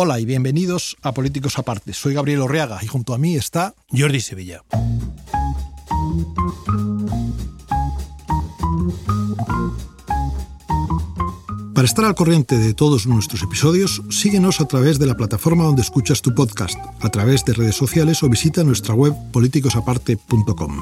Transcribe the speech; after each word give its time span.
Hola 0.00 0.20
y 0.20 0.24
bienvenidos 0.24 0.96
a 1.02 1.12
Políticos 1.12 1.58
Aparte. 1.58 1.92
Soy 1.92 2.14
Gabriel 2.14 2.42
Orreaga 2.42 2.78
y 2.82 2.86
junto 2.86 3.14
a 3.14 3.18
mí 3.18 3.34
está 3.34 3.74
Jordi 3.90 4.20
Sevilla. 4.20 4.62
Para 11.74 11.84
estar 11.84 12.04
al 12.04 12.14
corriente 12.14 12.56
de 12.58 12.74
todos 12.74 13.08
nuestros 13.08 13.42
episodios, 13.42 14.00
síguenos 14.08 14.60
a 14.60 14.68
través 14.68 15.00
de 15.00 15.06
la 15.06 15.16
plataforma 15.16 15.64
donde 15.64 15.82
escuchas 15.82 16.22
tu 16.22 16.32
podcast, 16.32 16.78
a 17.00 17.08
través 17.08 17.44
de 17.44 17.54
redes 17.54 17.74
sociales 17.74 18.22
o 18.22 18.28
visita 18.28 18.62
nuestra 18.62 18.94
web 18.94 19.14
politicosaparte.com. 19.32 20.80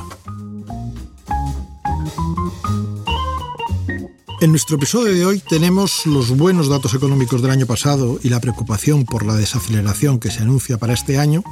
En 4.38 4.50
nuestro 4.50 4.76
episodio 4.76 5.14
de 5.14 5.24
hoy 5.24 5.40
tenemos 5.40 6.04
los 6.04 6.36
buenos 6.36 6.68
datos 6.68 6.92
económicos 6.92 7.40
del 7.40 7.50
año 7.50 7.64
pasado 7.64 8.18
y 8.22 8.28
la 8.28 8.38
preocupación 8.38 9.06
por 9.06 9.24
la 9.24 9.34
desaceleración 9.34 10.20
que 10.20 10.30
se 10.30 10.42
anuncia 10.42 10.76
para 10.76 10.92
este 10.92 11.18
año, 11.18 11.42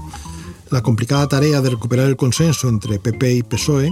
la 0.70 0.82
complicada 0.82 1.26
tarea 1.26 1.62
de 1.62 1.70
recuperar 1.70 2.08
el 2.08 2.16
consenso 2.16 2.68
entre 2.68 2.98
PP 2.98 3.36
y 3.36 3.42
PSOE, 3.42 3.90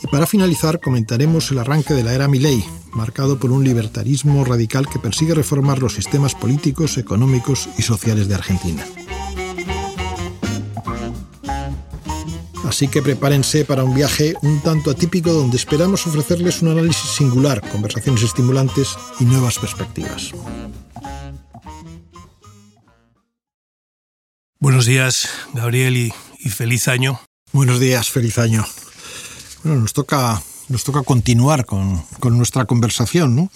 y 0.00 0.06
para 0.06 0.26
finalizar 0.26 0.80
comentaremos 0.80 1.50
el 1.50 1.58
arranque 1.58 1.92
de 1.92 2.04
la 2.04 2.14
era 2.14 2.28
Milei, 2.28 2.64
marcado 2.92 3.40
por 3.40 3.50
un 3.50 3.64
libertarismo 3.64 4.44
radical 4.44 4.88
que 4.88 5.00
persigue 5.00 5.34
reformar 5.34 5.80
los 5.80 5.94
sistemas 5.94 6.36
políticos, 6.36 6.98
económicos 6.98 7.68
y 7.78 7.82
sociales 7.82 8.28
de 8.28 8.36
Argentina. 8.36 8.86
Así 12.66 12.88
que 12.88 13.02
prepárense 13.02 13.64
para 13.64 13.84
un 13.84 13.94
viaje 13.94 14.34
un 14.42 14.60
tanto 14.60 14.90
atípico 14.90 15.32
donde 15.32 15.56
esperamos 15.56 16.06
ofrecerles 16.06 16.62
un 16.62 16.68
análisis 16.68 17.10
singular, 17.10 17.60
conversaciones 17.70 18.22
estimulantes 18.22 18.96
y 19.20 19.24
nuevas 19.24 19.58
perspectivas. 19.58 20.32
Buenos 24.58 24.86
días, 24.86 25.28
Gabriel, 25.52 25.96
y, 25.96 26.48
feliz 26.48 26.88
año. 26.88 27.20
Buenos 27.52 27.80
días, 27.80 28.08
feliz 28.08 28.38
año. 28.38 28.64
Bueno, 29.62 29.80
nos 29.80 29.92
toca 29.92 30.42
nos 30.68 30.84
toca 30.84 31.02
continuar 31.02 31.66
con, 31.66 32.02
nuestra 32.22 32.64
conversación, 32.64 33.36
¿no? 33.36 33.50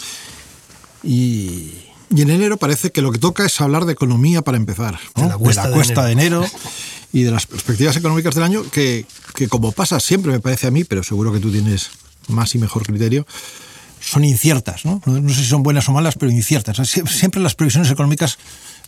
Y, 1.03 1.73
en 2.11 2.31
enero 2.31 2.57
parece 2.57 2.91
que 2.91 3.03
lo 3.03 3.13
que 3.13 3.19
toca 3.19 3.45
es 3.47 3.61
hablar 3.61 3.85
de 3.85 3.93
economía 3.93 4.43
para 4.43 4.57
empezar, 4.57 4.99
de 5.15 5.27
la 5.27 5.39
cuesta, 5.39 6.05
de, 6.05 6.13
enero. 6.13 6.45
y 7.13 7.23
de 7.23 7.31
las 7.31 7.47
perspectivas 7.47 7.97
económicas 7.97 8.35
del 8.35 8.45
año, 8.45 8.63
que, 8.71 9.07
como 9.49 9.73
pasa 9.73 10.01
siempre 10.01 10.33
me 10.33 10.41
parece 10.41 10.67
a 10.67 10.71
mí, 10.71 10.85
pero 10.85 11.03
seguro 11.03 11.33
que 11.33 11.41
tú 11.41 11.51
tienes 11.51 11.91
más 12.29 12.55
y 12.55 12.59
mejor 12.59 12.85
criterio, 12.85 13.27
son 14.01 14.25
inciertas, 14.25 14.85
¿no? 14.85 15.01
No, 15.07 15.29
sé 15.31 15.37
si 15.37 15.45
son 15.45 15.63
buenas 15.63 15.89
o 15.89 15.93
malas, 15.93 16.15
pero 16.17 16.31
inciertas. 16.31 16.77
Siempre 16.89 17.41
las 17.41 17.55
previsiones 17.55 17.91
económicas 17.91 18.39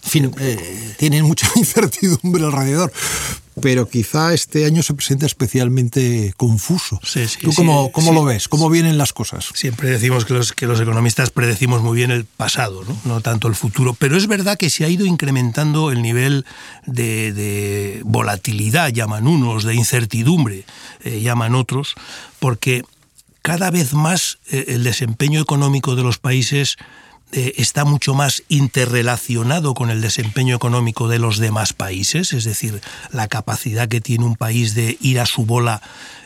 fin, 0.03 0.31
eh, 0.39 0.95
tienen 0.98 1.25
mucha 1.25 1.48
incertidumbre 1.56 2.45
alrededor, 2.45 2.93
pero 3.61 3.89
quizá 3.89 4.33
este 4.33 4.65
año 4.65 4.83
se 4.83 4.95
presenta 4.95 5.27
especialmente 5.27 6.33
confuso. 6.37 7.01
¿Tú 7.41 7.53
cómo, 7.55 7.93
cómo 7.93 8.12
lo 8.12 8.25
ves? 8.25 8.48
¿Cómo 8.48 8.71
vienen 8.71 8.98
las 8.98 9.12
cosas? 9.12 9.51
Siempre 9.55 9.91
decimos 9.91 10.25
que 10.25 10.34
los, 10.34 10.53
que 10.53 10.67
los 10.67 10.81
economistas 10.81 11.31
predecimos 11.31 11.83
muy 11.83 11.97
bien 11.97 12.11
el 12.11 12.25
pasado, 12.25 12.84
¿no? 12.84 12.97
no 13.05 13.21
tanto 13.21 13.48
el 13.48 13.55
futuro, 13.55 13.95
pero 13.95 14.17
es 14.17 14.27
verdad 14.27 14.56
que 14.56 14.71
se 14.71 14.84
ha 14.84 14.89
ido 14.89 15.05
incrementando 15.06 15.91
el 15.91 16.03
nivel 16.03 16.47
de, 16.87 18.01
volatilidad, 18.05 18.91
llaman 18.91 19.27
unos, 19.27 19.65
de 19.65 19.75
incertidumbre, 19.75 20.65
eh, 21.05 21.21
llaman 21.21 21.55
otros, 21.55 21.95
porque 22.39 22.83
cada 23.43 23.71
vez 23.71 23.95
más 23.95 24.39
eh, 24.51 24.67
el 24.69 24.84
desempeño 24.84 25.41
económico 25.41 25.97
de 25.97 26.03
los 26.03 26.19
países 26.19 26.77
eh, 27.33 27.55
está 27.59 27.84
mucho 27.84 28.14
más 28.14 28.42
interrelacionado 28.48 29.75
con 29.75 29.91
el 29.91 30.00
desempeño 30.00 30.56
económico 30.56 31.09
de 31.09 31.19
los 31.19 31.39
demás 31.39 31.72
países, 31.72 32.33
es 32.33 32.45
decir, 32.45 32.81
la 33.12 33.28
capacidad 33.28 33.89
que 33.89 34.00
tiene 34.00 34.25
un 34.25 34.37
país 34.37 34.75
de 34.75 34.98
ir 35.00 35.20
a 35.20 35.27
su 35.27 35.45
bola 35.45 35.81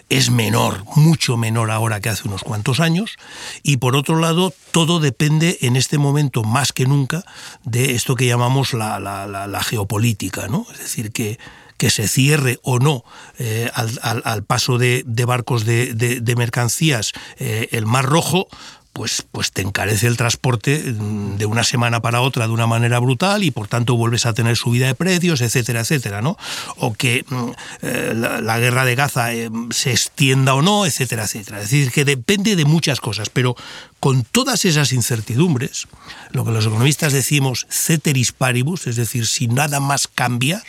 es 0.09 0.31
menor, 0.31 0.85
mucho 0.97 1.37
menor 1.37 1.71
ahora 1.71 2.01
que 2.01 2.09
hace 2.09 2.29
unos 2.29 2.43
cuantos 2.43 2.81
años, 2.81 3.17
y 3.63 3.79
por 3.79 3.97
otro 3.97 4.19
lado, 4.19 4.53
todo 4.71 5.01
depende 5.01 5.59
en 5.63 5.77
este 5.77 5.99
momento 5.99 6.43
más 6.43 6.73
que 6.73 6.87
nunca 6.87 7.25
de 7.65 7.95
esto 7.95 8.15
que 8.15 8.27
llamamos 8.27 8.75
la, 8.75 9.61
geopolítica, 9.63 10.49
¿no? 10.49 10.67
Es 10.73 10.79
decir, 10.79 11.11
que, 11.11 11.39
que 11.79 11.91
se 11.91 12.07
cierre 12.09 12.59
o 12.63 12.79
no 12.79 13.05
eh, 13.39 13.71
al, 13.75 14.45
paso 14.45 14.79
de, 14.79 15.05
barcos 15.27 15.65
de, 15.65 16.35
mercancías 16.37 17.13
eh, 17.39 17.69
el 17.73 17.87
Mar 17.87 18.05
Rojo, 18.05 18.49
pues, 18.95 19.27
pues 19.33 19.51
te 19.51 19.61
encarece 19.61 20.07
el 20.07 20.17
transporte 20.17 20.79
mm, 20.79 21.37
de 21.37 21.47
una 21.47 21.65
semana 21.65 22.01
para 22.01 22.23
otra 22.23 22.47
de 22.47 22.53
una 22.53 22.69
manera 22.69 23.01
brutal 23.01 23.43
y 23.43 23.51
por 23.51 23.67
tanto 23.67 23.97
vuelves 23.97 24.25
a 24.25 24.33
tener 24.33 24.57
subida 24.57 24.87
de 24.87 24.95
precios, 24.95 25.41
etcétera, 25.41 25.81
etcétera, 25.81 26.23
¿no? 26.23 26.39
O 26.77 26.95
que 26.95 27.25
mm, 27.29 27.51
eh, 27.83 28.15
la, 28.15 28.59
guerra 28.59 28.85
de 28.85 28.95
Gaza 28.95 29.35
eh, 29.35 29.51
se 29.71 29.91
extienda 29.91 30.55
o 30.55 30.63
no, 30.63 30.87
etcétera, 30.87 31.25
etcétera. 31.25 31.61
Es 31.61 31.71
decir, 31.71 31.91
que 31.91 32.05
depende 32.05 32.55
de 32.55 32.65
muchas 32.65 33.01
cosas, 33.01 33.31
pero 33.31 33.57
con 33.99 34.23
todas 34.23 34.65
esas 34.65 34.93
incertidumbres, 34.93 35.89
lo 36.31 36.45
que 36.45 36.53
los 36.53 36.67
economistas 36.67 37.13
decimos 37.13 37.67
ceteris 37.69 38.31
paribus, 38.31 38.87
es 38.87 38.95
decir, 38.95 39.27
si 39.27 39.49
nada 39.49 39.81
más 39.81 40.07
cambia, 40.07 40.63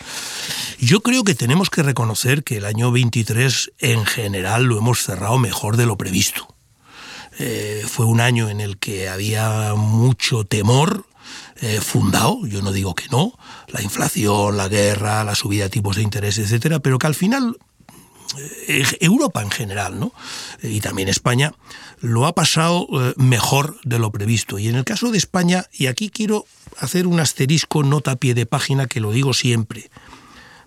yo 0.80 1.02
creo 1.02 1.24
que 1.24 1.36
tenemos 1.36 1.70
que 1.70 1.84
reconocer 1.84 2.44
que 2.44 2.58
el 2.58 2.66
año 2.66 2.92
23 2.92 3.72
en 3.80 4.04
general 4.06 4.64
lo 4.64 4.80
hemos 4.80 5.04
cerrado 5.04 5.38
mejor 5.38 5.78
de 5.78 5.86
lo 5.86 5.96
previsto. 5.96 6.55
Eh, 7.38 7.84
fue 7.88 8.06
un 8.06 8.22
año 8.22 8.50
en 8.50 8.62
el 8.62 8.78
que 8.78 9.10
había 9.10 9.76
mucho 9.76 10.46
temor 10.46 11.06
eh, 11.62 11.80
fundado, 11.82 12.46
yo 12.46 12.62
no 12.62 12.72
digo 12.72 12.96
que 12.96 13.08
no, 13.10 13.38
la 13.68 13.82
inflación, 13.82 14.56
la 14.58 14.68
guerra, 14.68 15.24
la 15.24 15.36
subida 15.36 15.66
de 15.66 15.70
tipos 15.70 15.96
de 15.98 16.04
interés, 16.04 16.38
etcétera, 16.38 16.80
pero 16.80 16.98
que 16.98 17.08
al 17.08 17.16
final 17.16 17.58
eh, 18.68 18.84
Europa 19.02 19.42
en 19.42 19.52
general, 19.52 20.00
¿no? 20.00 20.14
y 20.62 20.80
también 20.80 21.10
España, 21.10 21.54
lo 22.00 22.26
ha 22.26 22.36
pasado 22.36 22.88
mejor 23.18 23.78
de 23.84 24.00
lo 24.00 24.12
previsto. 24.12 24.60
Y 24.60 24.68
en 24.68 24.76
el 24.76 24.84
caso 24.84 25.12
de 25.12 25.18
España, 25.18 25.66
y 25.74 25.88
aquí 25.88 26.10
quiero 26.10 26.46
hacer 26.80 27.08
un 27.08 27.20
asterisco 27.20 27.84
nota 27.84 28.12
a 28.12 28.16
pie 28.18 28.34
de 28.34 28.46
página 28.46 28.88
que 28.88 29.00
lo 29.00 29.12
digo 29.12 29.34
siempre, 29.34 29.90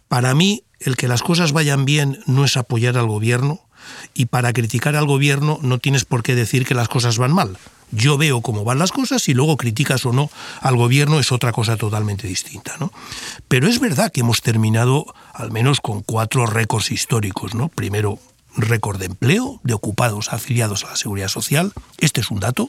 para 0.09 0.35
mí 0.35 0.65
el 0.81 0.97
que 0.97 1.09
las 1.09 1.23
cosas 1.23 1.53
vayan 1.53 1.85
bien 1.85 2.21
no 2.27 2.45
es 2.45 2.57
apoyar 2.57 2.97
al 2.97 3.07
gobierno, 3.07 3.68
y 4.15 4.27
para 4.27 4.53
criticar 4.53 4.97
al 4.97 5.07
gobierno 5.07 5.59
no 5.63 5.79
tienes 5.79 6.05
por 6.05 6.23
qué 6.23 6.35
decir 6.35 6.67
que 6.67 6.75
las 6.75 6.89
cosas 6.89 7.19
van 7.19 7.33
mal. 7.33 7.59
Yo 7.91 8.19
veo 8.19 8.43
cómo 8.43 8.65
van 8.65 8.79
las 8.79 8.93
cosas 8.93 9.29
y 9.29 9.35
luego 9.35 9.57
criticas 9.57 10.05
o 10.05 10.13
no 10.13 10.31
al 10.61 10.77
gobierno 10.77 11.19
es 11.21 11.33
otra 11.33 11.53
cosa 11.53 11.77
totalmente 11.77 12.27
distinta. 12.27 12.77
¿no? 12.79 12.93
Pero 13.49 13.69
es 13.69 13.81
verdad 13.81 14.13
que 14.13 14.21
hemos 14.21 14.43
terminado 14.43 15.07
al 15.33 15.51
menos 15.51 15.81
con 15.81 16.03
cuatro 16.03 16.47
récords 16.47 16.91
históricos. 16.91 17.55
¿no? 17.55 17.69
Primero, 17.69 18.19
récord 18.57 18.99
de 18.99 19.07
empleo, 19.07 19.61
de 19.63 19.75
ocupados 19.75 20.33
afiliados 20.33 20.85
a 20.85 20.91
la 20.91 20.97
seguridad 20.97 21.29
social. 21.29 21.73
Este 21.99 22.21
es 22.21 22.31
un 22.31 22.41
dato. 22.41 22.69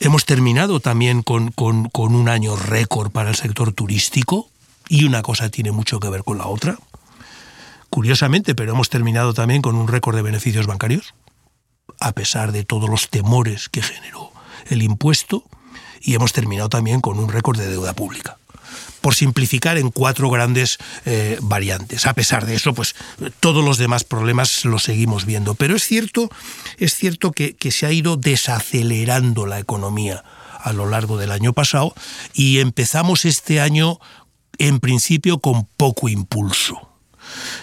Hemos 0.00 0.24
terminado 0.26 0.80
también 0.80 1.22
con, 1.22 1.50
con 1.52 2.14
un 2.14 2.28
año 2.28 2.56
récord 2.56 3.10
para 3.10 3.30
el 3.30 3.36
sector 3.36 3.72
turístico 3.72 4.48
y 4.88 5.04
una 5.04 5.22
cosa 5.22 5.50
tiene 5.50 5.72
mucho 5.72 6.00
que 6.00 6.08
ver 6.08 6.24
con 6.24 6.38
la 6.38 6.46
otra 6.46 6.78
curiosamente, 7.90 8.54
pero 8.54 8.72
hemos 8.72 8.88
terminado 8.88 9.34
también 9.34 9.62
con 9.62 9.74
un 9.74 9.88
récord 9.88 10.16
de 10.16 10.22
beneficios 10.22 10.66
bancarios, 10.66 11.14
a 11.98 12.12
pesar 12.12 12.52
de 12.52 12.64
todos 12.64 12.88
los 12.88 13.10
temores 13.10 13.68
que 13.68 13.82
generó 13.82 14.32
el 14.68 14.82
impuesto, 14.82 15.44
y 16.00 16.14
hemos 16.14 16.32
terminado 16.32 16.68
también 16.68 17.00
con 17.00 17.18
un 17.18 17.28
récord 17.28 17.58
de 17.58 17.68
deuda 17.68 17.92
pública 17.92 18.38
por 19.00 19.14
simplificar 19.14 19.78
en 19.78 19.90
cuatro 19.90 20.28
grandes 20.30 20.78
eh, 21.06 21.38
variantes. 21.40 22.06
A 22.06 22.14
pesar 22.14 22.46
de 22.46 22.54
eso, 22.54 22.74
pues 22.74 22.94
todos 23.40 23.64
los 23.64 23.78
demás 23.78 24.04
problemas 24.04 24.64
los 24.64 24.84
seguimos 24.84 25.24
viendo. 25.24 25.54
Pero 25.54 25.74
es 25.74 25.84
cierto, 25.84 26.28
es 26.76 26.94
cierto 26.94 27.32
que, 27.32 27.56
que 27.56 27.70
se 27.70 27.86
ha 27.86 27.92
ido 27.92 28.16
desacelerando 28.16 29.46
la 29.46 29.58
economía 29.58 30.22
a 30.62 30.72
lo 30.72 30.86
largo 30.86 31.16
del 31.16 31.32
año 31.32 31.54
pasado 31.54 31.94
y 32.34 32.58
empezamos 32.58 33.24
este 33.24 33.60
año 33.60 33.98
en 34.58 34.80
principio 34.80 35.38
con 35.38 35.64
poco 35.64 36.10
impulso. 36.10 36.89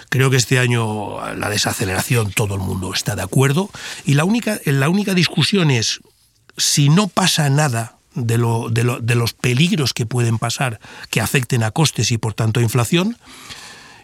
Creo 0.08 0.30
que 0.30 0.36
este 0.36 0.58
año 0.58 1.18
la 1.34 1.48
desaceleración 1.48 2.32
todo 2.32 2.54
el 2.54 2.60
mundo 2.60 2.92
está 2.92 3.16
de 3.16 3.22
acuerdo 3.22 3.70
y 4.04 4.14
la 4.14 4.24
única, 4.24 4.58
la 4.64 4.88
única 4.88 5.14
discusión 5.14 5.70
es 5.70 6.00
si 6.56 6.88
no 6.88 7.08
pasa 7.08 7.48
nada 7.50 7.98
de, 8.14 8.38
lo, 8.38 8.68
de, 8.68 9.14
los 9.14 9.32
peligros 9.32 9.94
que 9.94 10.06
pueden 10.06 10.38
pasar 10.38 10.80
que 11.10 11.20
afecten 11.20 11.62
a 11.62 11.70
costes 11.70 12.10
y 12.10 12.18
por 12.18 12.34
tanto 12.34 12.60
a 12.60 12.62
inflación, 12.62 13.16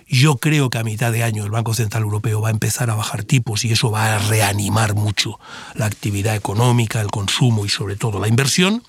yo 0.07 0.37
creo 0.37 0.71
que 0.71 0.79
a 0.79 0.85
mitad 0.85 1.13
de 1.13 1.25
año 1.25 1.45
el 1.45 1.51
Banco 1.51 1.75
Central 1.75 2.05
Europeo 2.05 2.41
va 2.41 2.49
a 2.49 2.53
empezar 2.53 2.91
a 2.91 2.95
bajar 2.95 3.25
tipos 3.25 3.65
y 3.65 3.73
eso 3.73 3.91
va 3.91 4.15
a 4.15 4.19
reanimar 4.19 4.95
mucho 4.95 5.41
la 5.75 5.87
actividad 5.87 6.37
económica, 6.37 7.01
el 7.01 7.11
consumo 7.11 7.65
y 7.65 7.69
sobre 7.69 7.97
todo 7.97 8.21
la 8.21 8.29
inversión. 8.29 8.83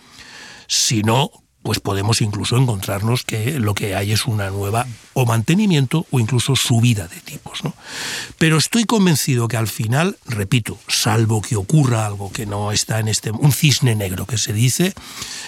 Si 0.67 1.01
no, 1.01 1.31
pues 1.65 1.79
podemos 1.79 2.21
incluso 2.21 2.57
encontrarnos 2.57 3.23
que 3.23 3.59
lo 3.59 3.73
que 3.73 3.95
hay 3.95 4.11
es 4.11 4.27
una 4.27 4.51
nueva 4.51 4.85
o 5.13 5.25
mantenimiento 5.25 6.05
o 6.11 6.19
incluso 6.19 6.55
subida 6.55 7.07
de 7.07 7.19
tipos. 7.21 7.63
¿no? 7.63 7.73
Pero 8.37 8.57
estoy 8.57 8.83
convencido 8.83 9.47
que 9.47 9.57
al 9.57 9.67
final, 9.67 10.15
repito, 10.27 10.77
salvo 10.87 11.41
que 11.41 11.55
ocurra 11.55 12.05
algo 12.05 12.31
que 12.31 12.45
no 12.45 12.71
está 12.71 12.99
en 12.99 13.07
este, 13.07 13.31
un 13.31 13.51
cisne 13.51 13.95
negro 13.95 14.27
que 14.27 14.37
se 14.37 14.53
dice, 14.53 14.93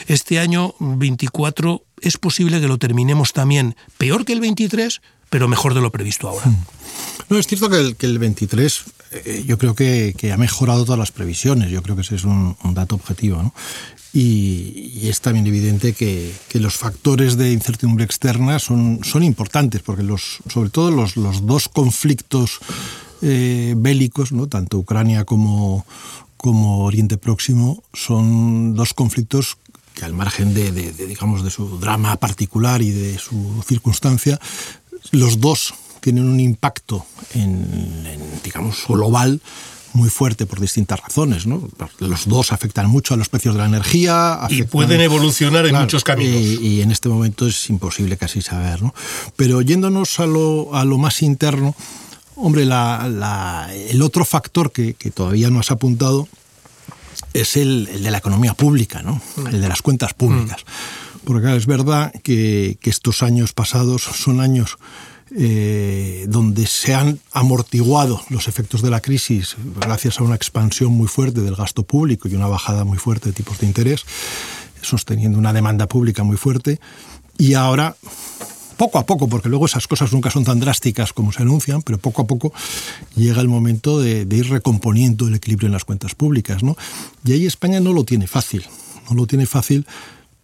este 0.08 0.40
año 0.40 0.74
24 0.80 1.84
es 2.02 2.18
posible 2.18 2.60
que 2.60 2.68
lo 2.68 2.80
terminemos 2.80 3.32
también 3.32 3.76
peor 4.00 4.26
que 4.26 4.34
el 4.34 4.40
23, 4.40 5.02
pero 5.30 5.48
mejor 5.48 5.74
de 5.74 5.82
lo 5.82 5.92
previsto 5.92 6.30
ahora. 6.30 6.48
Hmm. 6.48 6.66
No, 7.30 7.38
es 7.38 7.48
cierto 7.48 7.70
que 7.70 7.80
el, 7.80 7.96
que 7.96 8.06
el 8.06 8.20
23 8.20 8.86
eh, 9.12 9.44
yo 9.48 9.58
creo 9.58 9.74
que, 9.76 10.14
que, 10.18 10.32
ha 10.34 10.38
mejorado 10.38 10.84
todas 10.84 11.00
las 11.00 11.12
previsiones, 11.12 11.72
yo 11.72 11.82
creo 11.82 11.96
que 11.96 12.02
ese 12.02 12.16
es 12.16 12.26
un, 12.26 12.56
dato 12.74 12.96
objetivo. 12.96 13.42
¿no? 13.42 13.54
Y, 14.14 15.08
es 15.08 15.22
también 15.22 15.48
evidente 15.48 15.94
que, 15.94 16.34
los 16.54 16.76
factores 16.76 17.38
de 17.38 17.52
incertidumbre 17.52 18.04
externa 18.04 18.60
son, 18.60 19.00
son 19.04 19.24
importantes, 19.24 19.82
porque 19.82 20.04
los, 20.04 20.40
sobre 20.50 20.70
todo 20.70 20.92
los, 20.92 21.16
dos 21.16 21.70
conflictos 21.70 22.60
eh, 23.22 23.74
bélicos, 23.78 24.32
¿no? 24.32 24.48
tanto 24.48 24.78
Ucrania 24.78 25.24
como, 25.24 25.86
como 26.36 26.84
Oriente 26.84 27.18
Próximo, 27.18 27.84
son 27.94 28.76
dos 28.76 28.94
conflictos 28.94 29.58
que 29.94 30.06
al 30.06 30.14
margen 30.14 30.54
de, 30.54 30.72
digamos, 30.72 31.44
de 31.44 31.50
su 31.50 31.80
drama 31.80 32.18
particular 32.18 32.84
y 32.84 32.92
de 32.92 33.18
su 33.18 33.64
circunstancia, 33.66 34.40
los 35.12 35.40
dos 35.40 35.74
tienen 36.02 36.28
un 36.28 36.40
impacto 36.40 37.06
en, 37.34 38.06
en 38.06 38.22
digamos, 38.44 38.86
global 38.88 39.42
muy 39.98 40.10
fuerte 40.10 40.46
por 40.46 40.60
distintas 40.60 41.00
razones. 41.00 41.48
¿no? 41.48 41.68
Los 42.00 42.28
dos 42.28 42.52
afectan 42.52 42.88
mucho 42.88 43.14
a 43.14 43.18
los 43.18 43.30
precios 43.30 43.56
de 43.56 43.62
la 43.62 43.68
energía. 43.68 44.40
y 44.50 44.64
pueden 44.64 45.02
evolucionar 45.02 45.66
en 45.66 45.76
muchos 45.76 46.04
caminos. 46.04 46.40
Y, 46.40 46.82
en 46.82 46.92
este 46.92 47.10
momento 47.10 47.48
es 47.48 47.70
imposible 47.70 48.16
casi 48.16 48.42
saber. 48.42 48.82
¿no? 48.82 48.94
Pero 49.36 49.62
yéndonos 49.62 50.20
a 50.20 50.28
lo, 50.28 50.74
a 50.76 50.86
lo 50.86 50.98
más 50.98 51.22
interno, 51.22 51.76
hombre, 52.36 52.66
la, 52.66 53.70
el 53.90 54.02
otro 54.02 54.24
factor 54.24 54.72
que, 54.72 54.94
que, 54.94 55.12
todavía 55.12 55.50
no 55.50 55.60
has 55.60 55.72
apuntado 55.72 56.28
es 57.34 57.58
el, 57.58 57.90
el 57.92 58.04
de 58.04 58.12
la 58.12 58.20
economía 58.20 58.54
pública, 58.54 59.02
¿no? 59.02 59.22
Mm. 59.36 59.48
el 59.48 59.62
de 59.62 59.68
las 59.68 59.82
cuentas 59.82 60.14
públicas. 60.14 60.62
Mm. 60.64 61.07
Porque 61.28 61.54
es 61.58 61.66
verdad 61.66 62.14
que, 62.24 62.80
estos 62.84 63.22
años 63.22 63.52
pasados 63.52 64.04
son 64.04 64.40
años 64.40 64.78
eh, 65.36 66.26
donde 66.30 66.66
se 66.68 66.94
han 66.94 67.20
amortiguado 67.34 68.22
los 68.30 68.48
efectos 68.48 68.82
de 68.82 68.90
la 68.90 69.02
crisis 69.02 69.58
gracias 69.82 70.22
a 70.22 70.24
una 70.24 70.36
expansión 70.36 70.94
muy 70.94 71.10
fuerte 71.10 71.42
del 71.42 71.58
gasto 71.58 71.84
público 71.84 72.30
y 72.30 72.36
una 72.36 72.48
bajada 72.48 72.86
muy 72.86 72.98
fuerte 72.98 73.28
de 73.28 73.34
tipos 73.34 73.60
de 73.60 73.68
interés, 73.68 74.06
sosteniendo 74.82 75.38
una 75.38 75.52
demanda 75.52 75.86
pública 75.88 76.24
muy 76.24 76.38
fuerte. 76.38 76.80
Y 77.38 77.56
ahora, 77.56 77.98
poco 78.78 78.98
a 78.98 79.06
poco, 79.06 79.28
porque 79.28 79.50
luego 79.50 79.66
esas 79.66 79.86
cosas 79.86 80.14
nunca 80.14 80.32
son 80.32 80.46
tan 80.46 80.62
drásticas 80.62 81.12
como 81.12 81.34
se 81.34 81.42
anuncian, 81.42 81.82
pero 81.82 81.98
poco 81.98 82.22
a 82.22 82.26
poco 82.26 82.54
llega 83.18 83.42
el 83.42 83.50
momento 83.50 84.00
de, 84.00 84.24
de 84.24 84.38
ir 84.38 84.50
recomponiendo 84.50 85.28
el 85.28 85.36
equilibrio 85.36 85.68
en 85.68 85.74
las 85.74 85.84
cuentas 85.84 86.16
públicas. 86.16 86.64
¿no? 86.64 86.78
Y 87.26 87.34
ahí 87.34 87.46
España 87.46 87.82
no 87.82 87.92
lo 87.92 88.06
tiene 88.06 88.28
fácil. 88.28 88.66
No 89.10 89.16
lo 89.16 89.28
tiene 89.28 89.46
fácil 89.46 89.86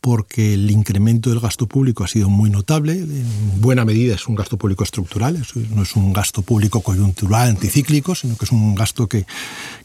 porque 0.03 0.55
el 0.55 0.69
incremento 0.69 1.29
del 1.29 1.39
gasto 1.39 1.65
público 1.65 2.03
ha 2.03 2.09
sido 2.09 2.27
muy 2.27 2.49
notable. 2.49 2.91
En 2.91 3.61
buena 3.61 3.85
medida 3.85 4.15
es 4.15 4.27
un 4.27 4.35
gasto 4.35 4.57
público 4.57 4.83
estructural, 4.83 5.41
no 5.69 5.81
es 5.81 5.95
un 5.95 6.11
gasto 6.11 6.41
público 6.41 6.81
coyuntural, 6.81 7.47
anticíclico, 7.47 8.13
sino 8.13 8.35
que 8.35 8.43
es 8.43 8.51
un 8.51 8.75
gasto 8.75 9.07
que, 9.07 9.25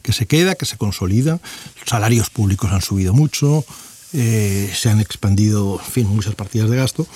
que 0.01 0.11
se 0.11 0.25
queda, 0.25 0.55
que 0.55 0.65
se 0.65 0.75
consolida. 0.75 1.39
Los 1.79 1.87
salarios 1.87 2.29
públicos 2.29 2.69
han 2.73 2.81
subido 2.81 3.13
mucho, 3.13 3.63
eh, 4.11 4.69
se 4.75 4.89
han 4.89 4.99
expandido 4.99 5.79
en 5.79 5.89
fin, 5.89 6.07
muchas 6.07 6.35
partidas 6.35 6.69
de 6.69 6.75
gasto. 6.75 7.07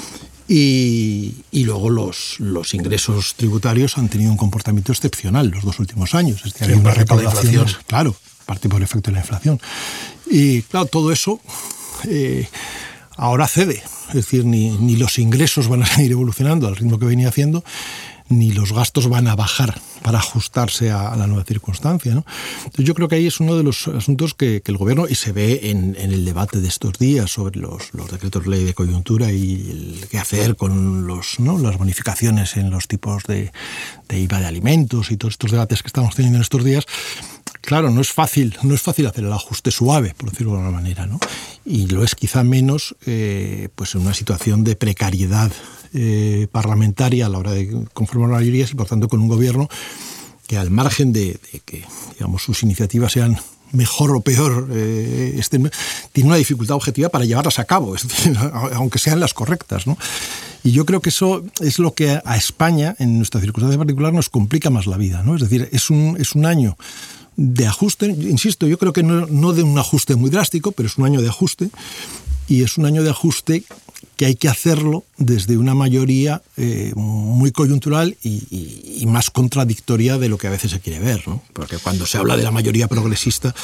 Y, 0.47 1.43
y, 1.51 1.65
luego 1.65 1.89
los, 1.89 2.39
los 2.39 2.73
ingresos 2.73 3.35
tributarios 3.35 3.97
han 3.97 4.07
tenido 4.07 4.31
un 4.31 4.37
comportamiento 4.37 4.93
excepcional 4.93 5.49
los 5.49 5.65
dos 5.65 5.77
últimos 5.79 6.15
años. 6.15 6.45
Es 6.45 6.53
decir, 6.53 6.69
hay 6.69 6.79
una 6.79 6.93
recaudación, 6.93 7.67
claro, 7.85 8.15
parte 8.45 8.69
por 8.69 8.77
el 8.77 8.83
efecto 8.83 9.11
de 9.11 9.15
la 9.15 9.19
inflación. 9.19 9.59
Y 10.25 10.61
claro, 10.61 10.85
todo 10.85 11.11
eso 11.11 11.41
eh, 12.07 12.47
ahora 13.17 13.47
cede. 13.47 13.83
Es 14.09 14.13
decir, 14.13 14.45
ni, 14.45 14.71
ni, 14.77 14.95
los 14.95 15.17
ingresos 15.19 15.67
van 15.67 15.83
a 15.83 15.85
seguir 15.85 16.11
evolucionando 16.11 16.67
al 16.67 16.75
ritmo 16.75 16.99
que 16.99 17.05
venía 17.05 17.29
haciendo, 17.29 17.63
ni 18.29 18.51
los 18.51 18.73
gastos 18.73 19.09
van 19.09 19.27
a 19.27 19.35
bajar 19.35 19.79
para 20.01 20.19
ajustarse 20.19 20.91
a, 20.91 21.15
la 21.15 21.27
nueva 21.27 21.43
circunstancia. 21.43 22.13
¿no? 22.13 22.25
Entonces 22.57 22.85
yo 22.85 22.93
creo 22.93 23.07
que 23.07 23.15
ahí 23.15 23.27
es 23.27 23.39
uno 23.39 23.55
de 23.55 23.63
los 23.63 23.87
asuntos 23.87 24.33
que, 24.33 24.61
que 24.61 24.71
el 24.71 24.77
gobierno, 24.77 25.07
y 25.07 25.15
se 25.15 25.31
ve 25.31 25.61
en, 25.63 25.95
en, 25.97 26.11
el 26.11 26.25
debate 26.25 26.59
de 26.59 26.67
estos 26.67 26.93
días 26.97 27.31
sobre 27.31 27.59
los, 27.59 27.93
los 27.93 28.11
decretos 28.11 28.43
de 28.43 28.49
ley 28.49 28.63
de 28.63 28.73
coyuntura 28.73 29.31
y 29.31 29.53
el 29.69 30.07
qué 30.09 30.19
hacer 30.19 30.55
con 30.55 31.07
los, 31.07 31.39
¿no? 31.39 31.57
las 31.57 31.77
bonificaciones 31.77 32.57
en 32.57 32.69
los 32.69 32.87
tipos 32.87 33.23
de, 33.23 33.51
de 34.09 34.19
IVA 34.19 34.39
de 34.39 34.45
alimentos 34.45 35.11
y 35.11 35.17
todos 35.17 35.33
estos 35.33 35.51
debates 35.51 35.81
que 35.81 35.87
estamos 35.87 36.15
teniendo 36.15 36.37
en 36.37 36.43
estos 36.43 36.63
días, 36.63 36.85
claro, 37.63 37.89
no 37.89 38.01
es 38.01 38.11
fácil, 38.11 38.57
no 38.61 38.75
es 38.75 38.81
fácil 38.81 39.07
hacer 39.07 39.23
el 39.23 39.33
ajuste 39.33 39.71
suave, 39.71 40.13
por 40.15 40.29
decirlo 40.29 40.51
de 40.51 40.59
alguna 40.59 40.77
manera, 40.77 41.05
¿no? 41.07 41.19
Y 41.65 41.87
lo 41.87 42.03
es 42.03 42.13
quizá 42.13 42.43
menos 42.43 42.95
eh, 43.05 43.69
pues 43.75 43.95
en 43.95 44.01
una 44.01 44.13
situación 44.13 44.63
de 44.63 44.75
precariedad 44.75 45.51
eh, 45.93 46.47
parlamentaria 46.51 47.25
a 47.25 47.29
la 47.29 47.37
hora 47.37 47.51
de 47.51 47.85
conformar 47.93 48.29
mayorías 48.29 48.71
y 48.71 48.75
por 48.75 48.87
tanto 48.87 49.07
con 49.07 49.21
un 49.21 49.29
gobierno 49.29 49.69
que 50.45 50.57
al 50.57 50.71
margen 50.71 51.13
de, 51.13 51.39
que 51.65 51.85
digamos 52.13 52.43
sus 52.43 52.63
iniciativas 52.63 53.13
sean 53.13 53.37
mejor 53.71 54.15
o 54.15 54.21
peor, 54.21 54.67
eh, 54.71 55.35
este, 55.37 55.59
tiene 56.11 56.29
una 56.29 56.37
dificultad 56.37 56.75
objetiva 56.75 57.09
para 57.09 57.25
llevarlas 57.25 57.59
a 57.59 57.65
cabo, 57.65 57.95
aunque 58.73 58.99
sean 58.99 59.19
las 59.19 59.33
correctas. 59.33 59.87
¿no? 59.87 59.97
Y 60.63 60.71
yo 60.71 60.85
creo 60.85 61.01
que 61.01 61.09
eso 61.09 61.43
es 61.59 61.79
lo 61.79 61.93
que 61.93 62.19
a 62.23 62.37
España, 62.37 62.95
en 62.99 63.17
nuestra 63.17 63.41
circunstancia 63.41 63.79
particular, 63.79 64.13
nos 64.13 64.29
complica 64.29 64.69
más 64.69 64.85
la 64.85 64.97
vida. 64.97 65.23
¿no? 65.23 65.35
Es 65.35 65.41
decir, 65.41 65.69
es 65.71 65.89
un, 65.89 66.17
es 66.19 66.35
un 66.35 66.45
año 66.45 66.77
de 67.35 67.67
ajuste, 67.67 68.07
insisto, 68.07 68.67
yo 68.67 68.77
creo 68.77 68.93
que 68.93 69.03
no, 69.03 69.25
no, 69.27 69.53
de 69.53 69.63
un 69.63 69.77
ajuste 69.77 70.15
muy 70.15 70.29
drástico, 70.29 70.71
pero 70.71 70.87
es 70.87 70.97
un 70.97 71.05
año 71.05 71.21
de 71.21 71.29
ajuste, 71.29 71.69
y 72.47 72.63
es 72.63 72.77
un 72.77 72.85
año 72.85 73.03
de 73.03 73.09
ajuste 73.09 73.63
que 74.15 74.25
hay 74.25 74.35
que 74.35 74.47
hacerlo 74.47 75.05
desde 75.17 75.57
una 75.57 75.73
mayoría 75.73 76.41
eh, 76.57 76.91
muy 76.95 77.51
coyuntural 77.51 78.15
y, 78.21 78.43
y, 78.51 78.97
y, 79.01 79.05
más 79.07 79.31
contradictoria 79.31 80.17
de 80.17 80.29
lo 80.29 80.37
que 80.37 80.47
a 80.47 80.51
veces 80.51 80.71
se 80.71 80.79
quiere 80.79 80.99
ver, 80.99 81.27
¿no? 81.27 81.41
porque 81.53 81.77
cuando 81.77 82.05
se 82.05 82.17
habla 82.17 82.37
de 82.37 82.43
la 82.43 82.51
mayoría 82.51 82.87
progresista, 82.87 83.55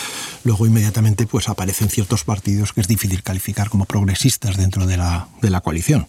luego 0.44 0.66
inmediatamente 0.66 1.28
pues 1.28 1.50
aparecen 1.50 1.90
ciertos 1.90 2.24
partidos 2.24 2.74
que 2.74 2.82
es 2.82 2.88
difícil 2.88 3.22
calificar 3.22 3.70
como 3.70 3.86
progresistas 3.86 4.58
dentro 4.58 4.88
de 4.88 4.98
la, 4.98 5.28
de 5.42 5.50
la 5.50 5.62
coalición. 5.62 6.08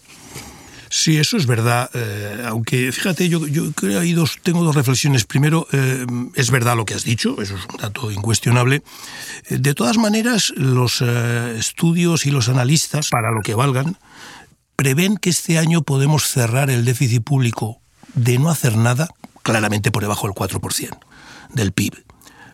Sí, 0.93 1.17
eso 1.17 1.37
es 1.37 1.45
verdad. 1.45 1.89
Eh, 1.93 2.43
aunque 2.45 2.91
fíjate, 2.91 3.29
yo, 3.29 3.47
yo 3.47 3.71
creo 3.71 4.01
que 4.01 4.13
dos, 4.13 4.39
tengo 4.43 4.61
dos 4.61 4.75
reflexiones. 4.75 5.23
Primero, 5.23 5.65
eh, 5.71 6.05
es 6.35 6.51
verdad 6.51 6.75
lo 6.75 6.83
que 6.83 6.93
has 6.93 7.05
dicho, 7.05 7.41
eso 7.41 7.55
es 7.55 7.61
un 7.71 7.77
dato 7.77 8.11
incuestionable. 8.11 8.83
Eh, 9.47 9.57
de 9.57 9.73
todas 9.73 9.97
maneras, 9.97 10.51
los 10.57 11.01
estudios 11.01 12.25
y 12.25 12.31
los 12.31 12.49
analistas, 12.49 13.09
para 13.09 13.31
lo 13.31 13.41
que 13.41 13.55
valgan, 13.55 13.97
prevén 14.75 15.15
que 15.15 15.29
este 15.29 15.57
año 15.57 15.81
podemos 15.81 16.27
cerrar 16.27 16.69
el 16.69 16.83
déficit 16.83 17.23
público 17.23 17.79
de 18.13 18.37
no 18.37 18.49
hacer 18.49 18.75
nada, 18.75 19.07
claramente 19.43 19.91
por 19.91 20.03
debajo 20.03 20.27
del 20.27 20.35
4% 20.35 20.99
del 21.53 21.71
PIB 21.71 22.10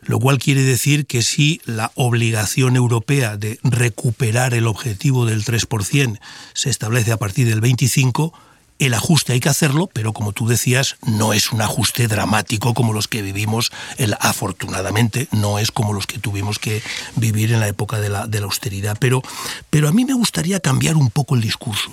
lo 0.08 0.20
cual 0.20 0.40
quiere 0.40 0.64
decir 0.64 1.06
que 1.06 1.22
si 1.22 1.62
la 1.66 1.92
obligación 1.96 2.76
europea 2.76 3.38
de 3.38 3.60
recuperar 3.64 4.54
el 4.54 4.66
objetivo 4.66 5.26
del 5.26 5.44
3% 5.44 6.20
se 6.54 6.70
establece 6.70 7.12
a 7.12 7.18
partir 7.18 7.48
del 7.48 7.62
25%, 7.62 8.32
el 8.80 8.94
ajuste 8.94 9.34
hay 9.34 9.40
que 9.40 9.50
hacerlo, 9.50 9.90
pero 9.92 10.14
como 10.14 10.34
tú 10.34 10.48
decías, 10.48 10.98
no 11.06 11.34
es 11.34 11.52
un 11.52 11.62
ajuste 11.62 12.08
dramático 12.08 12.74
como 12.74 12.94
los 12.94 13.08
que 13.08 13.22
vivimos, 13.22 13.72
el, 13.98 14.16
afortunadamente, 14.20 15.28
no 15.32 15.60
es 15.60 15.72
como 15.72 15.94
los 15.94 16.06
que 16.06 16.20
tuvimos 16.20 16.60
que 16.60 16.82
vivir 17.16 17.52
en 17.52 17.60
la 17.60 17.68
época 17.68 18.00
de 18.00 18.10
la, 18.10 18.28
de 18.28 18.40
la 18.40 18.46
austeridad. 18.46 18.98
Pero, 19.00 19.22
pero 19.70 19.88
a 19.88 19.92
mí 19.92 20.06
me 20.06 20.14
gustaría 20.14 20.60
cambiar 20.60 20.96
un 20.96 21.10
poco 21.10 21.36
el 21.36 21.42
discurso, 21.42 21.92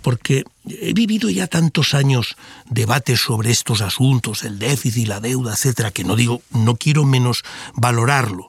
porque 0.00 0.44
he 0.66 0.92
vivido 0.94 1.28
ya 1.28 1.46
tantos 1.46 1.94
años 1.94 2.36
debates 2.68 3.20
sobre 3.20 3.50
estos 3.50 3.82
asuntos, 3.82 4.44
el 4.44 4.58
déficit, 4.58 5.08
la 5.08 5.20
deuda, 5.20 5.52
etcétera, 5.52 5.90
que 5.90 6.04
no 6.04 6.16
digo, 6.16 6.42
no 6.50 6.76
quiero 6.76 7.04
menos 7.04 7.42
valorarlo 7.74 8.48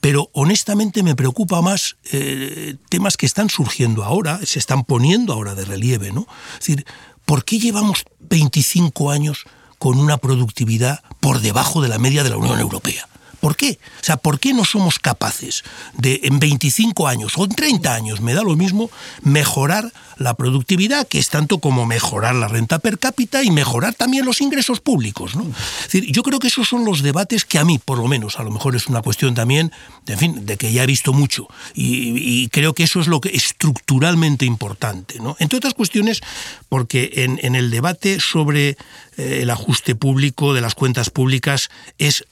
pero 0.00 0.30
honestamente 0.34 1.02
me 1.02 1.16
preocupa 1.16 1.62
más 1.62 1.96
eh, 2.12 2.76
temas 2.88 3.16
que 3.16 3.26
están 3.26 3.50
surgiendo 3.50 4.04
ahora, 4.04 4.38
se 4.44 4.60
están 4.60 4.84
poniendo 4.84 5.32
ahora 5.32 5.56
de 5.56 5.64
relieve, 5.64 6.12
¿no? 6.12 6.28
Es 6.52 6.60
decir, 6.60 6.86
¿por 7.26 7.44
qué 7.44 7.58
llevamos 7.58 8.04
25 8.20 9.10
años 9.10 9.44
con 9.78 9.98
una 9.98 10.16
productividad 10.16 11.02
por 11.20 11.40
debajo 11.40 11.82
de 11.82 11.88
la 11.88 11.98
media 11.98 12.24
de 12.24 12.30
la 12.30 12.38
Unión 12.38 12.58
Europea? 12.58 13.06
¿Por 13.46 13.54
qué? 13.54 13.78
O 14.00 14.04
sea, 14.04 14.16
¿por 14.16 14.40
qué 14.40 14.52
no 14.52 14.64
somos 14.64 14.98
capaces 14.98 15.62
de 15.96 16.18
en 16.24 16.40
25 16.40 17.06
años 17.06 17.34
o 17.36 17.44
en 17.44 17.50
30 17.50 17.94
años, 17.94 18.20
me 18.20 18.34
da 18.34 18.42
lo 18.42 18.56
mismo, 18.56 18.90
mejorar 19.22 19.92
la 20.16 20.34
productividad, 20.34 21.06
que 21.06 21.20
es 21.20 21.28
tanto 21.28 21.58
como 21.58 21.86
mejorar 21.86 22.34
la 22.34 22.48
renta 22.48 22.80
per 22.80 22.98
cápita 22.98 23.44
y 23.44 23.52
mejorar 23.52 23.94
también 23.94 24.24
los 24.24 24.40
ingresos 24.40 24.80
públicos? 24.80 25.36
¿no? 25.36 25.44
Es 25.44 25.92
decir, 25.92 26.10
yo 26.10 26.24
creo 26.24 26.40
que 26.40 26.48
esos 26.48 26.66
son 26.66 26.84
los 26.84 27.02
debates 27.02 27.44
que 27.44 27.60
a 27.60 27.64
mí, 27.64 27.78
por 27.78 27.98
lo 27.98 28.08
menos, 28.08 28.40
a 28.40 28.42
lo 28.42 28.50
mejor 28.50 28.74
es 28.74 28.88
una 28.88 29.00
cuestión 29.00 29.36
también, 29.36 29.70
de, 30.06 30.14
en 30.14 30.18
fin, 30.18 30.44
de 30.44 30.56
que 30.56 30.72
ya 30.72 30.82
he 30.82 30.86
visto 30.86 31.12
mucho 31.12 31.46
y, 31.72 32.48
creo 32.48 32.74
que 32.74 32.82
eso 32.82 32.98
es 32.98 33.06
lo 33.06 33.20
que 33.20 33.28
estructuralmente 33.28 34.44
importante, 34.44 35.20
¿no? 35.20 35.36
Entre 35.38 35.56
otras 35.56 35.74
cuestiones, 35.74 36.20
porque 36.68 37.12
en, 37.14 37.54
el 37.54 37.70
debate 37.70 38.18
sobre 38.18 38.70
eh, 39.16 39.42
el 39.42 39.50
ajuste 39.50 39.94
público 39.94 40.52
de 40.52 40.62
las 40.62 40.74
cuentas 40.74 41.10
públicas 41.10 41.70
es 41.98 42.24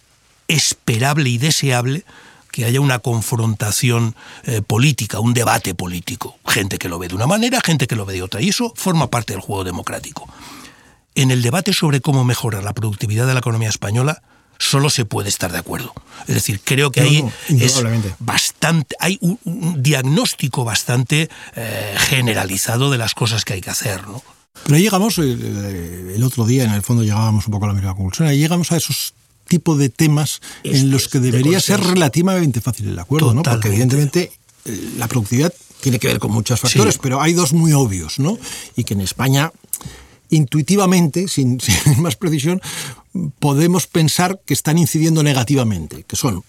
esperable 0.48 1.30
y 1.30 1.38
deseable 1.38 2.04
que 2.50 2.64
haya 2.64 2.80
una 2.80 3.00
confrontación 3.00 4.14
eh, 4.44 4.62
política, 4.62 5.18
un 5.18 5.34
debate 5.34 5.74
político. 5.74 6.38
Gente 6.46 6.78
que 6.78 6.88
lo 6.88 7.00
ve 7.00 7.08
de 7.08 7.16
una 7.16 7.26
manera, 7.26 7.60
gente 7.60 7.88
que 7.88 7.96
lo 7.96 8.06
ve 8.06 8.14
de 8.14 8.22
otra. 8.22 8.40
Y 8.40 8.50
eso 8.50 8.72
forma 8.76 9.10
parte 9.10 9.32
del 9.32 9.42
juego 9.42 9.64
democrático. 9.64 10.28
En 11.16 11.32
el 11.32 11.42
debate 11.42 11.72
sobre 11.72 12.00
cómo 12.00 12.22
mejorar 12.22 12.62
la 12.62 12.72
productividad 12.72 13.26
de 13.26 13.32
la 13.34 13.40
economía 13.40 13.68
española, 13.68 14.22
solo 14.58 14.88
se 14.88 15.04
puede 15.04 15.28
estar 15.28 15.50
de 15.50 15.58
acuerdo. 15.58 15.92
Es 16.28 16.34
decir, 16.34 16.60
creo 16.62 16.92
que 16.92 17.00
ahí 17.00 17.24
es 17.48 17.82
bastante, 18.20 18.94
hay 19.00 19.18
un, 19.20 19.82
diagnóstico 19.82 20.64
bastante 20.64 21.28
eh, 21.56 21.94
generalizado 21.98 22.90
de 22.90 22.98
las 22.98 23.14
cosas 23.14 23.44
que 23.44 23.54
hay 23.54 23.60
que 23.60 23.70
hacer. 23.70 24.06
¿no? 24.06 24.22
Pero 24.62 24.76
ahí 24.76 24.82
llegamos, 24.82 25.18
el, 25.18 26.22
otro 26.24 26.46
día 26.46 26.64
en 26.64 26.70
el 26.70 26.82
fondo 26.82 27.02
llegábamos 27.02 27.46
un 27.46 27.52
poco 27.52 27.64
a 27.64 27.68
la 27.68 27.74
misma 27.74 27.94
conclusión, 27.94 28.28
ahí 28.28 28.38
llegamos 28.38 28.72
a 28.72 28.76
esos 28.76 29.14
tipos 29.46 29.78
de 29.78 29.88
temas 29.88 30.40
en 30.62 30.90
los 30.90 31.08
que 31.08 31.20
debería 31.20 31.60
ser 31.60 31.80
relativamente 31.80 32.60
fácil 32.60 32.88
el 32.88 32.98
acuerdo, 32.98 33.34
¿no? 33.34 33.42
Porque 33.42 33.68
evidentemente 33.68 34.32
eh, 34.64 34.90
la 34.98 35.08
productividad 35.08 35.52
tiene 35.80 35.98
que 35.98 36.08
ver 36.08 36.18
con 36.18 36.32
muchos 36.32 36.60
factores, 36.60 36.98
pero 36.98 37.20
hay 37.20 37.34
dos 37.34 37.52
muy 37.52 37.72
obvios, 37.72 38.18
¿no? 38.18 38.38
Y 38.76 38.84
que 38.84 38.94
en 38.94 39.02
España 39.02 39.52
intuitivamente, 40.30 41.28
sin, 41.28 41.60
sin, 41.84 42.02
más 42.02 42.16
precisión, 42.16 42.60
podemos 43.38 43.86
pensar 43.86 44.40
que 44.44 44.54
están 44.54 44.78
incidiendo 44.78 45.22
negativamente, 45.22 46.04
que 46.04 46.16
son 46.16 46.42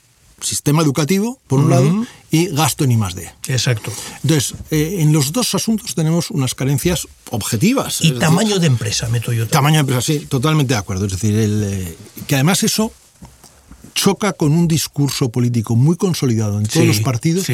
sistema 0.45 0.81
educativo, 0.81 1.39
por 1.47 1.59
un 1.59 1.69
lado, 1.69 2.05
y 2.31 2.47
gasto 2.47 2.83
en 2.83 2.91
I 2.91 2.97
más 2.97 3.15
D. 3.15 3.29
Exacto. 3.47 3.91
Entonces, 4.23 4.55
eh, 4.71 4.97
en 4.99 5.11
los 5.11 5.31
dos 5.31 5.53
asuntos 5.55 5.95
tenemos 5.95 6.31
unas 6.31 6.55
carencias 6.55 7.07
objetivas. 7.31 8.01
Y 8.01 8.11
tamaño 8.13 8.59
de 8.59 8.67
empresa, 8.67 9.09
meto 9.09 9.33
yo. 9.33 9.47
Tamaño 9.47 9.75
de 9.75 9.79
empresa, 9.81 10.01
sí, 10.01 10.19
totalmente 10.27 10.73
de 10.73 10.79
acuerdo. 10.79 11.05
Es 11.05 11.13
decir, 11.13 11.35
el, 11.35 11.63
eh, 11.63 11.97
que 12.27 12.35
además 12.35 12.63
eso 12.63 12.91
choca 13.95 14.33
con 14.33 14.51
un 14.51 14.67
discurso 14.67 15.29
político 15.29 15.75
muy 15.75 15.95
consolidado 15.95 16.59
en 16.59 16.67
todos 16.67 16.85
los 16.85 16.99
partidos 16.99 17.47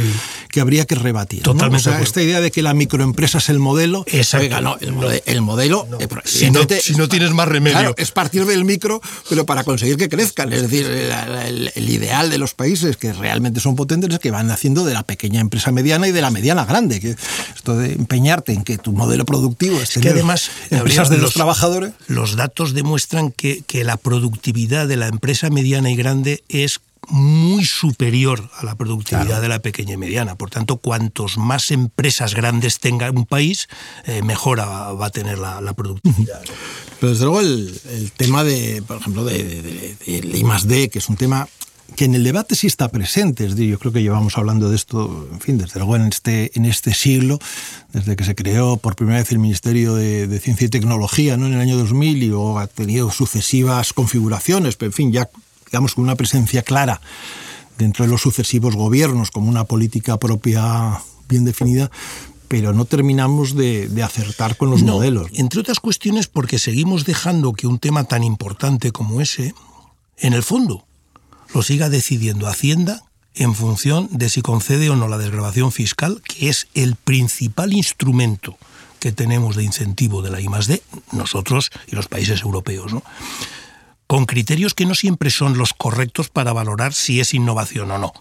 que 0.50 0.60
habría 0.60 0.86
que 0.86 0.96
rebatir. 0.96 1.44
Totalmente. 1.44 1.90
O 1.90 1.94
sea, 1.94 2.02
esta 2.02 2.22
idea 2.22 2.42
de 2.42 2.52
que 2.52 2.62
la 2.62 2.74
microempresa 2.74 3.38
es 3.38 3.50
el 3.50 3.60
modelo. 3.60 4.04
Oiga, 4.38 4.60
no, 4.60 4.76
el, 4.80 5.42
modelo. 5.42 5.88
Eh, 6.00 6.08
si, 6.26 6.52
no, 6.52 7.08
tienes 7.08 7.32
más 7.32 7.48
remedio. 7.48 7.94
es 7.96 8.12
partir 8.12 8.46
del 8.46 8.66
micro, 8.66 9.02
pero 9.30 9.46
para 9.46 9.64
conseguir 9.64 9.98
que 9.98 10.10
crezcan. 10.10 10.52
Es 10.52 10.64
decir, 10.64 10.88
el, 10.88 11.90
ideal 11.90 12.30
de 12.30 12.40
los 12.40 12.54
países 12.56 12.98
que 12.98 13.14
realmente 13.14 13.60
son 13.60 13.76
potentes 13.76 14.10
es 14.12 14.20
que 14.20 14.32
van 14.32 14.50
haciendo 14.50 14.84
de 14.84 14.94
la 14.94 15.04
pequeña 15.04 15.40
empresa 15.40 15.72
mediana 15.72 16.08
y 16.08 16.12
de 16.12 16.22
la 16.22 16.32
mediana 16.32 16.66
grande. 16.66 17.00
Que 17.00 17.16
esto 17.56 17.78
de 17.78 17.94
empeñarte 17.94 18.54
en 18.54 18.64
que 18.64 18.80
tu 18.80 18.94
modelo 18.94 19.26
productivo 19.26 19.80
es, 19.80 19.92
que 19.92 20.10
además 20.10 20.50
empresas 20.72 21.10
de 21.10 21.20
los, 21.20 21.34
trabajadores. 21.34 21.94
Los 22.08 22.36
datos 22.36 22.74
demuestran 22.74 23.32
que, 23.32 23.64
que 23.68 23.84
la 23.84 23.98
productividad 23.98 24.88
de 24.88 24.98
la 24.98 25.08
empresa 25.08 25.50
mediana 25.52 25.92
y 25.92 25.96
grande 25.96 26.31
es 26.50 26.82
muy 27.08 27.66
superior 27.66 28.50
a 28.58 28.66
la 28.66 28.76
productividad 28.76 29.42
de 29.42 29.50
la 29.50 29.60
pequeña 29.60 29.94
y 29.94 29.98
mediana. 29.98 30.36
Por 30.36 30.50
tanto, 30.50 30.78
cuantos 30.78 31.38
más 31.38 31.72
empresas 31.72 32.36
grandes 32.36 32.80
tenga 32.80 33.10
un 33.12 33.26
país, 33.26 33.68
eh, 34.06 34.22
mejor 34.22 34.60
va 34.60 35.06
a 35.06 35.10
tener 35.10 35.38
la, 35.38 35.74
productividad. 35.74 36.42
Pero 37.00 37.12
desde 37.12 37.26
luego 37.26 37.42
el, 37.42 38.12
tema 38.16 38.44
de, 38.44 38.84
por 38.86 38.98
ejemplo, 38.98 39.26
de, 39.26 39.96
I 40.06 40.44
más 40.44 40.68
D, 40.68 40.90
que 40.90 41.00
es 41.00 41.10
un 41.10 41.18
tema 41.18 41.48
que 41.96 42.06
en 42.06 42.16
el 42.16 42.24
debate 42.24 42.56
sí 42.56 42.68
está 42.68 42.90
presente. 42.90 43.46
Es 43.46 43.56
decir, 43.56 43.70
yo 43.70 43.80
creo 43.80 43.92
que 43.92 44.02
llevamos 44.02 44.38
hablando 44.38 44.70
de 44.70 44.76
esto, 44.76 45.28
en 45.32 45.42
fin, 45.42 45.58
desde 45.58 45.80
luego 45.80 45.96
en 45.96 46.04
este, 46.04 46.52
en 46.56 46.66
este 46.66 46.94
siglo, 46.94 47.40
desde 47.92 48.16
que 48.16 48.24
se 48.24 48.36
creó 48.36 48.78
por 48.78 48.96
primera 48.96 49.20
vez 49.20 49.32
el 49.32 49.40
Ministerio 49.40 49.96
de, 49.96 50.40
Ciencia 50.40 50.68
y 50.68 50.70
Tecnología 50.70 51.36
¿no? 51.36 51.48
en 51.48 51.54
el 51.54 51.60
año 51.60 51.78
2000 51.78 52.24
y 52.24 52.28
luego 52.28 52.60
ha 52.60 52.68
tenido 52.68 53.12
sucesivas 53.12 53.92
configuraciones, 53.92 54.78
pero 54.78 54.90
en 54.90 54.94
fin, 54.94 55.12
ya 55.12 55.30
digamos, 55.72 55.96
con 55.96 56.04
una 56.04 56.16
presencia 56.16 56.64
clara 56.64 57.02
dentro 57.78 58.06
de 58.06 58.12
los 58.12 58.22
sucesivos 58.22 58.76
gobiernos, 58.76 59.32
como 59.32 59.50
una 59.50 59.64
política 59.64 60.18
propia 60.18 61.02
bien 61.30 61.46
definida, 61.46 61.90
pero 62.48 62.74
no 62.74 62.84
terminamos 62.84 63.56
de, 63.56 63.90
acertar 64.04 64.58
con 64.58 64.70
los 64.70 64.84
modelos. 64.84 65.32
Entre 65.34 65.62
otras 65.62 65.80
cuestiones 65.80 66.28
porque 66.28 66.60
seguimos 66.60 67.06
dejando 67.06 67.54
que 67.54 67.68
un 67.68 67.80
tema 67.80 68.04
tan 68.04 68.24
importante 68.24 68.92
como 68.92 69.22
ese, 69.22 69.56
en 70.18 70.34
el 70.34 70.44
fondo, 70.44 70.86
lo 71.54 71.64
siga 71.64 71.90
decidiendo 71.90 72.48
Hacienda 72.48 73.04
en 73.34 73.56
función 73.56 74.10
de 74.12 74.28
si 74.28 74.42
concede 74.42 74.90
o 74.90 74.98
no 74.98 75.08
la 75.08 75.18
desgrabación 75.18 75.72
fiscal, 75.72 76.22
que 76.22 76.50
es 76.50 76.68
el 76.74 76.98
principal 76.98 77.72
instrumento 77.72 78.58
que 79.00 79.14
tenemos 79.14 79.56
de 79.56 79.64
incentivo 79.64 80.22
de 80.22 80.32
la 80.32 80.42
I+D, 80.42 80.84
nosotros 81.14 81.72
y 81.88 81.96
los 81.96 82.10
países 82.10 82.42
europeos. 82.42 82.94
¿no? 82.94 83.02
Con 84.12 84.26
criterios 84.26 84.74
que 84.74 84.86
no 84.86 84.94
siempre 84.94 85.30
son 85.30 85.58
los 85.58 85.74
correctos 85.74 86.28
para 86.28 86.52
valorar 86.52 86.92
si 86.92 87.22
es 87.22 87.34
innovación 87.34 87.92
o 87.92 87.98
no. 87.98 88.12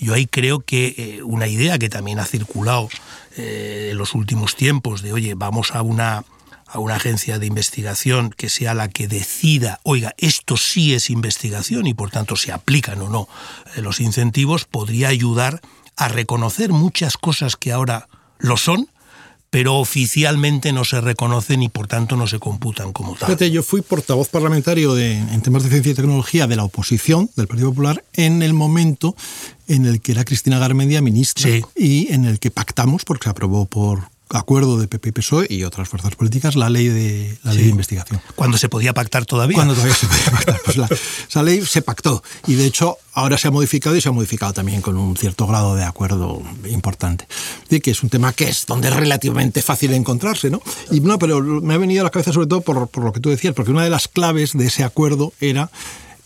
Yo 0.00 0.14
ahí 0.14 0.24
creo 0.24 0.60
que 0.60 0.94
eh, 0.96 1.22
una 1.22 1.48
idea 1.48 1.78
que 1.78 1.90
también 1.90 2.18
ha 2.18 2.24
circulado 2.24 2.88
eh, 3.36 3.90
en 3.90 3.98
los 3.98 4.14
últimos 4.14 4.56
tiempos 4.56 5.02
de, 5.02 5.12
oye, 5.12 5.34
vamos 5.34 5.74
a 5.74 5.82
una, 5.82 6.24
a 6.66 6.78
una 6.78 6.94
agencia 6.94 7.38
de 7.38 7.44
investigación 7.44 8.30
que 8.30 8.48
sea 8.48 8.72
la 8.72 8.88
que 8.88 9.06
decida, 9.06 9.80
oiga, 9.82 10.14
esto 10.16 10.56
sí 10.56 10.94
es 10.94 11.10
investigación 11.10 11.86
y 11.86 11.92
por 11.92 12.10
tanto 12.10 12.34
se 12.34 12.50
aplican 12.50 13.02
o 13.02 13.10
no 13.10 13.28
eh, 13.76 13.82
los 13.82 14.00
incentivos, 14.00 14.64
podría 14.64 15.08
ayudar 15.08 15.60
a 15.98 16.08
reconocer 16.08 16.70
muchas 16.70 17.18
cosas 17.18 17.56
que 17.56 17.70
ahora 17.70 18.08
lo 18.38 18.56
son, 18.56 18.88
pero 19.50 19.76
oficialmente 19.76 20.72
no 20.72 20.84
se 20.84 21.00
reconocen 21.00 21.62
y 21.62 21.68
por 21.68 21.86
tanto 21.86 22.16
no 22.16 22.26
se 22.26 22.38
computan 22.38 22.92
como 22.92 23.14
tal. 23.14 23.28
Fíjate, 23.28 23.50
yo 23.50 23.62
fui 23.62 23.80
portavoz 23.80 24.28
parlamentario 24.28 24.94
de, 24.94 25.16
en 25.16 25.40
temas 25.40 25.62
de 25.62 25.70
ciencia 25.70 25.92
y 25.92 25.94
tecnología 25.94 26.46
de 26.46 26.56
la 26.56 26.64
oposición 26.64 27.30
del 27.36 27.46
Partido 27.46 27.70
Popular 27.70 28.04
en 28.12 28.42
el 28.42 28.52
momento 28.52 29.16
en 29.66 29.86
el 29.86 30.00
que 30.00 30.12
era 30.12 30.24
Cristina 30.24 30.58
Garmendia 30.58 31.00
ministra 31.02 31.50
y 31.76 32.12
en 32.12 32.24
el 32.24 32.38
que 32.38 32.50
pactamos, 32.50 33.04
porque 33.04 33.24
se 33.24 33.30
aprobó 33.30 33.66
por 33.66 34.10
acuerdo 34.30 34.78
de 34.78 34.88
PP 34.88 35.08
y 35.08 35.12
PSOE 35.12 35.46
y 35.50 35.64
otras 35.64 35.88
fuerzas 35.88 36.14
políticas 36.14 36.56
la 36.56 36.68
ley 36.68 36.88
de 36.88 37.38
la 37.42 37.52
ley 37.52 37.64
de 37.64 37.70
investigación. 37.70 38.20
Cuando 38.34 38.58
se 38.58 38.68
podía 38.68 38.92
pactar 38.94 39.26
todavía. 39.26 39.56
Cuando 39.56 39.74
todavía 39.74 39.94
se 39.94 40.06
podía 40.06 40.30
pactar. 40.30 40.60
Pues 40.64 40.78
esa 41.28 41.42
ley 41.42 41.64
se 41.64 41.82
pactó 41.82 42.22
y 42.46 42.54
de 42.54 42.66
hecho 42.66 42.98
ahora 43.12 43.38
se 43.38 43.48
ha 43.48 43.50
modificado 43.50 43.96
y 43.96 44.00
se 44.00 44.08
ha 44.08 44.12
modificado 44.12 44.52
también 44.52 44.80
con 44.80 44.96
un 44.96 45.16
cierto 45.16 45.46
grado 45.46 45.74
de 45.74 45.84
acuerdo 45.84 46.42
importante. 46.68 47.26
De 47.68 47.80
que 47.80 47.90
es 47.90 48.02
un 48.02 48.10
tema 48.10 48.32
que 48.32 48.48
es 48.48 48.66
donde 48.66 48.88
es 48.88 48.96
relativamente 48.96 49.62
fácil 49.62 49.92
encontrarse, 49.92 50.50
¿no? 50.50 50.62
Y 50.90 51.00
no, 51.00 51.18
pero 51.18 51.40
me 51.40 51.74
ha 51.74 51.78
venido 51.78 52.02
a 52.02 52.04
la 52.04 52.10
cabeza 52.10 52.32
sobre 52.32 52.46
todo 52.46 52.60
por, 52.60 52.88
por 52.88 53.04
lo 53.04 53.12
que 53.12 53.20
tú 53.20 53.30
decías, 53.30 53.54
porque 53.54 53.70
una 53.70 53.84
de 53.84 53.90
las 53.90 54.08
claves 54.08 54.52
de 54.52 54.66
ese 54.66 54.84
acuerdo 54.84 55.32
era 55.40 55.70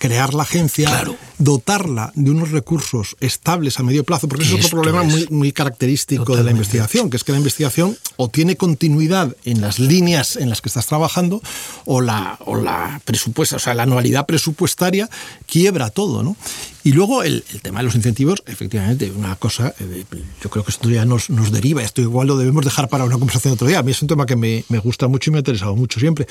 crear 0.02 0.34
la 0.34 0.42
agencia, 0.42 0.90
dotarla 1.38 2.10
de 2.16 2.32
unos 2.32 2.50
recursos 2.50 3.14
estables 3.20 3.78
a 3.78 3.84
medio 3.84 4.02
plazo, 4.02 4.26
porque 4.26 4.42
es 4.42 4.52
otro 4.52 4.70
problema 4.70 5.04
muy, 5.04 5.28
muy 5.30 5.52
característico 5.52 6.36
de 6.36 6.42
la 6.42 6.50
investigación, 6.50 7.08
que 7.08 7.16
es 7.16 7.22
que 7.22 7.30
la 7.30 7.38
investigación 7.38 7.96
o 8.22 8.28
tiene 8.28 8.56
continuidad 8.56 9.36
en 9.44 9.60
las 9.60 9.80
líneas 9.80 10.36
en 10.36 10.48
las 10.48 10.60
que 10.60 10.68
estás 10.68 10.86
trabajando, 10.86 11.42
o 11.86 12.00
la, 12.00 12.38
o 12.44 12.54
la 12.54 13.00
presupuesta, 13.04 13.56
o 13.56 13.58
sea, 13.58 13.74
la 13.74 13.82
anualidad 13.82 14.26
presupuestaria 14.26 15.10
quiebra 15.46 15.90
todo, 15.90 16.22
¿no? 16.22 16.36
Y 16.84 16.92
luego 16.92 17.24
el, 17.24 17.42
tema 17.62 17.80
de 17.80 17.84
los 17.84 17.96
incentivos, 17.96 18.44
efectivamente, 18.46 19.10
una 19.10 19.34
cosa, 19.34 19.74
eh, 19.80 20.04
yo 20.40 20.50
creo 20.50 20.64
que 20.64 20.70
esto 20.70 20.88
ya 20.88 21.04
nos, 21.04 21.30
nos, 21.30 21.50
deriva, 21.50 21.82
esto 21.82 22.00
igual 22.00 22.28
lo 22.28 22.36
debemos 22.36 22.64
dejar 22.64 22.88
para 22.88 23.04
una 23.04 23.18
conversación 23.18 23.54
otro 23.54 23.66
día. 23.66 23.80
A 23.80 23.82
mí 23.82 23.90
es 23.90 24.00
un 24.02 24.08
tema 24.08 24.24
que 24.24 24.36
me, 24.36 24.64
me 24.68 24.78
gusta 24.78 25.08
mucho 25.08 25.30
y 25.30 25.32
me 25.32 25.38
ha 25.38 25.40
interesado 25.40 25.74
mucho 25.74 25.98
siempre, 25.98 26.28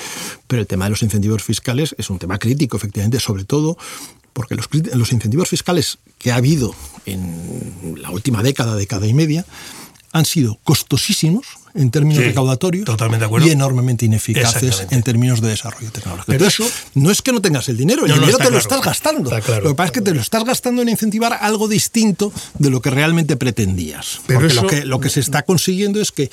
pero 0.48 0.62
el 0.62 0.68
tema 0.68 0.86
de 0.86 0.92
los 0.92 1.04
incentivos 1.04 1.44
fiscales 1.44 1.94
es 1.98 2.10
un 2.10 2.20
tema 2.20 2.38
crítico, 2.38 2.78
efectivamente, 2.78 3.20
sobre 3.20 3.44
todo 3.44 3.78
porque 4.34 4.56
los, 4.56 4.70
los 4.94 5.12
incentivos 5.12 5.50
fiscales 5.50 5.98
que 6.18 6.32
ha 6.32 6.36
habido 6.36 6.74
en 7.06 7.96
la 7.98 8.12
última 8.12 8.44
década, 8.44 8.76
década 8.76 9.08
y 9.08 9.14
media, 9.14 9.46
han 10.12 10.26
sido 10.26 10.60
costosísimos 10.64 11.46
en 11.74 11.90
términos 11.90 12.24
recaudatorios 12.24 12.86
y 13.46 13.50
enormemente 13.50 14.06
ineficaces 14.06 14.88
en 14.90 15.04
términos 15.04 15.42
de 15.42 15.50
desarrollo 15.50 15.92
tecnológico. 15.92 16.26
Pero 16.28 16.46
eso 16.46 16.70
no 16.96 17.12
es 17.12 17.22
que 17.22 17.32
no 17.32 17.42
tengas 17.42 17.70
el 17.70 17.78
dinero, 17.78 18.06
el 18.06 18.14
dinero 18.14 18.38
te 18.38 18.52
lo 18.52 18.58
estás 18.58 18.82
gastando. 18.82 19.32
Lo 19.32 19.70
que 19.70 19.76
pasa 19.76 19.86
es 19.86 19.92
que 19.92 20.02
te 20.02 20.14
lo 20.14 20.22
estás 20.22 20.44
gastando 20.44 20.82
en 20.82 20.90
incentivar 20.90 21.38
algo 21.40 21.68
distinto 21.68 22.34
de 22.60 22.70
lo 22.70 22.82
que 22.82 22.90
realmente 22.90 23.38
pretendías. 23.38 24.22
Pero 24.28 24.42
lo, 24.42 24.68
que, 24.68 24.86
lo 24.86 25.00
que 25.00 25.10
se 25.10 25.22
está 25.22 25.44
consiguiendo 25.44 26.02
es 26.02 26.12
que 26.12 26.30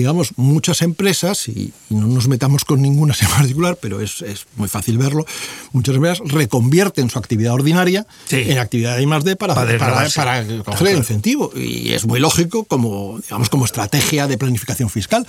digamos, 0.00 0.32
muchas 0.36 0.82
empresas, 0.82 1.48
y, 1.48 1.72
no 1.88 2.06
nos 2.06 2.28
metamos 2.28 2.64
con 2.64 2.82
ninguna 2.82 3.14
en 3.20 3.28
particular, 3.28 3.78
pero 3.80 4.00
es, 4.00 4.22
es, 4.22 4.46
muy 4.56 4.68
fácil 4.68 4.98
verlo, 4.98 5.24
muchas 5.72 5.96
empresas 5.96 6.20
reconvierten 6.30 7.10
su 7.10 7.18
actividad 7.18 7.54
ordinaria 7.54 8.06
en 8.30 8.58
actividad 8.58 8.96
de 8.96 9.02
I+.D. 9.02 9.36
para, 9.36 9.54
para, 9.54 9.78
para, 9.78 10.08
para 10.10 10.44
coger 10.64 10.88
el 10.88 10.98
incentivo. 10.98 11.52
Y 11.54 11.92
es 11.92 12.06
muy 12.06 12.20
lógico 12.20 12.64
como, 12.64 13.18
digamos, 13.22 13.48
como 13.48 13.64
estrategia 13.64 14.26
de 14.26 14.38
planificación 14.38 14.90
fiscal, 14.90 15.26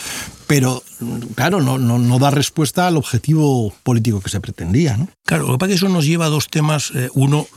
pero 0.48 0.84
claro, 1.36 1.62
no, 1.62 1.78
no, 1.78 2.00
no 2.00 2.20
da 2.20 2.32
respuesta 2.32 2.88
al 2.88 2.98
objetivo 2.98 3.74
político 3.84 4.22
que 4.22 4.30
se 4.30 4.40
pretendía. 4.40 4.98
¿no? 4.98 5.10
Claro, 5.26 5.48
lo 5.48 5.54
que 5.54 5.60
pasa 5.60 5.74
es 5.74 5.80
que 5.80 5.86
eso 5.86 5.94
nos 5.94 6.06
lleva 6.06 6.26
a 6.26 6.30
dos 6.30 6.50
temas. 6.50 6.92
Eh, 6.96 7.10
uno, 7.14 7.48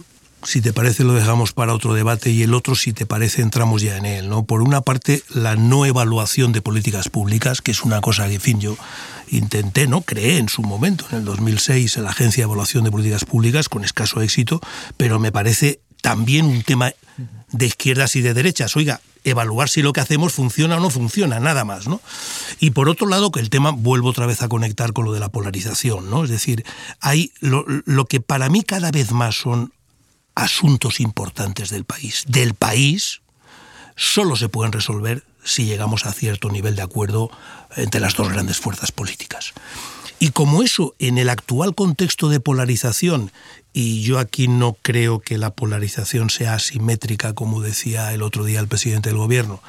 si 0.42 0.60
te 0.60 0.72
parece 0.72 1.04
lo 1.04 1.12
dejamos 1.12 1.52
para 1.52 1.74
otro 1.74 1.94
debate 1.94 2.30
y 2.30 2.42
el 2.42 2.54
otro 2.54 2.74
si 2.74 2.92
te 2.92 3.06
parece 3.06 3.42
entramos 3.42 3.82
ya 3.82 3.96
en 3.96 4.06
él, 4.06 4.28
¿no? 4.28 4.44
Por 4.44 4.62
una 4.62 4.80
parte 4.80 5.22
la 5.28 5.56
no 5.56 5.84
evaluación 5.86 6.52
de 6.52 6.62
políticas 6.62 7.08
públicas, 7.08 7.60
que 7.60 7.72
es 7.72 7.82
una 7.82 8.00
cosa 8.00 8.26
que 8.28 8.34
en 8.34 8.40
fin 8.40 8.60
yo 8.60 8.76
intenté, 9.28 9.86
no 9.86 10.02
creé 10.02 10.38
en 10.38 10.48
su 10.48 10.62
momento 10.62 11.06
en 11.10 11.18
el 11.18 11.24
2006 11.24 11.96
en 11.96 12.04
la 12.04 12.10
Agencia 12.10 12.42
de 12.42 12.46
Evaluación 12.46 12.84
de 12.84 12.90
Políticas 12.90 13.24
Públicas 13.24 13.68
con 13.68 13.84
escaso 13.84 14.20
éxito, 14.22 14.60
pero 14.96 15.18
me 15.18 15.32
parece 15.32 15.80
también 16.00 16.46
un 16.46 16.62
tema 16.62 16.92
de 17.52 17.66
izquierdas 17.66 18.16
y 18.16 18.22
de 18.22 18.32
derechas. 18.32 18.76
Oiga, 18.76 19.00
evaluar 19.24 19.68
si 19.68 19.82
lo 19.82 19.92
que 19.92 20.00
hacemos 20.00 20.32
funciona 20.32 20.76
o 20.76 20.80
no 20.80 20.88
funciona, 20.88 21.40
nada 21.40 21.64
más, 21.64 21.86
¿no? 21.86 22.00
Y 22.58 22.70
por 22.70 22.88
otro 22.88 23.06
lado, 23.06 23.30
que 23.30 23.40
el 23.40 23.50
tema 23.50 23.70
vuelvo 23.70 24.08
otra 24.08 24.26
vez 24.26 24.42
a 24.42 24.48
conectar 24.48 24.92
con 24.92 25.04
lo 25.04 25.12
de 25.12 25.20
la 25.20 25.28
polarización, 25.28 26.08
¿no? 26.10 26.24
Es 26.24 26.30
decir, 26.30 26.64
hay 27.00 27.32
lo, 27.40 27.64
lo 27.66 28.06
que 28.06 28.20
para 28.20 28.48
mí 28.48 28.62
cada 28.62 28.90
vez 28.90 29.12
más 29.12 29.36
son 29.36 29.72
asuntos 30.40 31.00
importantes 31.00 31.70
del 31.70 31.84
país, 31.84 32.24
del 32.26 32.54
país, 32.54 33.20
solo 33.94 34.36
se 34.36 34.48
pueden 34.48 34.72
resolver 34.72 35.24
si 35.44 35.66
llegamos 35.66 36.06
a 36.06 36.12
cierto 36.12 36.50
nivel 36.50 36.76
de 36.76 36.82
acuerdo 36.82 37.30
entre 37.76 38.00
las 38.00 38.14
dos 38.14 38.30
grandes 38.30 38.58
fuerzas 38.58 38.92
políticas. 38.92 39.52
Y 40.18 40.30
como 40.30 40.62
eso, 40.62 40.94
en 40.98 41.18
el 41.18 41.28
actual 41.28 41.74
contexto 41.74 42.28
de 42.28 42.40
polarización 42.40 43.32
y 43.72 44.02
yo 44.02 44.18
aquí 44.18 44.48
no 44.48 44.76
creo 44.82 45.20
que 45.20 45.38
la 45.38 45.50
polarización 45.50 46.28
sea 46.30 46.54
asimétrica, 46.54 47.34
como 47.34 47.60
decía 47.60 48.12
el 48.12 48.22
otro 48.22 48.44
día 48.44 48.58
el 48.58 48.66
presidente 48.66 49.10
del 49.10 49.18
gobierno. 49.18 49.62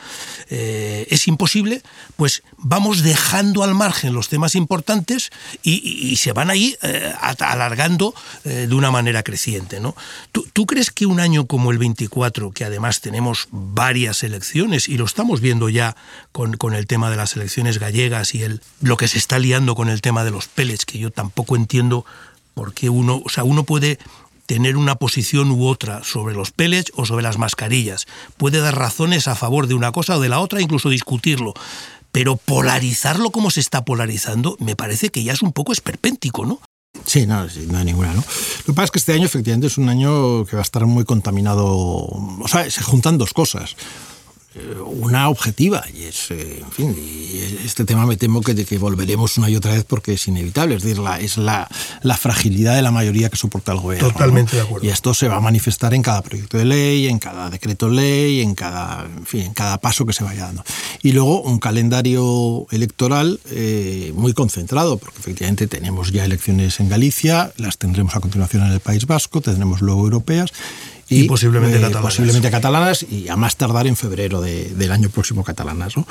Eh, 0.50 1.08
es 1.10 1.28
imposible, 1.28 1.84
pues 2.16 2.42
vamos 2.58 3.04
dejando 3.04 3.64
al 3.64 3.76
margen 3.76 4.14
los 4.14 4.28
temas 4.28 4.56
importantes 4.56 5.30
y, 5.62 6.16
se 6.22 6.34
van 6.34 6.50
ahí 6.50 6.76
eh, 6.82 7.14
alargando 7.40 8.14
eh, 8.44 8.68
de 8.68 8.76
una 8.76 8.92
manera 8.92 9.24
creciente. 9.24 9.80
¿no? 9.80 9.96
¿Tú, 10.32 10.66
crees 10.66 10.92
que 10.92 11.06
un 11.06 11.20
año 11.20 11.46
como 11.48 11.72
el 11.72 11.78
24, 11.78 12.52
que 12.52 12.66
además 12.66 13.02
tenemos 13.02 13.48
varias 13.52 14.24
elecciones 14.24 14.90
y 14.90 14.98
lo 14.98 15.06
estamos 15.06 15.42
viendo 15.42 15.70
ya 15.70 15.96
con, 16.32 16.58
con 16.58 16.74
el 16.74 16.88
tema 16.88 17.10
de 17.10 17.18
las 17.18 17.36
elecciones 17.36 17.80
gallegas 17.80 18.36
y 18.36 18.44
el, 18.44 18.62
lo 18.82 18.98
que 18.98 19.08
se 19.08 19.18
está 19.18 19.40
liando 19.40 19.76
con 19.76 19.90
el 19.90 20.02
tema 20.02 20.24
de 20.24 20.32
los 20.32 20.48
pellets, 20.48 20.86
que 20.86 21.00
yo 21.00 21.12
tampoco 21.12 21.56
entiendo 21.56 22.06
porque 22.62 22.92
uno, 22.92 23.24
o 23.26 23.30
sea, 23.30 23.44
uno 23.44 23.64
puede 23.64 23.98
tener 24.46 24.78
una 24.78 24.94
posición 24.94 25.50
u 25.50 25.66
otra 25.66 26.04
sobre 26.04 26.36
los 26.36 26.52
pellets 26.52 26.92
o 26.96 27.08
sobre 27.08 27.24
las 27.24 27.40
mascarillas. 27.40 28.06
Puede 28.38 28.60
dar 28.60 28.78
razones 28.78 29.28
a 29.28 29.34
favor 29.34 29.66
de 29.66 29.74
una 29.74 29.92
cosa 29.92 30.16
o 30.16 30.20
de 30.20 30.30
la 30.30 30.40
otra, 30.40 30.62
incluso 30.62 30.90
discutirlo. 30.90 31.56
Pero 32.12 32.36
polarizarlo 32.36 33.32
como 33.32 33.50
se 33.50 33.62
está 33.62 33.84
polarizando, 33.84 34.58
me 34.60 34.76
parece 34.76 35.10
que 35.10 35.24
ya 35.24 35.34
es 35.34 35.42
un 35.42 35.54
poco 35.54 35.72
esperpéntico, 35.72 36.46
¿no? 36.46 36.62
Sí, 37.04 37.26
no, 37.26 37.48
no 37.48 37.78
hay 37.80 37.86
ninguna, 37.86 38.14
¿no? 38.14 38.24
Lo 38.60 38.66
que 38.66 38.74
pasa 38.74 38.86
es 38.86 38.92
que 38.92 39.00
este 39.00 39.14
año 39.14 39.26
efectivamente 39.26 39.66
es 39.66 39.80
un 39.80 39.90
año 39.90 40.46
que 40.46 40.56
va 40.56 40.62
a 40.62 40.62
estar 40.62 40.86
muy 40.86 41.04
contaminado, 41.04 41.66
o 41.66 42.48
sea, 42.48 42.70
se 42.70 42.84
juntan 42.84 43.18
dos 43.18 43.34
cosas. 43.34 43.76
Eh, 44.54 44.76
una 44.86 45.30
objetiva 45.30 45.82
y 45.96 46.04
es 46.04 46.30
eh, 46.30 46.60
en 46.62 46.72
fin 46.74 46.94
y 46.94 47.38
este 47.66 47.86
tema 47.86 48.06
me 48.06 48.18
temo 48.18 48.42
que, 48.42 48.54
que 48.66 48.78
volveremos 48.78 49.38
una 49.38 49.50
y 49.50 49.56
otra 49.56 49.72
vez 49.72 49.86
porque 49.86 50.12
es 50.16 50.28
inevitable 50.28 50.76
es 50.76 50.84
decir 50.84 50.98
la, 50.98 51.22
es 51.22 51.38
la, 51.38 51.70
la 52.02 52.18
fragilidad 52.18 52.76
de 52.76 52.82
la 52.82 52.92
mayoría 52.92 53.30
que 53.30 53.38
soporta 53.38 53.72
el 53.72 53.80
gobierno 53.80 54.10
totalmente 54.12 54.58
de 54.58 54.64
acuerdo. 54.64 54.86
Y 54.86 54.90
esto 54.90 55.14
se 55.14 55.30
va 55.30 55.38
a 55.38 55.40
manifestar 55.40 55.94
en 55.94 56.02
cada 56.02 56.22
proyecto 56.22 56.58
de 56.58 56.66
ley 56.66 57.08
en 57.08 57.18
cada 57.18 57.50
decreto 57.50 57.88
ley 57.88 58.42
en 58.42 58.54
cada 58.54 59.06
en 59.06 59.26
fin 59.26 59.44
en 59.44 59.54
cada 59.54 59.78
paso 59.78 60.06
que 60.06 60.12
se 60.12 60.26
vaya 60.26 60.48
dando. 60.48 60.66
Y 61.02 61.14
luego 61.14 61.44
un 61.44 61.58
calendario 61.58 62.68
electoral 62.72 63.40
eh, 63.52 64.12
muy 64.18 64.34
concentrado 64.34 64.98
porque 64.98 65.20
efectivamente 65.20 65.68
tenemos 65.68 66.12
ya 66.12 66.26
elecciones 66.26 66.82
en 66.82 66.90
Galicia 66.90 67.54
las 67.56 67.78
tendremos 67.78 68.18
a 68.18 68.20
continuación 68.20 68.64
en 68.64 68.74
el 68.74 68.82
País 68.82 69.08
Vasco 69.08 69.40
tendremos 69.40 69.80
luego 69.80 70.02
europeas 70.02 70.52
y, 71.12 71.24
posiblemente, 71.26 71.78
eh, 71.78 71.82
catalanas. 71.82 72.02
posiblemente 72.02 72.52
catalanas 72.52 73.04
y 73.04 73.28
a 73.28 73.36
más 73.36 73.58
tardar 73.58 73.86
en 73.86 73.96
febrero 73.96 74.42
del 74.42 74.92
año 74.92 75.10
próximo 75.10 75.44
catalanas. 75.44 75.98
¿no? 75.98 76.08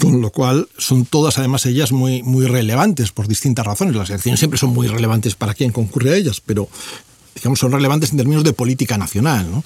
Con 0.00 0.20
lo 0.20 0.30
cual 0.30 0.68
son 0.78 1.04
todas 1.04 1.38
además 1.38 1.66
ellas 1.66 1.92
muy, 1.92 2.22
muy 2.22 2.46
relevantes 2.46 3.12
por 3.12 3.28
distintas 3.28 3.66
razones. 3.66 3.94
Las 3.94 4.08
elecciones 4.10 4.40
siempre 4.40 4.58
son 4.58 4.70
muy 4.70 4.88
relevantes 4.88 5.34
para 5.34 5.54
quien 5.54 5.72
concurre 5.72 6.14
a 6.14 6.16
ellas, 6.16 6.40
pero 6.44 6.68
digamos, 7.34 7.58
son 7.58 7.72
relevantes 7.72 8.10
en 8.12 8.16
términos 8.16 8.44
de 8.44 8.52
política 8.52 8.96
nacional. 8.98 9.50
¿no? 9.50 9.62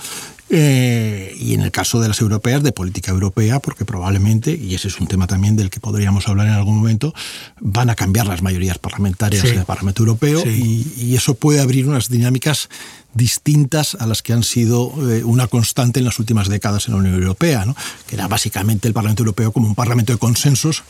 Eh, 0.51 1.35
y 1.39 1.55
en 1.55 1.63
el 1.63 1.71
caso 1.71 2.01
de 2.01 2.09
las 2.09 2.21
europeas, 2.21 2.63
de 2.63 2.73
política 2.73 3.11
europea, 3.11 3.61
porque 3.61 3.85
probablemente, 3.85 4.53
y 4.53 4.75
ese 4.75 4.89
es 4.89 5.01
un 5.01 5.07
tema 5.07 5.27
también 5.27 5.57
del 5.57 5.71
que 5.71 5.81
podríamos 5.81 6.29
hablar 6.29 6.49
en 6.49 6.53
algún 6.53 6.77
momento, 6.77 7.15
van 7.61 7.91
a 7.91 7.95
cambiar 7.95 8.27
las 8.27 8.43
mayorías 8.43 8.79
parlamentarias 8.79 9.43
del 9.43 9.65
Parlamento 9.65 10.03
Europeo 10.03 10.45
y, 10.47 10.87
y, 10.97 11.17
eso 11.17 11.35
puede 11.35 11.61
abrir 11.61 11.89
unas 11.89 12.11
dinámicas 12.11 12.69
distintas 13.15 13.95
a 13.95 14.07
las 14.07 14.23
que 14.23 14.33
han 14.33 14.43
sido 14.43 14.93
eh, 15.11 15.25
una 15.25 15.47
constante 15.47 16.01
en 16.01 16.05
las 16.05 16.19
últimas 16.19 16.49
décadas 16.49 16.87
en 16.87 16.95
la 16.95 17.01
Unión 17.01 17.15
Europea, 17.15 17.65
¿no? 17.65 17.77
que 18.07 18.17
era 18.17 18.29
básicamente 18.29 18.89
el 18.89 18.95
Parlamento 18.95 19.23
Europeo 19.23 19.53
como 19.53 19.67
un 19.67 19.75
Parlamento 19.75 20.13
de 20.13 20.19
consensos 20.19 20.83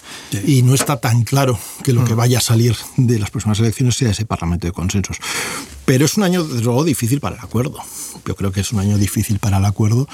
y 0.46 0.62
no 0.62 0.74
está 0.74 0.98
tan 0.98 1.24
claro 1.24 1.58
que 1.82 1.92
lo 1.92 2.04
que 2.04 2.14
mm. 2.14 2.16
vaya 2.16 2.38
a 2.38 2.40
salir 2.40 2.76
de 2.96 3.18
las 3.18 3.30
próximas 3.30 3.58
elecciones 3.60 3.96
sea 3.96 4.10
ese 4.10 4.24
Parlamento 4.24 4.66
de 4.66 4.72
consensos. 4.72 5.18
Pero 5.84 6.04
es 6.04 6.16
un 6.16 6.22
año, 6.22 6.44
de 6.44 6.62
luego, 6.62 6.82
difícil 6.84 7.20
para 7.20 7.36
el 7.36 7.42
acuerdo. 7.42 7.78
Yo 8.26 8.34
creo 8.36 8.52
que 8.52 8.60
es 8.60 8.72
un 8.72 8.80
año 8.80 8.96
difícil 8.96 9.38
para 9.38 9.58
el 9.58 9.64
acuerdo 9.64 10.08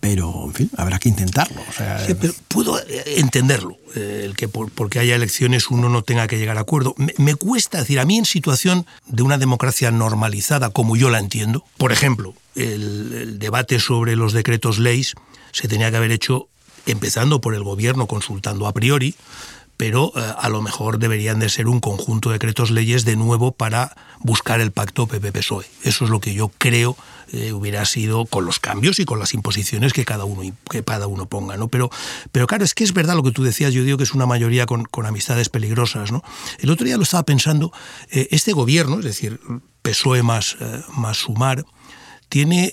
pero, 0.00 0.44
en 0.46 0.54
fin, 0.54 0.70
habrá 0.76 0.98
que 0.98 1.08
intentarlo. 1.08 1.62
puedo 2.48 2.80
eh, 2.80 3.14
entenderlo, 3.18 3.76
eh, 3.94 4.22
el 4.24 4.34
que 4.34 4.48
porque 4.48 4.98
haya 4.98 5.14
elecciones 5.14 5.70
uno 5.70 5.88
no 5.88 6.02
tenga 6.02 6.26
que 6.26 6.38
llegar 6.38 6.58
a 6.58 6.62
acuerdo. 6.62 6.94
Me, 6.96 7.34
cuesta 7.36 7.78
decir, 7.78 8.00
a 8.00 8.04
mí 8.04 8.18
en 8.18 8.24
situación 8.24 8.86
de 9.06 9.22
una 9.22 9.38
democracia 9.38 9.90
normalizada, 9.90 10.70
como 10.70 10.96
yo 10.96 11.10
la 11.10 11.18
entiendo, 11.18 11.64
por 11.78 11.92
ejemplo, 11.92 12.34
el, 12.56 13.38
debate 13.38 13.78
sobre 13.78 14.16
los 14.16 14.32
decretos 14.32 14.78
leyes 14.78 15.14
se 15.52 15.68
tenía 15.68 15.90
que 15.90 15.96
haber 15.96 16.10
hecho 16.10 16.48
empezando 16.86 17.40
por 17.40 17.54
el 17.54 17.62
gobierno 17.62 18.06
consultando 18.06 18.66
a 18.66 18.72
priori, 18.72 19.14
pero 19.76 20.12
eh, 20.14 20.34
a 20.38 20.48
lo 20.48 20.62
mejor 20.62 20.98
deberían 20.98 21.40
de 21.40 21.48
ser 21.48 21.66
un 21.66 21.80
conjunto 21.80 22.28
de 22.28 22.34
decretos 22.34 22.70
leyes 22.70 23.04
de 23.04 23.16
nuevo 23.16 23.52
para 23.52 23.96
buscar 24.20 24.60
el 24.60 24.70
pacto 24.70 25.06
PP-PSOE. 25.06 25.66
Eso 25.82 26.04
es 26.04 26.10
lo 26.10 26.20
que 26.20 26.34
yo 26.34 26.50
creo 26.58 26.96
eh, 27.32 27.52
hubiera 27.52 27.84
sido 27.84 28.26
con 28.26 28.44
los 28.44 28.60
cambios 28.60 29.00
y 29.00 29.04
con 29.04 29.18
las 29.18 29.34
imposiciones 29.34 29.92
que 29.92 30.04
cada 30.04 30.24
uno, 30.24 30.54
que 30.70 30.84
cada 30.84 31.06
uno 31.06 31.26
ponga. 31.26 31.56
¿no? 31.56 31.68
Pero, 31.68 31.90
pero 32.30 32.46
claro, 32.46 32.64
es 32.64 32.74
que 32.74 32.84
es 32.84 32.92
verdad 32.92 33.16
lo 33.16 33.22
que 33.22 33.32
tú 33.32 33.42
decías, 33.42 33.72
yo 33.72 33.84
digo 33.84 33.98
que 33.98 34.04
es 34.04 34.14
una 34.14 34.26
mayoría 34.26 34.66
con, 34.66 34.86
amistades 35.04 35.48
peligrosas. 35.48 36.12
¿no? 36.12 36.22
El 36.58 36.70
otro 36.70 36.86
día 36.86 36.96
lo 36.96 37.02
estaba 37.02 37.24
pensando, 37.24 37.72
eh, 38.10 38.28
este 38.30 38.52
gobierno, 38.52 38.98
es 38.98 39.04
decir, 39.04 39.40
PSOE 39.82 40.22
más, 40.22 40.56
más 40.94 41.16
Sumar, 41.16 41.64
tiene 42.28 42.72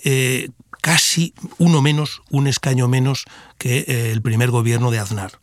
casi 0.80 1.34
uno 1.58 1.82
menos, 1.82 2.22
un 2.30 2.46
escaño 2.46 2.86
menos 2.86 3.24
que 3.58 4.12
el 4.12 4.22
primer 4.22 4.50
gobierno 4.50 4.92
de 4.92 5.00
Aznar 5.00 5.40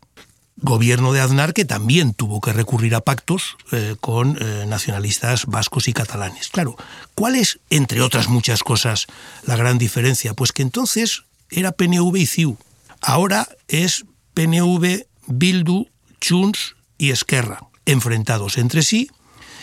gobierno 0.57 1.13
de 1.13 1.21
Aznar 1.21 1.53
que 1.53 1.65
también 1.65 2.13
tuvo 2.13 2.41
que 2.41 2.53
recurrir 2.53 2.95
a 2.95 3.01
pactos 3.01 3.57
eh, 3.71 3.95
con 3.99 4.37
eh, 4.41 4.65
nacionalistas 4.67 5.45
vascos 5.45 5.87
y 5.87 5.93
catalanes. 5.93 6.49
Claro, 6.49 6.75
¿cuál 7.15 7.35
es, 7.35 7.59
entre 7.69 8.01
otras 8.01 8.27
muchas 8.27 8.63
cosas, 8.63 9.07
la 9.43 9.55
gran 9.55 9.77
diferencia? 9.77 10.33
Pues 10.33 10.51
que 10.51 10.63
entonces 10.63 11.23
era 11.49 11.71
PNV 11.71 12.15
y 12.17 12.25
CIU. 12.25 12.57
Ahora 13.01 13.47
es 13.67 14.05
PNV, 14.33 15.05
Bildu, 15.27 15.87
Junts 16.27 16.75
y 16.97 17.11
Esquerra, 17.11 17.61
enfrentados 17.85 18.57
entre 18.57 18.81
sí 18.81 19.09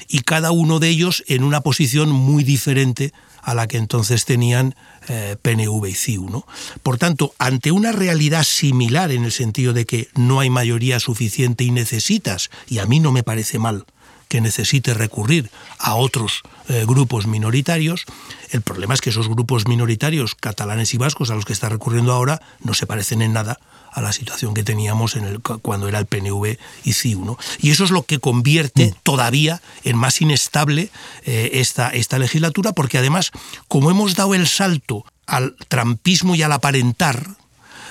y 0.09 0.21
cada 0.21 0.53
uno 0.53 0.79
de 0.79 0.89
ellos 0.89 1.25
en 1.27 1.45
una 1.45 1.61
posición 1.61 2.11
muy 2.11 2.45
diferente 2.45 3.13
a 3.45 3.55
la 3.55 3.67
que 3.67 3.77
entonces 3.77 4.25
tenían 4.25 4.75
eh, 5.09 5.37
PNV 5.41 5.87
y 5.87 5.95
CIU. 5.95 6.31
¿no? 6.31 6.47
Por 6.83 6.99
tanto, 6.99 7.35
ante 7.39 7.71
una 7.71 7.93
realidad 7.93 8.45
similar 8.45 9.13
en 9.13 9.25
el 9.25 9.33
sentido 9.33 9.73
de 9.73 9.85
que 9.85 10.09
no 10.15 10.41
hay 10.41 10.51
mayoría 10.51 10.99
suficiente 10.99 11.65
y 11.65 11.71
necesitas, 11.71 12.51
y 12.67 12.79
a 12.79 12.87
mí 12.87 13.01
no 13.01 13.13
me 13.13 13.23
parece 13.23 13.59
mal 13.59 13.85
que 14.29 14.41
necesite 14.41 14.95
recurrir 14.95 15.51
a 15.79 15.95
otros 15.95 16.43
eh, 16.69 16.85
grupos 16.87 17.27
minoritarios, 17.27 18.05
el 18.51 18.63
problema 18.63 18.95
es 18.95 19.01
que 19.01 19.11
esos 19.11 19.29
grupos 19.29 19.67
minoritarios 19.67 20.35
catalanes 20.35 20.95
y 20.95 20.99
vascos 20.99 21.31
a 21.31 21.35
los 21.35 21.45
que 21.45 21.53
está 21.53 21.69
recurriendo 21.69 22.13
ahora 22.13 22.41
no 22.61 22.75
se 22.75 22.87
parecen 22.87 23.23
en 23.23 23.33
nada 23.33 23.59
a 23.95 24.01
la 24.01 24.13
situación 24.13 24.55
que 24.55 24.65
teníamos 24.65 25.15
en 25.15 25.25
el, 25.25 25.41
cuando 25.41 25.89
era 25.89 26.01
el 26.01 26.07
PNV 26.07 26.59
y 26.83 26.93
CIU. 26.93 27.37
Y 27.61 27.71
eso 27.71 27.85
es 27.85 27.91
lo 27.91 28.03
que 28.03 28.19
convierte 28.19 28.89
mm. 28.89 28.95
todavía 29.05 29.63
en 29.85 29.97
más 29.97 30.21
inestable 30.21 30.91
eh, 31.25 31.51
esta, 31.55 31.91
esta 31.91 32.19
legislatura, 32.19 32.73
porque 32.73 32.99
además, 32.99 33.31
como 33.69 33.91
hemos 33.91 34.17
dado 34.17 34.35
el 34.35 34.49
salto 34.49 35.05
al 35.27 35.55
trampismo 35.69 36.35
y 36.35 36.43
al 36.43 36.53
aparentar, 36.53 37.37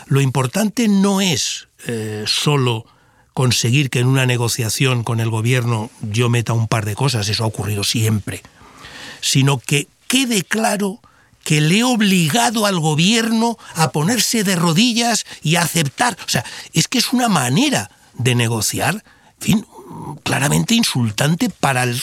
lo 0.07 0.19
importante 0.19 0.89
no 0.89 1.21
es 1.21 1.69
eh, 1.87 2.25
solo 2.27 2.85
conseguir 3.33 3.89
que 3.89 3.99
en 3.99 4.07
una 4.07 4.25
negociación 4.25 5.03
con 5.03 5.19
el 5.19 5.29
gobierno 5.29 5.89
yo 6.01 6.29
meta 6.29 6.53
un 6.53 6.67
par 6.67 6.85
de 6.85 6.95
cosas, 6.95 7.27
eso 7.29 7.43
ha 7.43 7.47
ocurrido 7.47 7.83
siempre, 7.83 8.43
sino 9.21 9.57
que 9.57 9.87
quede 10.07 10.43
claro 10.43 10.99
que 11.43 11.59
le 11.59 11.79
he 11.79 11.83
obligado 11.83 12.65
al 12.65 12.79
gobierno 12.79 13.57
a 13.75 13.91
ponerse 13.91 14.43
de 14.43 14.55
rodillas 14.55 15.25
y 15.41 15.55
a 15.55 15.63
aceptar. 15.63 16.17
O 16.25 16.29
sea, 16.29 16.45
es 16.73 16.87
que 16.87 16.99
es 16.99 17.11
una 17.11 17.27
manera 17.27 17.91
de 18.13 18.35
negociar, 18.35 19.03
en 19.39 19.41
fin, 19.41 19.65
claramente 20.23 20.75
insultante 20.75 21.49
para 21.49 21.83
el 21.83 22.01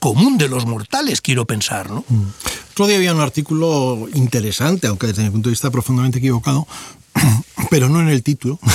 común 0.00 0.38
de 0.38 0.48
los 0.48 0.66
mortales, 0.66 1.20
quiero 1.20 1.44
pensar, 1.44 1.90
¿no? 1.90 2.04
Mm. 2.08 2.26
Otro 2.72 2.86
día 2.86 2.96
había 2.96 3.14
un 3.14 3.20
artículo 3.20 4.06
interesante, 4.14 4.86
aunque 4.86 5.08
desde 5.08 5.24
mi 5.24 5.30
punto 5.30 5.48
de 5.48 5.52
vista 5.52 5.70
profundamente 5.70 6.18
equivocado, 6.18 6.68
pero 7.70 7.88
no 7.88 8.00
en 8.00 8.08
el 8.08 8.22
título. 8.22 8.58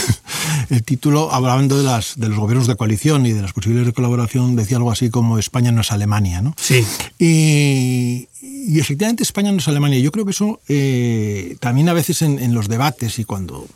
El 0.69 0.84
título, 0.84 1.32
hablando 1.32 1.77
de, 1.77 1.84
las, 1.84 2.17
de 2.17 2.29
los 2.29 2.39
gobiernos 2.39 2.67
de 2.67 2.75
coalición 2.75 3.25
y 3.25 3.32
de 3.32 3.41
las 3.41 3.53
posibilidades 3.53 3.88
de 3.88 3.93
colaboración, 3.93 4.56
decía 4.56 4.77
algo 4.77 4.91
así 4.91 5.10
como 5.10 5.38
España 5.38 5.71
no 5.71 5.82
es 5.82 5.91
Alemania, 5.91 6.41
¿no? 6.41 6.56
Sí. 6.58 6.86
Y, 7.19 8.27
y 8.41 8.79
efectivamente 8.79 9.23
España 9.23 9.51
no 9.51 9.58
es 9.58 9.67
Alemania. 9.67 9.99
Yo 9.99 10.12
creo 10.12 10.25
que 10.25 10.32
eso 10.32 10.62
eh, 10.67 11.58
también 11.60 11.89
a 11.89 11.93
veces 11.93 12.21
en, 12.21 12.53
los 12.53 12.69
debates 12.69 13.19
y 13.19 13.25
cuando, 13.25 13.67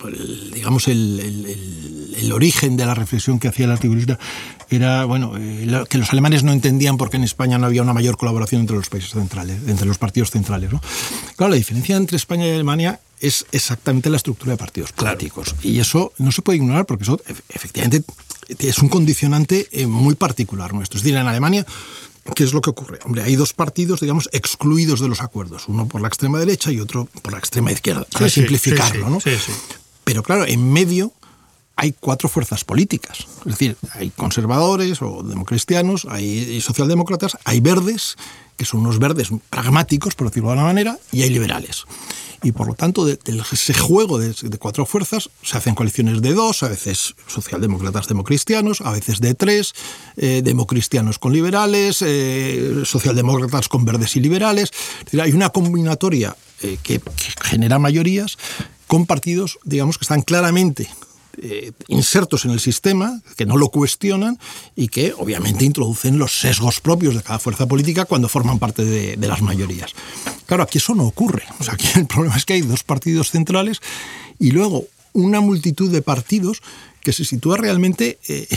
digamos, 0.54 0.88
el, 0.88 2.16
el, 2.18 2.32
origen 2.32 2.78
de 2.78 2.86
la 2.86 2.94
reflexión 2.94 3.40
que 3.40 3.48
hacía 3.48 3.66
el 3.66 3.72
articulista 3.72 4.18
era, 4.70 5.06
bueno, 5.06 5.34
eh, 5.38 5.84
que 5.90 5.98
los 5.98 6.12
alemanes 6.12 6.44
no 6.44 6.52
entendían 6.52 6.98
por 6.98 7.10
qué 7.10 7.18
en 7.18 7.24
España 7.24 7.58
no 7.58 7.66
había 7.66 7.82
una 7.82 7.94
mayor 7.94 8.18
colaboración 8.18 8.62
entre 8.62 8.76
los 8.78 8.90
países 8.90 9.12
centrales, 9.12 9.60
entre 9.68 9.88
los 9.88 9.98
partidos 9.98 10.32
centrales. 10.32 10.72
¿no? 10.72 10.82
Claro, 11.36 11.52
la 11.52 11.58
diferencia 11.58 11.96
entre 11.96 12.18
España 12.18 12.48
y 12.48 12.52
Alemania 12.52 13.00
es 13.20 13.46
exactamente 13.52 14.10
la 14.10 14.18
estructura 14.18 14.52
de 14.52 14.58
partidos 14.58 14.92
políticos. 14.92 15.56
Y 15.64 15.80
eso 15.80 16.14
no 16.18 16.32
se 16.32 16.42
puede 16.42 16.58
ignorar 16.58 16.86
porque 16.86 17.04
eso 17.04 17.20
efectivamente 17.50 18.04
es 18.60 18.78
un 18.80 18.90
condicionante 18.90 19.68
eh, 19.72 19.88
muy 19.88 20.16
particular 20.16 20.74
nuestro. 20.74 20.98
Es 20.98 21.04
decir, 21.04 21.18
en 21.18 21.28
Alemania 21.28 21.66
¿Qué 22.36 22.44
es 22.44 22.54
lo 22.54 22.62
que 22.62 22.70
ocurre? 22.70 23.00
Hombre, 23.06 23.24
hay 23.24 23.36
dos 23.36 23.54
partidos, 23.54 24.02
digamos, 24.02 24.30
excluidos 24.32 25.00
de 25.00 25.08
los 25.08 25.22
acuerdos, 25.22 25.68
uno 25.68 25.88
por 25.88 26.02
la 26.02 26.08
extrema 26.08 26.40
derecha 26.40 26.72
y 26.72 26.80
otro 26.80 27.08
por 27.22 27.32
la 27.32 27.40
extrema 27.40 27.72
izquierda, 27.72 28.06
para 28.12 28.30
simplificarlo, 28.30 29.10
¿no? 29.10 29.20
Pero 30.04 30.24
claro, 30.24 30.46
en 30.46 30.72
medio 30.72 31.14
hay 31.76 31.94
cuatro 31.98 32.28
fuerzas 32.28 32.64
políticas. 32.64 33.20
Es 33.46 33.52
decir, 33.52 33.78
hay 33.94 34.10
conservadores 34.10 35.02
o 35.02 35.24
democristianos, 35.24 36.06
hay 36.10 36.60
socialdemócratas, 36.60 37.38
hay 37.46 37.60
verdes, 37.60 38.16
que 38.58 38.66
son 38.66 38.82
unos 38.82 39.00
verdes 39.00 39.30
pragmáticos, 39.50 40.16
por 40.16 40.28
decirlo 40.28 40.50
de 40.50 40.54
alguna 40.54 40.68
manera, 40.68 41.00
y 41.12 41.22
hay 41.22 41.30
liberales 41.30 41.86
y 42.44 42.52
por 42.52 42.68
lo 42.68 42.74
tanto 42.74 43.06
de, 43.06 43.20
ese 43.52 43.74
juego 43.74 44.20
de, 44.20 44.34
cuatro 44.58 44.86
fuerzas 44.86 45.30
se 45.44 45.58
hacen 45.58 45.76
coaliciones 45.76 46.22
de 46.22 46.34
dos, 46.34 46.64
a 46.64 46.70
veces 46.70 47.16
socialdemócratas 47.28 48.08
democristianos, 48.08 48.82
a 48.82 48.92
veces 48.92 49.20
de 49.20 49.34
tres, 49.34 49.74
eh, 50.18 50.42
democristianos 50.44 51.20
con 51.20 51.34
liberales, 51.34 52.02
eh, 52.02 52.84
socialdemócratas 52.86 53.70
con 53.70 53.86
verdes 53.86 54.16
y 54.16 54.20
liberales. 54.20 54.72
hay 55.20 55.32
una 55.32 55.50
combinatoria 55.50 56.36
eh, 56.62 56.78
que, 56.84 57.00
que 57.00 57.34
genera 57.42 57.80
mayorías 57.80 58.38
con 58.88 59.06
partidos, 59.06 59.60
digamos, 59.64 59.98
que 59.98 60.04
están 60.04 60.22
claramente 60.22 60.90
eh, 61.42 61.72
insertos 61.88 62.46
en 62.46 62.52
el 62.52 62.60
sistema, 62.60 63.22
que 63.36 63.46
no 63.46 63.58
lo 63.58 63.70
cuestionan 63.70 64.40
y 64.76 64.88
que 64.88 65.14
obviamente 65.18 65.66
introducen 65.66 66.18
los 66.18 66.40
sesgos 66.40 66.80
propios 66.82 67.16
de 67.16 67.22
cada 67.22 67.40
fuerza 67.40 67.68
política 67.68 68.06
cuando 68.06 68.28
forman 68.28 68.60
parte 68.60 68.84
de, 68.84 69.28
las 69.28 69.42
mayorías. 69.42 69.92
Claro, 70.46 70.64
aquí 70.64 70.78
eso 70.80 70.96
no 70.96 71.06
ocurre. 71.06 71.44
O 71.60 71.64
sea, 71.64 71.76
aquí 71.76 71.88
el 71.96 72.08
problema 72.08 72.36
es 72.36 72.46
que 72.46 72.54
hay 72.54 72.62
dos 72.62 72.84
partidos 72.84 73.32
centrales 73.32 73.82
y 74.40 74.52
luego 74.52 74.86
una 75.14 75.40
multitud 75.40 75.92
de 75.92 76.02
partidos 76.02 76.62
que 77.02 77.14
se 77.14 77.24
sitúa 77.24 77.58
realmente 77.58 78.20
eh, 78.28 78.48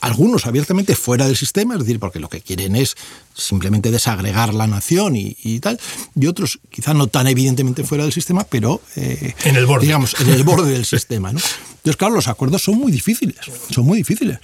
algunos 0.00 0.46
abiertamente 0.46 0.94
fuera 0.94 1.26
del 1.26 1.36
sistema, 1.36 1.74
es 1.74 1.80
decir, 1.80 1.98
porque 1.98 2.20
lo 2.20 2.28
que 2.28 2.40
quieren 2.40 2.76
es 2.76 2.96
simplemente 3.34 3.90
desagregar 3.90 4.54
la 4.54 4.66
nación 4.66 5.14
y, 5.16 5.60
tal, 5.60 5.80
y 6.14 6.26
otros 6.26 6.60
quizá 6.70 6.94
no 6.94 7.06
tan 7.06 7.26
evidentemente 7.26 7.84
fuera 7.84 8.04
del 8.04 8.12
sistema, 8.12 8.44
pero 8.44 8.80
eh, 8.96 9.34
en 9.44 9.56
el 9.56 9.66
borde. 9.66 9.86
Digamos, 9.86 10.16
en 10.20 10.30
el 10.30 10.42
borde 10.42 10.72
del 10.72 10.84
sistema. 10.86 11.32
¿no? 11.32 11.40
Entonces, 11.78 11.96
claro, 11.96 12.14
los 12.14 12.28
acuerdos 12.28 12.62
son 12.62 12.76
muy 12.76 12.92
difíciles, 12.92 13.36
son 13.70 13.86
muy 13.86 13.98
difíciles, 13.98 14.38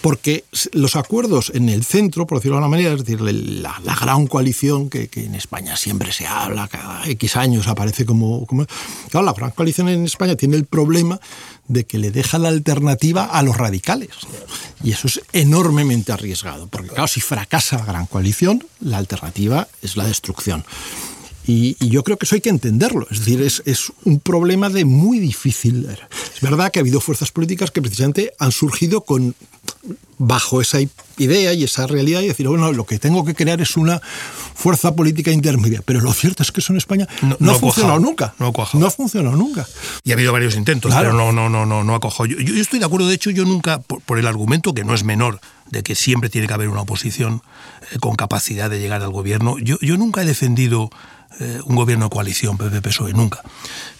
porque 0.00 0.44
los 0.72 0.96
acuerdos 0.96 1.52
en 1.54 1.68
el 1.68 1.84
centro, 1.84 2.26
por 2.26 2.38
decirlo 2.38 2.56
de 2.56 2.64
alguna 2.64 2.76
manera, 2.76 2.94
es 2.94 3.04
decir, 3.04 3.20
la, 3.20 3.80
gran 4.00 4.26
coalición 4.26 4.90
que, 4.90 5.08
en 5.14 5.34
España 5.34 5.76
siempre 5.76 6.12
se 6.12 6.26
habla, 6.26 6.68
cada 6.68 7.06
X 7.06 7.36
años 7.36 7.68
aparece 7.68 8.04
como, 8.04 8.46
como... 8.46 8.66
Claro, 9.10 9.26
la 9.26 9.32
gran 9.32 9.50
coalición 9.50 9.88
en 9.88 10.04
España 10.04 10.36
tiene 10.36 10.56
el 10.56 10.64
problema 10.64 11.20
de 11.68 11.84
que 11.84 11.98
le 11.98 12.10
deja 12.10 12.38
la 12.38 12.48
alternativa 12.48 13.24
a 13.24 13.42
los 13.42 13.56
radicales. 13.56 14.10
Y 14.82 14.92
eso 14.92 15.06
es 15.06 15.20
enormemente 15.32 16.12
arriesgado, 16.12 16.66
porque 16.66 16.88
claro, 16.88 17.06
si 17.06 17.20
fracasa 17.20 17.78
la 17.78 17.84
gran 17.84 18.06
coalición, 18.06 18.64
la 18.80 18.98
alternativa 18.98 19.68
es 19.82 19.96
la 19.96 20.04
destrucción. 20.04 20.64
Y, 21.50 21.76
yo 21.88 22.04
creo 22.04 22.16
que 22.16 22.26
eso 22.26 22.36
hay 22.36 22.40
que 22.40 22.48
entenderlo. 22.48 23.08
Es 23.10 23.18
decir, 23.20 23.42
es, 23.42 23.62
es, 23.66 23.92
un 24.04 24.20
problema 24.20 24.68
de 24.68 24.84
muy 24.84 25.18
difícil. 25.18 25.88
Es 26.34 26.40
verdad 26.40 26.70
que 26.70 26.78
ha 26.78 26.82
habido 26.82 27.00
fuerzas 27.00 27.32
políticas 27.32 27.72
que 27.72 27.82
precisamente 27.82 28.32
han 28.38 28.52
surgido 28.52 29.00
con 29.00 29.34
bajo 30.18 30.60
esa 30.60 30.78
idea 31.16 31.54
y 31.54 31.64
esa 31.64 31.86
realidad 31.86 32.20
y 32.20 32.28
decir, 32.28 32.46
bueno, 32.46 32.72
lo 32.72 32.84
que 32.84 32.98
tengo 32.98 33.24
que 33.24 33.34
crear 33.34 33.60
es 33.62 33.76
una 33.76 34.00
fuerza 34.54 34.94
política 34.94 35.32
intermedia. 35.32 35.82
Pero 35.84 36.00
lo 36.00 36.12
cierto 36.12 36.42
es 36.42 36.52
que 36.52 36.60
eso 36.60 36.72
en 36.72 36.76
España 36.76 37.08
no, 37.40 37.50
ha, 37.50 37.54
funcionado 37.54 37.98
nunca. 37.98 38.34
No 38.38 38.48
ha, 38.48 38.78
no 38.78 38.86
ha 38.86 38.90
funcionado 38.90 39.36
nunca. 39.36 39.66
Y 40.04 40.10
ha 40.10 40.14
habido 40.14 40.32
varios 40.32 40.54
intentos, 40.54 40.94
pero 40.94 41.14
no, 41.14 41.32
no, 41.32 41.48
no, 41.48 41.66
no, 41.66 41.82
no 41.82 41.94
ha 41.94 42.26
Yo, 42.26 42.38
yo, 42.38 42.54
estoy 42.60 42.78
de 42.78 42.84
acuerdo, 42.84 43.08
de 43.08 43.14
hecho, 43.14 43.30
yo 43.30 43.44
nunca, 43.44 43.80
por, 43.80 44.18
el 44.18 44.26
argumento 44.26 44.72
que 44.74 44.84
no 44.84 44.94
es 44.94 45.02
menor, 45.02 45.40
de 45.70 45.82
que 45.82 45.94
siempre 45.94 46.28
tiene 46.28 46.46
que 46.46 46.54
haber 46.54 46.68
una 46.68 46.82
oposición 46.82 47.42
eh, 47.90 47.98
con 47.98 48.14
capacidad 48.14 48.68
de 48.68 48.78
llegar 48.78 49.02
al 49.02 49.10
gobierno, 49.10 49.58
yo, 49.58 49.78
yo 49.80 49.96
nunca 49.96 50.22
he 50.22 50.26
defendido 50.26 50.90
eh, 51.38 51.60
un 51.64 51.76
gobierno 51.76 52.06
de 52.06 52.10
coalición, 52.10 52.58
PP-PSOE, 52.58 53.12
nunca. 53.12 53.42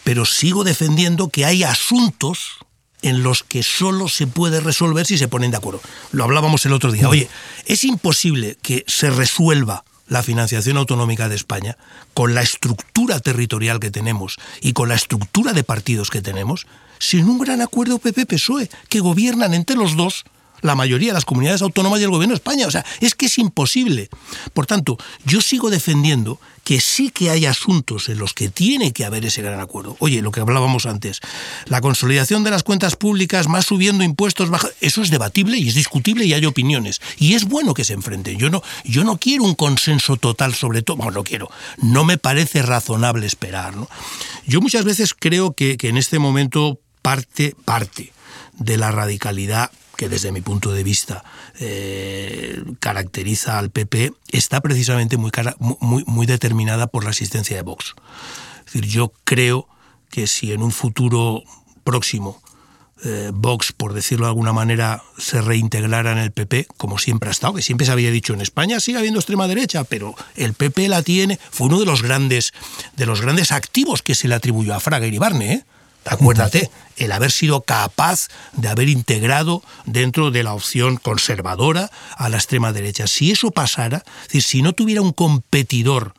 Pero 0.04 0.24
sigo 0.24 0.64
defendiendo 0.64 1.28
que 1.28 1.44
hay 1.44 1.62
asuntos 1.62 2.58
en 3.02 3.22
los 3.22 3.42
que 3.42 3.62
solo 3.62 4.08
se 4.08 4.26
puede 4.26 4.60
resolver 4.60 5.06
si 5.06 5.16
se 5.16 5.28
ponen 5.28 5.50
de 5.50 5.56
acuerdo. 5.56 5.80
Lo 6.12 6.24
hablábamos 6.24 6.66
el 6.66 6.72
otro 6.72 6.92
día. 6.92 7.08
Oye, 7.08 7.28
es 7.66 7.84
imposible 7.84 8.58
que 8.62 8.84
se 8.86 9.10
resuelva 9.10 9.84
la 10.06 10.22
financiación 10.22 10.76
autonómica 10.76 11.28
de 11.28 11.36
España 11.36 11.78
con 12.14 12.34
la 12.34 12.42
estructura 12.42 13.20
territorial 13.20 13.78
que 13.78 13.90
tenemos 13.90 14.36
y 14.60 14.72
con 14.72 14.88
la 14.88 14.96
estructura 14.96 15.52
de 15.52 15.64
partidos 15.64 16.10
que 16.10 16.20
tenemos 16.20 16.66
sin 16.98 17.28
un 17.28 17.38
gran 17.38 17.62
acuerdo 17.62 17.98
PP-PSOE 17.98 18.68
que 18.88 19.00
gobiernan 19.00 19.54
entre 19.54 19.76
los 19.76 19.96
dos 19.96 20.24
la 20.62 20.74
mayoría 20.74 21.08
de 21.08 21.14
las 21.14 21.24
comunidades 21.24 21.62
autónomas 21.62 22.00
y 22.00 22.04
el 22.04 22.10
gobierno 22.10 22.34
de 22.34 22.38
España. 22.38 22.66
O 22.66 22.70
sea, 22.70 22.84
es 23.00 23.14
que 23.14 23.26
es 23.26 23.38
imposible. 23.38 24.08
Por 24.52 24.66
tanto, 24.66 24.98
yo 25.24 25.40
sigo 25.40 25.70
defendiendo 25.70 26.40
que 26.64 26.80
sí 26.80 27.10
que 27.10 27.30
hay 27.30 27.46
asuntos 27.46 28.08
en 28.08 28.18
los 28.18 28.34
que 28.34 28.48
tiene 28.48 28.92
que 28.92 29.04
haber 29.04 29.24
ese 29.24 29.42
gran 29.42 29.60
acuerdo. 29.60 29.96
Oye, 29.98 30.22
lo 30.22 30.30
que 30.30 30.40
hablábamos 30.40 30.86
antes, 30.86 31.20
la 31.66 31.80
consolidación 31.80 32.44
de 32.44 32.50
las 32.50 32.62
cuentas 32.62 32.96
públicas, 32.96 33.48
más 33.48 33.66
subiendo 33.66 34.04
impuestos, 34.04 34.50
eso 34.80 35.02
es 35.02 35.10
debatible 35.10 35.58
y 35.58 35.68
es 35.68 35.74
discutible 35.74 36.26
y 36.26 36.34
hay 36.34 36.46
opiniones. 36.46 37.00
Y 37.18 37.34
es 37.34 37.44
bueno 37.44 37.74
que 37.74 37.84
se 37.84 37.94
enfrenten. 37.94 38.38
Yo 38.38 38.50
no, 38.50 38.62
yo 38.84 39.04
no 39.04 39.18
quiero 39.18 39.44
un 39.44 39.54
consenso 39.54 40.16
total 40.16 40.54
sobre 40.54 40.82
todo. 40.82 40.98
Bueno, 40.98 41.12
no 41.12 41.24
quiero. 41.24 41.50
No 41.78 42.04
me 42.04 42.18
parece 42.18 42.62
razonable 42.62 43.26
esperar. 43.26 43.74
Yo 44.46 44.60
muchas 44.60 44.84
veces 44.84 45.14
creo 45.18 45.52
que, 45.52 45.76
que 45.76 45.88
en 45.88 45.96
este 45.96 46.18
momento 46.18 46.78
parte, 47.02 47.54
parte 47.64 48.12
de 48.58 48.76
la 48.76 48.90
radicalidad 48.90 49.70
que 50.00 50.08
desde 50.08 50.32
mi 50.32 50.40
punto 50.40 50.72
de 50.72 50.82
vista 50.82 51.22
eh, 51.58 52.58
caracteriza 52.80 53.58
al 53.58 53.68
PP, 53.68 54.14
está 54.30 54.62
precisamente 54.62 55.18
muy, 55.18 55.30
muy, 55.58 56.04
muy 56.06 56.24
determinada 56.24 56.86
por 56.86 57.04
la 57.04 57.10
existencia 57.10 57.54
de 57.54 57.60
Vox. 57.60 57.94
Es 58.60 58.72
decir, 58.72 58.86
yo 58.86 59.12
creo 59.24 59.68
que 60.08 60.26
si 60.26 60.52
en 60.52 60.62
un 60.62 60.72
futuro 60.72 61.42
próximo 61.84 62.40
eh, 63.04 63.30
Vox, 63.34 63.72
por 63.72 63.92
decirlo 63.92 64.24
de 64.24 64.30
alguna 64.30 64.54
manera, 64.54 65.02
se 65.18 65.42
reintegrara 65.42 66.12
en 66.12 66.18
el 66.18 66.32
PP, 66.32 66.68
como 66.78 66.96
siempre 66.96 67.28
ha 67.28 67.32
estado, 67.32 67.52
que 67.52 67.62
siempre 67.62 67.84
se 67.84 67.92
había 67.92 68.10
dicho 68.10 68.32
en 68.32 68.40
España 68.40 68.80
sigue 68.80 68.96
habiendo 68.96 69.20
extrema 69.20 69.48
derecha, 69.48 69.84
pero 69.84 70.14
el 70.34 70.54
PP 70.54 70.88
la 70.88 71.02
tiene, 71.02 71.38
fue 71.50 71.66
uno 71.66 71.78
de 71.78 71.84
los 71.84 72.02
grandes, 72.02 72.54
de 72.96 73.04
los 73.04 73.20
grandes 73.20 73.52
activos 73.52 74.00
que 74.00 74.14
se 74.14 74.28
le 74.28 74.34
atribuyó 74.34 74.74
a 74.74 74.80
Fraga 74.80 75.06
y 75.06 75.18
Barne, 75.18 75.52
¿eh? 75.52 75.64
Acuérdate, 76.04 76.70
el 76.96 77.12
haber 77.12 77.30
sido 77.30 77.62
capaz 77.62 78.28
de 78.52 78.68
haber 78.68 78.88
integrado 78.88 79.62
dentro 79.84 80.30
de 80.30 80.42
la 80.42 80.54
opción 80.54 80.96
conservadora 80.96 81.90
a 82.16 82.28
la 82.28 82.36
extrema 82.36 82.72
derecha. 82.72 83.06
Si 83.06 83.30
eso 83.30 83.50
pasara, 83.50 84.02
si 84.28 84.62
no 84.62 84.72
tuviera 84.72 85.02
un 85.02 85.12
competidor 85.12 86.14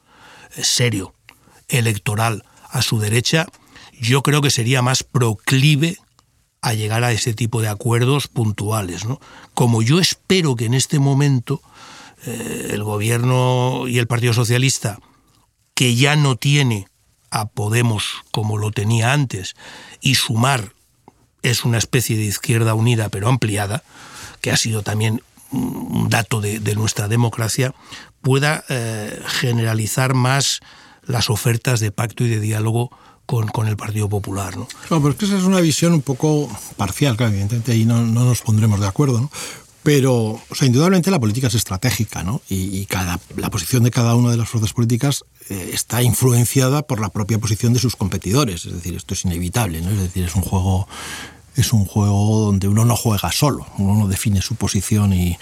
eh, 0.56 0.63
serio, 0.63 1.13
electoral, 1.67 2.44
a 2.70 2.82
su 2.82 3.00
derecha, 3.00 3.48
yo 4.00 4.24
creo 4.24 4.41
que 4.41 4.50
sería 4.50 4.82
más 4.82 5.04
proclive 5.04 5.98
a 6.62 6.74
llegar 6.74 7.04
a 7.04 7.12
ese 7.12 7.34
tipo 7.34 7.62
de 7.62 7.67
acuerdos 7.67 8.28
puntuales. 8.28 9.06
¿no? 9.06 9.20
Como 9.54 9.82
yo 9.82 10.00
espero 10.00 10.56
que 10.56 10.65
en 10.65 10.74
este 10.74 11.00
momento 11.00 11.62
eh, 12.26 12.70
el 12.72 12.84
gobierno 12.84 13.88
y 13.88 14.00
el 14.00 14.08
Partido 14.08 14.34
Socialista, 14.34 15.00
que 15.74 15.96
ya 15.96 16.15
no 16.15 16.36
tiene 16.36 16.88
a 17.32 17.48
Podemos 17.48 18.04
como 18.32 18.58
lo 18.58 18.72
tenía 18.72 19.13
antes 19.13 19.56
y 20.02 20.15
sumar 20.15 20.74
es 21.41 21.65
una 21.65 21.78
especie 21.78 22.17
de 22.17 22.26
izquierda 22.26 22.74
unida 22.76 23.10
pero 23.10 23.28
ampliada, 23.28 23.84
que 24.41 24.52
ha 24.52 24.58
sido 24.58 24.84
también 24.84 25.24
un 25.52 26.08
dato 26.10 26.39
de, 26.39 26.76
nuestra 26.76 27.08
democracia, 27.08 27.74
pueda 28.22 28.63
eh, 28.70 29.22
generalizar 29.26 30.13
más 30.13 30.60
las 31.04 31.30
ofertas 31.30 31.80
de 31.80 31.91
pacto 31.91 32.24
y 32.24 32.30
de 32.30 32.39
diálogo 32.39 32.91
con, 33.26 33.67
el 33.67 33.78
Partido 33.78 34.10
Popular. 34.10 34.58
¿no? 34.58 34.67
Claro, 34.88 35.02
pero 35.02 35.10
es 35.10 35.15
que 35.15 35.26
esa 35.26 35.38
es 35.38 35.44
una 35.44 35.62
visión 35.62 35.94
un 35.94 36.02
poco 36.02 36.50
parcial, 36.76 37.15
claro, 37.15 37.32
evidentemente 37.32 37.72
ahí 37.72 37.86
no, 37.86 38.06
no 38.06 38.26
nos 38.26 38.41
pondremos 38.41 38.80
de 38.80 38.88
acuerdo, 38.88 39.22
¿no? 39.22 39.32
Pero, 39.84 40.39
o 40.48 40.56
sea, 40.56 40.67
indudablemente 40.67 41.10
la 41.10 41.20
política 41.20 41.48
es 41.48 41.56
estratégica, 41.56 42.24
¿no? 42.24 42.41
Y, 42.50 42.86
cada, 42.86 43.20
la 43.36 43.50
posición 43.50 43.84
de 43.84 43.89
cada 43.89 44.15
una 44.15 44.30
de 44.30 44.38
las 44.38 44.48
fuerzas 44.48 44.74
políticas 44.74 45.26
eh, 45.50 45.72
está 45.74 46.04
influenciada 46.04 46.84
por 46.84 47.00
la 47.00 47.10
propia 47.10 47.39
posición 47.39 47.74
de 47.74 47.80
sus 47.80 47.96
competidores. 47.96 48.65
Es 48.65 48.74
decir, 48.74 48.96
esto 48.96 49.15
es 49.15 49.26
inevitable, 49.26 49.82
¿no? 49.82 49.89
Es 49.89 50.00
decir, 50.00 50.24
es 50.26 50.36
un 50.36 50.44
juego, 50.44 50.88
es 51.56 51.74
un 51.74 51.86
juego 51.86 52.46
donde 52.46 52.67
uno 52.67 52.86
no 52.86 52.96
juega 52.96 53.32
solo, 53.32 53.65
uno 53.80 53.96
no 53.96 54.08
define 54.08 54.44
su 54.44 54.54
posición 54.54 55.13
y, 55.13 55.38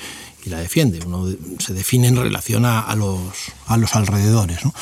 y 0.45 0.49
la 0.49 0.59
defiende, 0.59 1.01
uno 1.05 1.27
se 1.59 1.73
define 1.73 2.07
en 2.07 2.15
relación 2.15 2.63
a, 2.63 2.79
a, 2.79 2.95
los, 2.95 3.19
a 3.67 3.75
los 3.75 3.93
alrededores, 3.95 4.63
¿no? 4.63 4.73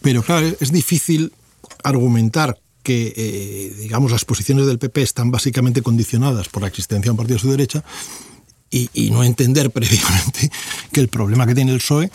Pero 0.00 0.22
claro, 0.22 0.46
es 0.60 0.70
difícil 0.70 1.32
argumentar 1.82 2.58
que, 2.82 3.12
eh, 3.16 3.74
digamos, 3.78 4.10
las 4.10 4.24
posiciones 4.24 4.66
del 4.66 4.78
PP 4.78 5.02
están 5.02 5.30
básicamente 5.30 5.82
condicionadas 5.82 6.48
por 6.48 6.62
la 6.62 6.68
existencia 6.68 7.06
de 7.06 7.10
un 7.10 7.16
partido 7.16 7.36
de 7.36 7.42
su 7.42 7.50
derecha 7.50 7.84
y, 8.72 8.90
y 8.92 9.10
no 9.10 9.22
entender 9.22 9.70
previamente 9.72 10.50
que 10.90 11.00
el 11.00 11.08
problema 11.08 11.46
que 11.46 11.54
tiene 11.54 11.72
el 11.72 11.78
PSOE 11.78 12.10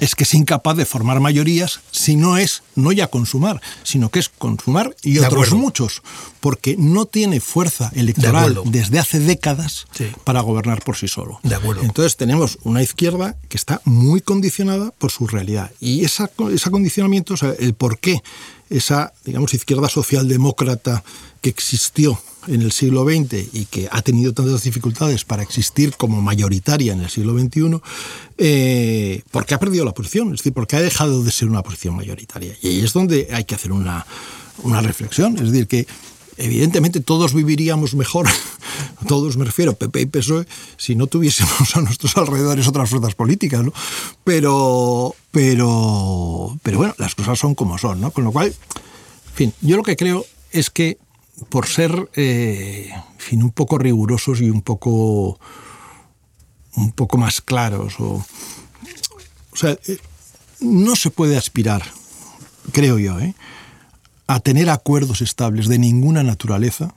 es 0.00 0.14
que 0.14 0.24
es 0.24 0.34
incapaz 0.34 0.76
de 0.76 0.84
formar 0.84 1.20
mayorías 1.20 1.80
si 1.90 2.16
no 2.16 2.36
es, 2.36 2.62
no 2.74 2.92
ya 2.92 3.08
consumar, 3.08 3.60
sino 3.82 4.10
que 4.10 4.18
es 4.18 4.28
consumar 4.28 4.94
y 5.02 5.18
otros 5.18 5.52
muchos, 5.52 6.02
porque 6.40 6.76
no 6.78 7.06
tiene 7.06 7.40
fuerza 7.40 7.90
electoral 7.94 8.60
desde 8.64 8.98
hace 8.98 9.20
décadas 9.20 9.86
para 10.24 10.40
gobernar 10.40 10.82
por 10.82 10.96
sí 10.96 11.08
solo. 11.08 11.40
De 11.42 11.54
acuerdo. 11.54 11.82
Entonces 11.82 12.16
tenemos 12.16 12.58
una 12.64 12.82
izquierda 12.82 13.36
que 13.48 13.56
está 13.56 13.80
muy 13.84 14.20
condicionada 14.20 14.90
por 14.98 15.10
su 15.10 15.26
realidad. 15.26 15.70
Y 15.80 16.04
esa, 16.04 16.30
ese 16.52 16.70
condicionamiento, 16.70 17.34
o 17.34 17.36
sea, 17.36 17.54
el 17.58 17.74
por 17.74 17.98
qué 17.98 18.22
esa, 18.70 19.12
digamos, 19.24 19.54
izquierda 19.54 19.88
socialdemócrata 19.88 21.04
que 21.40 21.50
existió 21.50 22.18
en 22.46 22.62
el 22.62 22.72
siglo 22.72 23.04
XX 23.04 23.54
y 23.54 23.66
que 23.66 23.88
ha 23.90 24.02
tenido 24.02 24.32
tantas 24.32 24.62
dificultades 24.62 25.24
para 25.24 25.42
existir 25.42 25.94
como 25.96 26.20
mayoritaria 26.22 26.92
en 26.92 27.00
el 27.00 27.10
siglo 27.10 27.38
XXI, 27.38 27.80
eh, 28.38 29.22
porque 29.30 29.54
ha 29.54 29.60
perdido 29.60 29.84
la 29.84 29.92
posición, 29.92 30.28
es 30.28 30.38
decir, 30.38 30.52
porque 30.52 30.76
ha 30.76 30.82
dejado 30.82 31.22
de 31.22 31.30
ser 31.30 31.48
una 31.48 31.62
posición 31.62 31.96
mayoritaria. 31.96 32.56
Y 32.62 32.68
ahí 32.68 32.80
es 32.80 32.92
donde 32.92 33.28
hay 33.32 33.44
que 33.44 33.54
hacer 33.54 33.72
una, 33.72 34.06
una 34.62 34.80
reflexión, 34.80 35.36
es 35.36 35.50
decir, 35.50 35.66
que 35.66 35.86
evidentemente 36.36 37.00
todos 37.00 37.34
viviríamos 37.34 37.94
mejor, 37.94 38.26
todos 39.08 39.36
me 39.36 39.44
refiero, 39.44 39.74
PP 39.74 40.00
y 40.00 40.06
PSOE, 40.06 40.46
si 40.76 40.94
no 40.94 41.06
tuviésemos 41.06 41.76
a 41.76 41.80
nuestros 41.80 42.16
alrededores 42.16 42.66
otras 42.68 42.90
fuerzas 42.90 43.14
políticas, 43.14 43.62
¿no? 43.62 43.72
Pero, 44.24 45.14
pero, 45.30 46.58
pero 46.62 46.78
bueno, 46.78 46.94
las 46.98 47.14
cosas 47.14 47.38
son 47.38 47.54
como 47.54 47.78
son, 47.78 48.00
¿no? 48.00 48.10
Con 48.10 48.24
lo 48.24 48.32
cual, 48.32 48.54
fin, 49.34 49.52
yo 49.60 49.76
lo 49.76 49.82
que 49.82 49.96
creo 49.96 50.24
es 50.50 50.70
que 50.70 50.98
por 51.48 51.66
ser, 51.66 52.10
eh, 52.14 52.90
fin, 53.18 53.42
un 53.42 53.50
poco 53.50 53.78
rigurosos 53.78 54.40
y 54.40 54.50
un 54.50 54.62
poco, 54.62 55.38
un 56.76 56.92
poco 56.92 57.18
más 57.18 57.40
claros, 57.40 57.94
o 57.98 58.24
sea, 59.54 59.78
eh, 59.86 59.98
no 60.60 60.96
se 60.96 61.10
puede 61.10 61.36
aspirar, 61.36 61.82
creo 62.72 62.98
yo, 62.98 63.18
¿eh? 63.20 63.34
A 64.26 64.40
tener 64.40 64.70
acuerdos 64.70 65.20
estables 65.20 65.68
de 65.68 65.78
ninguna 65.78 66.22
naturaleza 66.22 66.94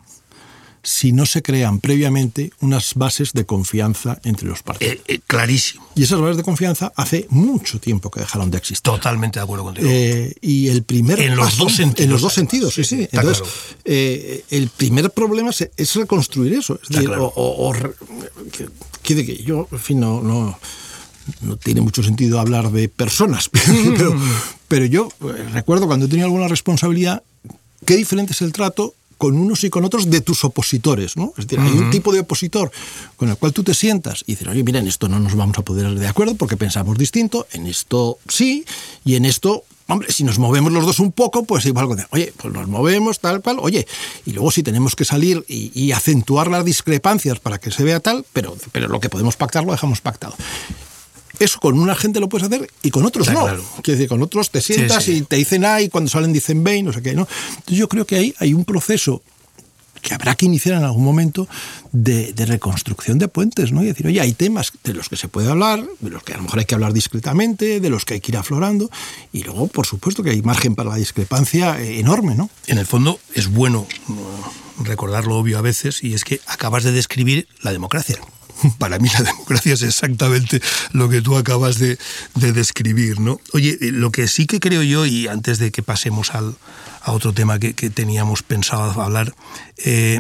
si 0.87 1.11
no 1.11 1.25
se 1.25 1.41
crean 1.41 1.81
previamente 1.81 2.51
unas 2.61 2.93
bases 2.93 3.33
de 3.33 3.45
confianza 3.45 4.19
entre 4.23 4.47
los 4.47 4.63
partidos. 4.63 4.93
Eh, 4.93 5.01
eh, 5.07 5.19
clarísimo. 5.27 5.85
Y 5.95 6.03
esas 6.03 6.21
bases 6.21 6.37
de 6.37 6.43
confianza 6.43 6.93
hace 6.95 7.27
mucho 7.29 7.79
tiempo 7.81 8.09
que 8.09 8.21
dejaron 8.21 8.49
de 8.51 8.57
existir. 8.57 8.83
Totalmente 8.83 9.37
de 9.37 9.43
acuerdo 9.43 9.65
contigo. 9.65 9.85
Eh, 9.89 10.33
y 10.39 10.69
el 10.69 10.83
primer 10.83 11.19
en 11.19 11.35
los 11.35 11.57
dos 11.57 11.75
sentidos. 11.75 12.05
En 12.05 12.09
los 12.09 12.21
dos 12.21 12.33
sentidos, 12.33 12.73
sí, 12.73 12.85
sí. 12.85 13.07
Entonces, 13.11 13.43
el 13.83 14.69
primer 14.69 15.11
problema 15.11 15.49
es, 15.49 15.95
reconstruir 15.95 16.53
eso. 16.53 16.79
Es 16.81 16.87
decir, 16.87 17.11
o, 17.17 17.73
que, 19.03 19.25
que 19.25 19.43
yo, 19.43 19.67
en 19.69 19.79
fin, 19.79 19.99
no, 19.99 20.21
no 20.21 20.57
no 21.41 21.57
tiene 21.57 21.81
mucho 21.81 22.03
sentido 22.03 22.39
hablar 22.39 22.71
de 22.71 22.89
personas, 22.89 23.49
pero, 23.97 24.15
pero 24.67 24.86
yo 24.86 25.10
recuerdo 25.53 25.88
cuando 25.88 26.06
he 26.06 26.10
tenido 26.10 26.25
alguna 26.25 26.47
responsabilidad, 26.47 27.23
qué 27.86 27.95
diferente 27.95 28.34
es 28.34 28.41
el 28.41 28.51
trato 28.51 28.93
con 29.17 29.38
unos 29.38 29.63
y 29.63 29.69
con 29.69 29.84
otros 29.84 30.10
de 30.10 30.21
tus 30.21 30.43
opositores, 30.43 31.17
¿no? 31.17 31.34
Es 31.38 31.47
decir, 31.47 31.60
hay 31.60 31.71
un 31.71 31.89
tipo 31.89 32.13
de 32.13 32.19
opositor 32.19 32.71
con 33.15 33.30
el 33.30 33.38
cual 33.38 33.51
tú 33.51 33.63
te 33.63 33.73
sientas 33.73 34.23
y 34.27 34.34
dices, 34.34 34.47
oye, 34.47 34.63
mira, 34.63 34.80
en 34.80 34.88
esto 34.88 35.10
no 35.10 35.19
nos 35.19 35.36
vamos 35.36 35.58
a 35.58 35.63
poder 35.63 35.97
de 35.97 36.08
acuerdo 36.08 36.36
porque 36.36 36.56
pensamos 36.56 36.97
distinto, 36.97 37.47
en 37.53 37.65
esto 37.65 38.19
sí, 38.27 38.65
y 39.03 39.15
en 39.15 39.25
esto 39.25 39.63
Hombre, 39.89 40.12
si 40.12 40.25
nos 40.25 40.38
movemos 40.38 40.73
los 40.73 40.86
dos 40.86 40.99
un 40.99 41.13
poco, 41.13 41.45
pues 41.45 41.65
igual, 41.65 41.88
oye, 42.10 42.34
pues 42.36 42.53
nos 42.53 42.67
movemos 42.67 43.21
tal 43.21 43.41
cual, 43.41 43.58
oye, 43.62 43.88
y 44.25 44.34
luego 44.34 44.51
si 44.51 44.62
tenemos 44.62 44.97
que 44.97 45.06
salir 45.06 45.45
y, 45.47 45.93
acentuar 45.93 46.49
las 46.49 46.65
discrepancias 46.65 47.39
para 47.39 47.58
que 47.58 47.71
se 47.71 47.84
vea 47.84 48.01
tal, 48.01 48.25
pero, 48.34 48.58
pero 48.73 48.89
lo 48.89 48.99
que 48.99 49.08
podemos 49.08 49.38
pactar 49.38 49.63
lo 49.63 49.71
dejamos 49.71 50.01
pactado. 50.01 50.36
Eso 51.39 51.60
con 51.60 51.80
una 51.80 51.95
gente 51.95 52.19
lo 52.19 52.30
puedes 52.30 52.47
hacer 52.47 52.69
y 52.84 52.89
con 52.89 53.06
otros 53.06 53.30
no. 53.30 53.45
Quiere 53.82 53.97
decir, 53.97 54.08
con 54.08 54.21
otros 54.21 54.50
te 54.50 54.62
sientas 54.62 55.08
y 55.08 55.21
te 55.21 55.36
dicen 55.36 55.65
A 55.65 55.82
y 55.82 55.89
cuando 55.89 56.10
salen 56.10 56.34
dicen 56.34 56.63
B 56.63 56.78
y 56.78 56.84
no 56.84 56.93
sé 56.93 57.02
qué, 57.02 57.13
¿no? 57.13 57.28
Entonces 57.50 57.78
yo 57.78 57.88
creo 57.88 58.06
que 58.06 58.15
ahí 58.15 58.36
hay 58.39 58.54
un 58.54 58.65
proceso 58.65 59.21
que 60.02 60.13
habrá 60.13 60.36
que 60.36 60.45
iniciar 60.45 60.78
en 60.78 60.84
algún 60.84 61.04
momento 61.04 61.47
de, 61.91 62.34
reconstrucción 62.38 63.19
de 63.19 63.28
puentes, 63.28 63.71
¿no? 63.71 63.84
Y 63.84 63.88
decir, 63.88 64.08
oye, 64.08 64.21
hay 64.21 64.34
temas 64.34 64.71
de 64.84 64.93
los 64.93 65.10
que 65.10 65.17
se 65.17 65.28
puede 65.28 65.50
hablar, 65.50 65.84
de 66.00 66.10
los 66.10 66.23
que 66.23 66.34
a 66.34 66.38
lo 66.38 66.43
mejor 66.43 66.60
hay 66.60 66.65
que 66.65 66.76
hablar 66.76 66.93
discretamente, 66.93 67.80
de 67.80 67.89
los 67.89 68.06
que 68.06 68.15
hay 68.15 68.21
que 68.21 68.32
ir 68.32 68.38
aflorando, 68.38 68.89
y 69.34 69.43
luego, 69.43 69.67
por 69.67 69.86
supuesto, 69.86 70.23
que 70.23 70.30
hay 70.30 70.41
margen 70.41 70.76
para 70.76 70.91
la 70.91 70.95
discrepancia 70.95 71.82
eh, 71.82 72.00
enorme, 72.00 72.36
¿no? 72.36 72.50
En 72.67 72.78
el 72.78 72.86
fondo 72.86 73.19
es 73.34 73.50
bueno 73.50 73.88
recordar 74.84 75.26
lo 75.26 75.38
obvio 75.38 75.58
a 75.58 75.62
veces, 75.62 76.04
y 76.04 76.13
es 76.13 76.23
que 76.23 76.39
acabas 76.47 76.84
de 76.84 76.91
describir 76.91 77.47
la 77.62 77.71
democracia. 77.71 78.17
Para 78.77 78.99
mí 78.99 79.09
la 79.13 79.23
democracia 79.23 79.73
es 79.73 79.81
exactamente 79.81 80.61
lo 80.91 81.09
que 81.09 81.21
tú 81.21 81.37
acabas 81.37 81.77
de, 81.79 81.97
describir, 82.35 83.19
¿no? 83.19 83.39
Oye, 83.53 83.77
eh, 83.81 83.91
lo 83.91 84.11
que 84.11 84.27
sí 84.27 84.45
que 84.45 84.59
creo 84.59 84.83
yo, 84.83 85.05
y 85.05 85.27
antes 85.27 85.59
de 85.59 85.71
que 85.71 85.83
pasemos 85.83 86.33
al, 86.33 86.55
a 87.01 87.11
otro 87.11 87.33
tema 87.33 87.59
que, 87.59 87.73
teníamos 87.89 88.43
pensado 88.43 89.01
hablar, 89.01 89.33
eh, 89.77 90.19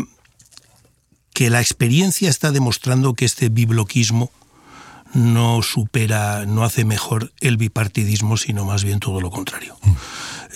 que 1.33 1.49
la 1.49 1.61
experiencia 1.61 2.29
está 2.29 2.51
demostrando 2.51 3.13
que 3.13 3.25
este 3.25 3.49
bibloquismo 3.49 4.31
no 5.13 5.61
supera, 5.61 6.45
no 6.45 6.63
hace 6.63 6.83
mejor 6.85 7.31
el 7.39 7.57
bipartidismo, 7.57 8.37
sino 8.37 8.65
más 8.65 8.83
bien 8.83 8.99
todo 8.99 9.21
lo 9.21 9.31
contrario. 9.31 9.77
Mm. 9.83 9.91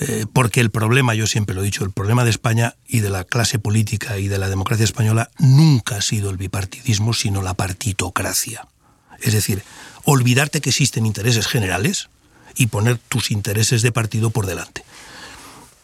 Eh, 0.04 0.26
porque 0.34 0.62
el 0.62 0.72
problema, 0.72 1.14
yo 1.14 1.28
siempre 1.28 1.54
lo 1.54 1.62
he 1.62 1.66
dicho, 1.66 1.84
el 1.84 1.92
problema 1.92 2.24
de 2.24 2.32
España 2.32 2.76
y 2.88 3.02
de 3.02 3.12
la 3.12 3.24
clase 3.24 3.60
política 3.60 4.18
y 4.18 4.28
de 4.28 4.40
la 4.40 4.50
democracia 4.50 4.84
española 4.84 5.30
nunca 5.38 5.98
ha 5.98 6.02
sido 6.02 6.32
el 6.32 6.38
bipartidismo, 6.38 7.14
sino 7.14 7.44
la 7.44 7.54
partitocracia. 7.54 8.68
Es 9.20 9.34
decir, 9.34 9.62
olvidarte 10.04 10.60
que 10.60 10.72
existen 10.72 11.06
intereses 11.06 11.46
generales 11.46 12.10
y 12.56 12.68
poner 12.68 12.98
tus 12.98 13.30
intereses 13.30 13.84
de 13.84 13.92
partido 13.92 14.32
por 14.32 14.48
delante. 14.48 14.84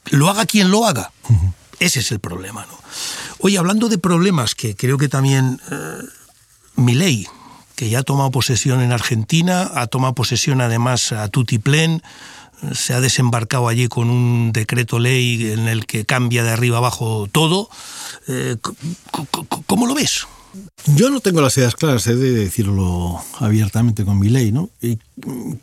Lo 0.05 0.29
haga 0.29 0.47
quien 0.47 0.71
lo 0.71 0.87
haga. 0.87 1.11
Ese 1.79 1.99
es 1.99 2.11
el 2.11 2.19
problema. 2.19 2.65
¿no? 2.65 2.79
Oye, 3.37 3.59
hablando 3.59 3.87
de 3.87 3.99
problemas, 3.99 4.55
que 4.55 4.75
creo 4.75 4.97
que 4.97 5.09
también 5.09 5.61
eh, 5.69 6.01
mi 6.75 6.95
ley, 6.95 7.27
que 7.75 7.89
ya 7.91 7.99
ha 7.99 8.03
tomado 8.03 8.31
posesión 8.31 8.81
en 8.81 8.91
Argentina, 8.91 9.69
ha 9.75 9.85
tomado 9.85 10.15
posesión 10.15 10.59
además 10.59 11.11
a 11.11 11.27
Tutiplén, 11.27 12.01
se 12.73 12.93
ha 12.93 13.01
desembarcado 13.01 13.67
allí 13.67 13.87
con 13.87 14.09
un 14.09 14.51
decreto 14.51 14.99
ley 14.99 15.51
en 15.51 15.67
el 15.67 15.85
que 15.85 16.05
cambia 16.05 16.43
de 16.43 16.51
arriba 16.51 16.77
abajo 16.77 17.27
todo. 17.31 17.69
Eh, 18.27 18.57
¿Cómo 19.65 19.85
lo 19.85 19.93
ves? 19.93 20.27
Yo 20.95 21.09
no 21.09 21.19
tengo 21.19 21.41
las 21.41 21.57
ideas 21.57 21.75
claras, 21.75 22.07
he 22.07 22.15
de 22.15 22.31
decirlo 22.31 23.21
abiertamente 23.39 24.05
con 24.05 24.17
mi 24.17 24.29
ley, 24.29 24.51
¿no? 24.51 24.69
Y 24.81 24.97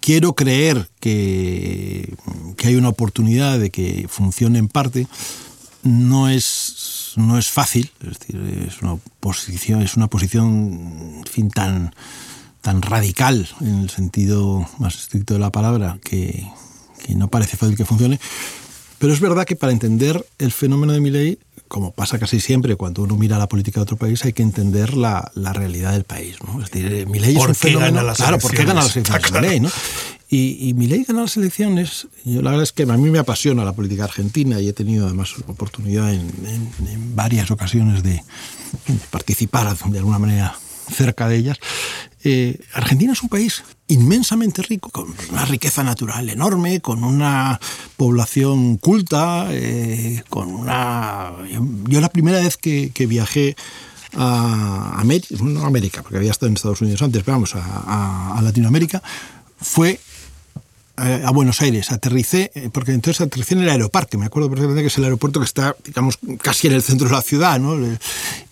quiero 0.00 0.34
creer 0.34 0.88
que, 1.00 2.14
que, 2.56 2.68
hay 2.68 2.76
una 2.76 2.90
oportunidad 2.90 3.58
de 3.58 3.70
que 3.70 4.06
funcione 4.08 4.58
en 4.58 4.68
parte. 4.68 5.08
No 5.82 6.28
es, 6.28 7.12
no 7.16 7.38
es 7.38 7.50
fácil, 7.50 7.90
es 8.02 8.18
decir, 8.18 8.66
es 8.68 8.82
una 8.82 8.96
posición, 9.20 9.82
es 9.82 9.96
una 9.96 10.06
posición 10.06 11.22
fin, 11.30 11.50
tan, 11.50 11.94
tan 12.60 12.80
radical 12.80 13.48
en 13.60 13.80
el 13.80 13.90
sentido 13.90 14.66
más 14.78 14.94
estricto 14.94 15.34
de 15.34 15.40
la 15.40 15.50
palabra 15.50 15.98
que, 16.02 16.46
que 17.04 17.14
no 17.14 17.28
parece 17.28 17.56
fácil 17.56 17.76
que 17.76 17.84
funcione. 17.84 18.18
Pero 18.98 19.12
es 19.12 19.20
verdad 19.20 19.44
que 19.44 19.56
para 19.56 19.72
entender 19.72 20.24
el 20.38 20.52
fenómeno 20.52 20.92
de 20.92 21.00
mi 21.00 21.10
ley, 21.10 21.38
como 21.68 21.90
pasa 21.92 22.18
casi 22.18 22.40
siempre 22.40 22.76
cuando 22.76 23.02
uno 23.02 23.16
mira 23.16 23.36
la 23.38 23.48
política 23.48 23.80
de 23.80 23.82
otro 23.82 23.96
país, 23.96 24.24
hay 24.24 24.32
que 24.32 24.42
entender 24.42 24.96
la, 24.96 25.30
la 25.34 25.52
realidad 25.52 25.92
del 25.92 26.04
país. 26.04 26.36
¿no? 26.46 26.62
Es 26.62 26.70
decir, 26.70 26.92
eh, 26.92 27.06
mi 27.06 27.18
ley 27.18 27.36
es 27.36 27.44
un 27.44 27.54
fenómeno. 27.54 27.96
Gana 27.96 28.02
las 28.02 28.16
claro, 28.16 28.38
¿por 28.38 28.52
qué 28.52 28.64
gana 28.64 28.82
las 28.82 28.96
elecciones? 28.96 29.60
¿no? 29.62 29.70
Y, 30.30 30.68
y 30.68 30.74
Milei 30.74 31.04
ganó 31.04 31.20
las 31.20 31.36
elecciones. 31.36 32.08
Yo, 32.24 32.42
la 32.42 32.50
verdad 32.50 32.64
es 32.64 32.72
que 32.72 32.84
a 32.84 32.96
mí 32.96 33.10
me 33.10 33.18
apasiona 33.18 33.64
la 33.64 33.72
política 33.72 34.04
argentina 34.04 34.60
y 34.60 34.68
he 34.68 34.72
tenido 34.72 35.06
además 35.06 35.34
oportunidad 35.46 36.12
en, 36.12 36.28
en, 36.46 36.88
en 36.88 37.14
varias 37.14 37.50
ocasiones 37.50 38.02
de 38.02 38.22
participar 39.10 39.76
de 39.76 39.98
alguna 39.98 40.18
manera 40.18 40.56
cerca 40.92 41.28
de 41.28 41.36
ellas. 41.36 41.58
Eh, 42.24 42.58
Argentina 42.72 43.12
es 43.12 43.22
un 43.22 43.28
país 43.28 43.62
inmensamente 43.88 44.62
rico, 44.62 44.90
con 44.90 45.14
una 45.30 45.44
riqueza 45.44 45.82
natural 45.82 46.28
enorme, 46.30 46.80
con 46.80 47.04
una 47.04 47.60
población 47.96 48.76
culta, 48.78 49.48
eh, 49.50 50.22
con 50.28 50.54
una... 50.54 51.32
Yo 51.88 52.00
la 52.00 52.08
primera 52.08 52.40
vez 52.40 52.56
que, 52.56 52.90
que 52.92 53.06
viajé 53.06 53.56
a 54.16 55.00
América, 55.00 55.36
no 55.40 55.64
a 55.64 55.66
América, 55.66 56.02
porque 56.02 56.18
había 56.18 56.30
estado 56.30 56.48
en 56.48 56.54
Estados 56.54 56.80
Unidos 56.80 57.02
antes, 57.02 57.22
pero 57.22 57.36
vamos, 57.36 57.54
a, 57.54 57.60
a, 57.60 58.38
a 58.38 58.42
Latinoamérica, 58.42 59.02
fue 59.60 60.00
eh, 60.96 61.22
a 61.24 61.30
Buenos 61.32 61.60
Aires, 61.60 61.90
aterricé, 61.90 62.52
eh, 62.54 62.70
porque 62.72 62.92
entonces 62.92 63.20
aterricé 63.20 63.54
en 63.54 63.62
el 63.62 63.68
aeroparque, 63.68 64.16
me 64.16 64.26
acuerdo 64.26 64.48
perfectamente 64.48 64.82
que 64.82 64.86
es 64.86 64.98
el 64.98 65.02
aeropuerto 65.02 65.40
que 65.40 65.46
está, 65.46 65.74
digamos, 65.84 66.20
casi 66.40 66.68
en 66.68 66.74
el 66.74 66.82
centro 66.82 67.08
de 67.08 67.14
la 67.14 67.22
ciudad, 67.22 67.58
¿no? 67.58 67.76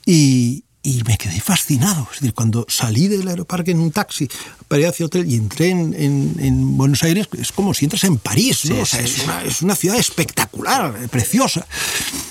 Y, 0.04 0.64
y 0.82 1.02
me 1.04 1.16
quedé 1.16 1.40
fascinado. 1.40 2.08
Es 2.12 2.20
decir, 2.20 2.34
cuando 2.34 2.66
salí 2.68 3.08
del 3.08 3.28
aeroparque 3.28 3.70
en 3.70 3.80
un 3.80 3.92
taxi 3.92 4.28
para 4.66 4.82
ir 4.82 4.88
hacia 4.88 5.04
el 5.04 5.06
hotel 5.06 5.30
y 5.30 5.36
entré 5.36 5.70
en, 5.70 5.94
en, 5.94 6.36
en, 6.38 6.76
Buenos 6.76 7.02
Aires, 7.04 7.28
es 7.38 7.52
como 7.52 7.72
si 7.72 7.84
entras 7.84 8.04
en 8.04 8.18
París, 8.18 8.64
¿no? 8.66 8.74
Sí, 8.74 8.80
o 8.80 8.86
sea, 8.86 9.06
sí, 9.06 9.12
es, 9.14 9.24
una, 9.24 9.44
es, 9.44 9.62
una, 9.62 9.76
ciudad 9.76 9.96
espectacular, 9.98 11.08
preciosa. 11.08 11.66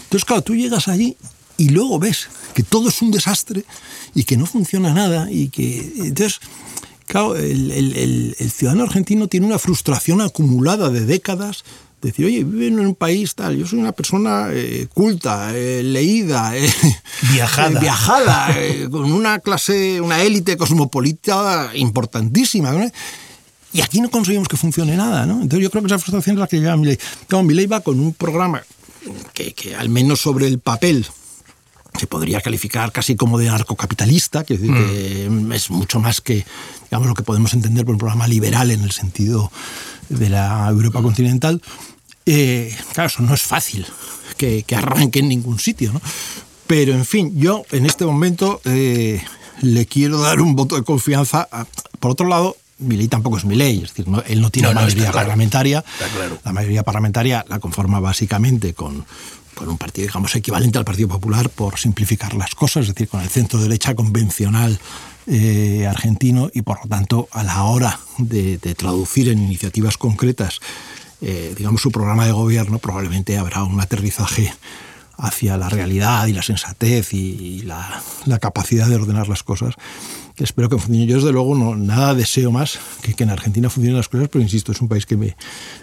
Entonces, 0.03 0.25
claro, 0.25 0.41
tú 0.41 0.55
llegas 0.55 0.87
allí 0.87 1.15
y 1.57 1.69
luego 1.69 1.97
ves 1.99 2.27
que 2.53 2.63
todo 2.63 2.89
es 2.89 3.01
un 3.01 3.11
desastre 3.11 3.63
y 4.13 4.25
que 4.25 4.35
no 4.35 4.45
funciona 4.45 4.93
nada 4.93 5.31
y 5.31 5.47
que... 5.47 5.93
Entonces, 5.99 6.41
claro, 7.07 7.37
el, 7.37 7.71
el, 7.71 8.35
el 8.37 8.51
ciudadano 8.51 8.83
argentino 8.83 9.27
tiene 9.27 9.45
una 9.45 9.59
frustración 9.59 10.19
acumulada 10.19 10.89
de 10.89 11.05
décadas 11.05 11.63
decir, 12.09 12.25
oye, 12.25 12.43
vivo 12.43 12.79
en 12.79 12.87
un 12.87 12.95
país 12.95 13.35
tal, 13.35 13.57
yo 13.57 13.65
soy 13.65 13.79
una 13.79 13.91
persona 13.91 14.47
eh, 14.51 14.87
culta, 14.93 15.51
eh, 15.55 15.83
leída, 15.83 16.55
eh, 16.57 16.69
viajada, 17.31 17.79
viajada 17.81 18.55
con 18.89 19.11
una 19.11 19.39
clase, 19.39 20.01
una 20.01 20.21
élite 20.21 20.57
cosmopolita 20.57 21.71
importantísima. 21.75 22.71
¿no? 22.71 22.89
Y 23.73 23.81
aquí 23.81 24.01
no 24.01 24.09
conseguimos 24.09 24.47
que 24.47 24.57
funcione 24.57 24.97
nada, 24.97 25.25
¿no? 25.25 25.41
Entonces 25.41 25.61
yo 25.61 25.69
creo 25.69 25.81
que 25.83 25.87
esa 25.87 25.99
frustración 25.99 26.35
es 26.35 26.39
la 26.39 26.47
que 26.47 26.59
lleva 26.59 26.73
a 26.73 26.77
Milei. 26.77 26.99
Claro, 27.27 27.43
Milei 27.43 27.67
va 27.67 27.79
con 27.79 27.99
un 27.99 28.13
programa 28.13 28.63
que, 29.33 29.53
que 29.53 29.75
al 29.75 29.89
menos 29.89 30.19
sobre 30.19 30.47
el 30.47 30.59
papel 30.59 31.07
se 31.97 32.07
podría 32.07 32.41
calificar 32.41 32.91
casi 32.91 33.15
como 33.15 33.37
de 33.37 33.47
narcocapitalista, 33.47 34.43
que, 34.43 34.57
decir, 34.57 34.71
mm. 34.71 35.49
que 35.49 35.55
es 35.55 35.69
mucho 35.69 35.99
más 35.99 36.21
que 36.21 36.45
digamos, 36.89 37.07
lo 37.07 37.13
que 37.13 37.23
podemos 37.23 37.53
entender 37.53 37.85
por 37.85 37.95
un 37.95 37.99
programa 37.99 38.27
liberal 38.27 38.71
en 38.71 38.81
el 38.83 38.91
sentido 38.91 39.51
de 40.09 40.29
la 40.29 40.67
Europa 40.69 41.01
continental. 41.01 41.61
Eh, 42.25 42.75
claro, 42.93 43.07
eso 43.07 43.21
no 43.23 43.33
es 43.33 43.41
fácil 43.41 43.85
que, 44.37 44.63
que, 44.63 44.75
arranque 44.75 45.19
en 45.19 45.29
ningún 45.29 45.59
sitio, 45.59 45.91
¿no? 45.93 46.01
Pero, 46.67 46.93
en 46.93 47.05
fin, 47.05 47.37
yo 47.37 47.65
en 47.71 47.85
este 47.85 48.05
momento 48.05 48.61
eh, 48.63 49.21
le 49.61 49.85
quiero 49.85 50.19
dar 50.19 50.41
un 50.41 50.55
voto 50.55 50.75
de 50.75 50.83
confianza. 50.83 51.47
A, 51.51 51.65
por 51.99 52.11
otro 52.11 52.27
lado, 52.27 52.55
mi 52.79 52.97
ley 52.97 53.07
tampoco 53.07 53.37
es 53.37 53.45
mi 53.45 53.55
ley, 53.55 53.81
es 53.83 53.89
decir, 53.89 54.07
no, 54.07 54.21
él 54.23 54.41
no 54.41 54.49
tiene 54.49 54.69
no, 54.69 54.75
mayoría 54.75 55.07
no, 55.07 55.11
parlamentaria. 55.11 55.83
Claro. 56.15 56.39
La 56.43 56.53
mayoría 56.53 56.83
parlamentaria 56.83 57.45
la 57.47 57.59
conforma 57.59 57.99
básicamente 57.99 58.73
con, 58.73 59.05
con 59.53 59.69
un 59.69 59.77
partido, 59.77 60.07
digamos, 60.07 60.35
equivalente 60.35 60.77
al 60.77 60.85
Partido 60.85 61.09
Popular, 61.09 61.49
por 61.49 61.77
simplificar 61.77 62.33
las 62.33 62.55
cosas, 62.55 62.83
es 62.83 62.95
decir, 62.95 63.07
con 63.07 63.21
el 63.21 63.29
centro 63.29 63.59
derecha 63.59 63.93
convencional 63.93 64.79
eh, 65.27 65.85
argentino 65.87 66.49
y, 66.53 66.61
por 66.63 66.79
lo 66.81 66.87
tanto, 66.87 67.27
a 67.31 67.43
la 67.43 67.63
hora 67.63 67.99
de, 68.17 68.57
de 68.57 68.75
traducir 68.75 69.29
en 69.29 69.39
iniciativas 69.39 69.97
concretas, 69.97 70.59
eh, 71.21 71.53
digamos, 71.57 71.81
su 71.81 71.91
programa 71.91 72.25
de 72.25 72.31
gobierno, 72.31 72.79
probablemente 72.79 73.37
habrá 73.37 73.63
un 73.63 73.79
aterrizaje 73.79 74.53
hacia 75.17 75.55
la 75.55 75.69
realidad 75.69 76.25
y 76.25 76.33
la 76.33 76.41
sensatez 76.41 77.13
y, 77.13 77.61
la, 77.61 78.01
capacidad 78.39 78.87
de 78.87 78.95
ordenar 78.95 79.27
las 79.27 79.43
cosas 79.43 79.75
que 80.41 80.45
espero 80.45 80.69
que 80.69 80.77
funcione. 80.79 81.05
Yo, 81.05 81.17
desde 81.17 81.31
luego, 81.31 81.55
no, 81.55 81.75
nada 81.75 82.15
deseo 82.15 82.51
más 82.51 82.79
que, 83.03 83.13
que 83.13 83.23
en 83.23 83.29
Argentina 83.29 83.69
funcionen 83.69 83.97
las 83.97 84.09
cosas, 84.09 84.27
pero 84.27 84.41
insisto, 84.41 84.71
es 84.71 84.81
un 84.81 84.87
país 84.87 85.05
que 85.05 85.15
me, 85.15 85.35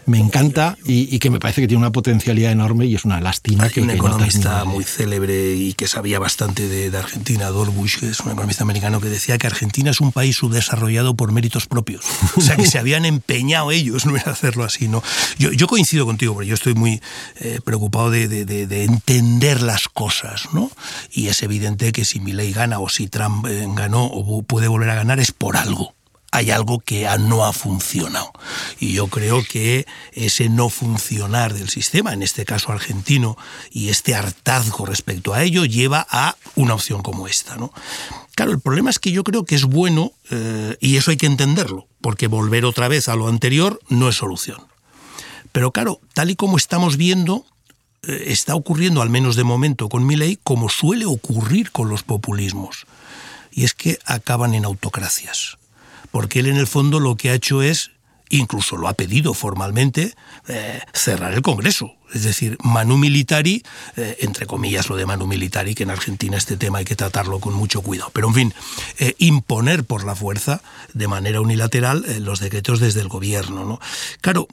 me 0.04 0.18
encanta 0.18 0.76
y, 0.84 1.14
y, 1.14 1.20
que 1.20 1.30
me 1.30 1.38
parece 1.38 1.60
que 1.60 1.68
tiene 1.68 1.78
una 1.78 1.92
potencialidad 1.92 2.50
enorme 2.50 2.86
y 2.86 2.96
es 2.96 3.04
una 3.04 3.20
lástima 3.20 3.64
Hay 3.64 3.70
que. 3.70 3.82
un 3.82 3.88
que 3.88 3.94
economista 3.94 4.64
no 4.64 4.72
muy 4.72 4.82
célebre 4.82 5.54
y 5.54 5.74
que 5.74 5.86
sabía 5.86 6.18
bastante 6.18 6.68
de, 6.68 6.90
de 6.90 6.98
Argentina, 6.98 7.46
Dorbush, 7.50 7.98
que 7.98 8.08
es 8.08 8.18
un 8.18 8.32
economista 8.32 8.64
americano, 8.64 9.00
que 9.00 9.08
decía 9.08 9.38
que 9.38 9.46
Argentina 9.46 9.92
es 9.92 10.00
un 10.00 10.10
país 10.10 10.36
subdesarrollado 10.36 11.14
por 11.14 11.30
méritos 11.30 11.66
propios. 11.66 12.04
O 12.36 12.40
sea, 12.40 12.56
que 12.56 12.66
se 12.66 12.78
habían 12.78 13.04
empeñado 13.04 13.70
ellos 13.70 14.06
no 14.06 14.16
en 14.16 14.28
hacerlo 14.28 14.64
así. 14.64 14.88
¿no? 14.88 15.02
Yo, 15.38 15.52
yo 15.52 15.66
coincido 15.66 16.04
contigo, 16.04 16.34
porque 16.34 16.48
yo 16.48 16.54
estoy 16.54 16.74
muy 16.74 17.00
eh, 17.40 17.60
preocupado 17.64 18.10
de, 18.10 18.26
de, 18.26 18.44
de, 18.44 18.66
de, 18.66 18.84
entender 18.84 19.62
las 19.62 19.88
cosas, 19.88 20.48
¿no? 20.52 20.70
Y 21.12 21.28
es 21.28 21.42
evidente 21.42 21.92
que 21.92 22.04
si 22.04 22.20
Milley 22.20 22.52
gana 22.52 22.78
o 22.80 22.88
si 22.88 23.08
Trump 23.08 23.46
eh, 23.46 23.66
ganó 23.74 24.04
o 24.04 24.42
puede 24.48 24.66
volver 24.66 24.90
a 24.90 24.96
ganar 24.96 25.20
es 25.20 25.30
por 25.30 25.56
algo 25.56 25.94
hay 26.30 26.50
algo 26.50 26.80
que 26.80 27.08
no 27.20 27.44
ha 27.44 27.52
funcionado. 27.52 28.32
Y 28.78 28.92
yo 28.92 29.08
creo 29.08 29.42
que 29.42 29.86
ese 30.12 30.48
no 30.48 30.68
funcionar 30.68 31.54
del 31.54 31.68
sistema, 31.68 32.12
en 32.12 32.22
este 32.22 32.44
caso 32.44 32.70
argentino, 32.70 33.36
y 33.70 33.88
este 33.88 34.14
hartazgo 34.14 34.84
respecto 34.86 35.32
a 35.32 35.42
ello, 35.42 35.64
lleva 35.64 36.06
a 36.10 36.36
una 36.54 36.74
opción 36.74 37.02
como 37.02 37.26
esta. 37.26 37.56
¿no? 37.56 37.72
Claro, 38.34 38.52
el 38.52 38.60
problema 38.60 38.90
es 38.90 38.98
que 38.98 39.10
yo 39.10 39.24
creo 39.24 39.44
que 39.44 39.54
es 39.54 39.64
bueno, 39.64 40.12
eh, 40.30 40.76
y 40.80 40.96
eso 40.96 41.10
hay 41.10 41.16
que 41.16 41.26
entenderlo, 41.26 41.86
porque 42.00 42.26
volver 42.26 42.64
otra 42.64 42.88
vez 42.88 43.08
a 43.08 43.16
lo 43.16 43.28
anterior 43.28 43.80
no 43.88 44.08
es 44.08 44.16
solución. 44.16 44.60
Pero 45.52 45.72
claro, 45.72 46.00
tal 46.12 46.30
y 46.30 46.36
como 46.36 46.58
estamos 46.58 46.98
viendo, 46.98 47.46
eh, 48.02 48.24
está 48.26 48.54
ocurriendo, 48.54 49.00
al 49.00 49.08
menos 49.08 49.34
de 49.34 49.44
momento, 49.44 49.88
con 49.88 50.06
mi 50.06 50.14
ley, 50.14 50.38
como 50.44 50.68
suele 50.68 51.06
ocurrir 51.06 51.72
con 51.72 51.88
los 51.88 52.02
populismos. 52.02 52.86
Y 53.58 53.64
es 53.64 53.74
que 53.74 53.98
acaban 54.06 54.54
en 54.54 54.64
autocracias 54.64 55.58
porque 56.10 56.40
él 56.40 56.46
en 56.46 56.56
el 56.56 56.66
fondo 56.66 57.00
lo 57.00 57.16
que 57.16 57.30
ha 57.30 57.34
hecho 57.34 57.62
es, 57.62 57.90
incluso 58.30 58.76
lo 58.76 58.88
ha 58.88 58.94
pedido 58.94 59.34
formalmente, 59.34 60.14
eh, 60.48 60.80
cerrar 60.92 61.34
el 61.34 61.42
Congreso. 61.42 61.94
Es 62.14 62.24
decir, 62.24 62.56
Manu 62.62 62.96
Militari, 62.96 63.62
eh, 63.96 64.16
entre 64.20 64.46
comillas 64.46 64.88
lo 64.88 64.96
de 64.96 65.04
Manu 65.04 65.26
Militari, 65.26 65.74
que 65.74 65.82
en 65.82 65.90
Argentina 65.90 66.36
este 66.36 66.56
tema 66.56 66.78
hay 66.78 66.84
que 66.84 66.96
tratarlo 66.96 67.40
con 67.40 67.52
mucho 67.52 67.82
cuidado. 67.82 68.10
Pero 68.14 68.28
en 68.28 68.34
fin, 68.34 68.54
eh, 68.98 69.14
imponer 69.18 69.84
por 69.84 70.04
la 70.04 70.14
fuerza, 70.14 70.62
de 70.94 71.08
manera 71.08 71.40
unilateral, 71.40 72.04
los 72.20 72.40
decretos 72.40 72.80
desde 72.80 73.00
el 73.00 73.08
gobierno. 73.08 73.64
¿no? 73.64 73.80
Claro, 74.22 74.48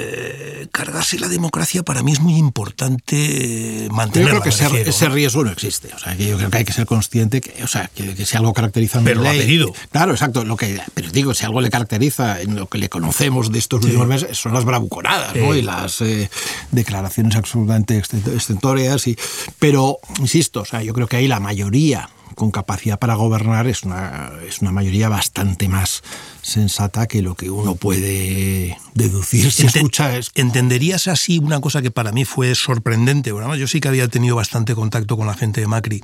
eh, 0.00 0.68
cargarse 0.70 1.18
la 1.18 1.28
democracia 1.28 1.82
para 1.82 2.02
mí 2.02 2.12
es 2.12 2.20
muy 2.20 2.36
importante 2.36 3.88
mantenerla. 3.90 4.34
Yo 4.34 4.40
creo 4.40 4.42
que 4.42 4.48
ese, 4.50 4.64
refiero, 4.64 4.90
ese, 4.90 5.08
riesgo 5.08 5.44
no 5.44 5.50
existe. 5.50 5.88
O 5.94 5.98
sea, 5.98 6.16
que 6.16 6.26
yo 6.28 6.36
creo 6.36 6.50
que 6.50 6.58
hay 6.58 6.64
que 6.64 6.72
ser 6.72 6.86
consciente 6.86 7.40
que, 7.40 7.62
o 7.64 7.66
sea, 7.66 7.90
que, 7.94 8.14
que 8.14 8.24
si 8.24 8.36
algo 8.36 8.52
caracteriza 8.52 9.00
a 9.00 9.02
Pero 9.02 9.22
lo 9.22 9.28
ha 9.28 9.32
pedido. 9.32 9.72
Claro, 9.90 10.12
exacto. 10.12 10.44
Lo 10.44 10.56
que, 10.56 10.80
pero 10.94 11.10
digo, 11.10 11.34
si 11.34 11.44
algo 11.44 11.60
le 11.60 11.70
caracteriza 11.70 12.40
en 12.40 12.56
lo 12.56 12.68
que 12.68 12.78
le 12.78 12.88
conocemos 12.88 13.50
de 13.50 13.58
estos 13.58 13.80
sí. 13.80 13.86
últimos 13.86 14.06
meses 14.06 14.38
son 14.38 14.54
las 14.54 14.64
bravuconadas 14.64 15.32
sí. 15.32 15.40
¿no? 15.40 15.54
y 15.54 15.62
las 15.62 16.00
eh, 16.00 16.30
declaraciones 16.70 17.36
absolutamente 17.36 18.02
estentóreas. 18.34 19.06
Y, 19.06 19.18
pero, 19.58 19.98
insisto, 20.20 20.60
o 20.60 20.64
sea, 20.64 20.82
yo 20.82 20.92
creo 20.94 21.06
que 21.06 21.16
ahí 21.16 21.28
la 21.28 21.40
mayoría 21.40 22.08
con 22.38 22.52
capacidad 22.52 23.00
para 23.00 23.16
gobernar 23.16 23.66
es 23.66 23.82
una, 23.82 24.30
es 24.46 24.60
una 24.60 24.70
mayoría 24.70 25.08
bastante 25.08 25.68
más 25.68 26.04
sensata 26.40 27.08
que 27.08 27.20
lo 27.20 27.34
que 27.34 27.50
uno 27.50 27.74
puede 27.74 28.78
deducir 28.94 29.50
si 29.50 29.66
escucha 29.66 30.16
es... 30.16 30.30
¿Entenderías 30.36 31.08
así 31.08 31.40
una 31.40 31.60
cosa 31.60 31.82
que 31.82 31.90
para 31.90 32.12
mí 32.12 32.24
fue 32.24 32.54
sorprendente? 32.54 33.32
Bueno, 33.32 33.56
yo 33.56 33.66
sí 33.66 33.80
que 33.80 33.88
había 33.88 34.06
tenido 34.06 34.36
bastante 34.36 34.76
contacto 34.76 35.16
con 35.16 35.26
la 35.26 35.34
gente 35.34 35.60
de 35.60 35.66
Macri. 35.66 36.00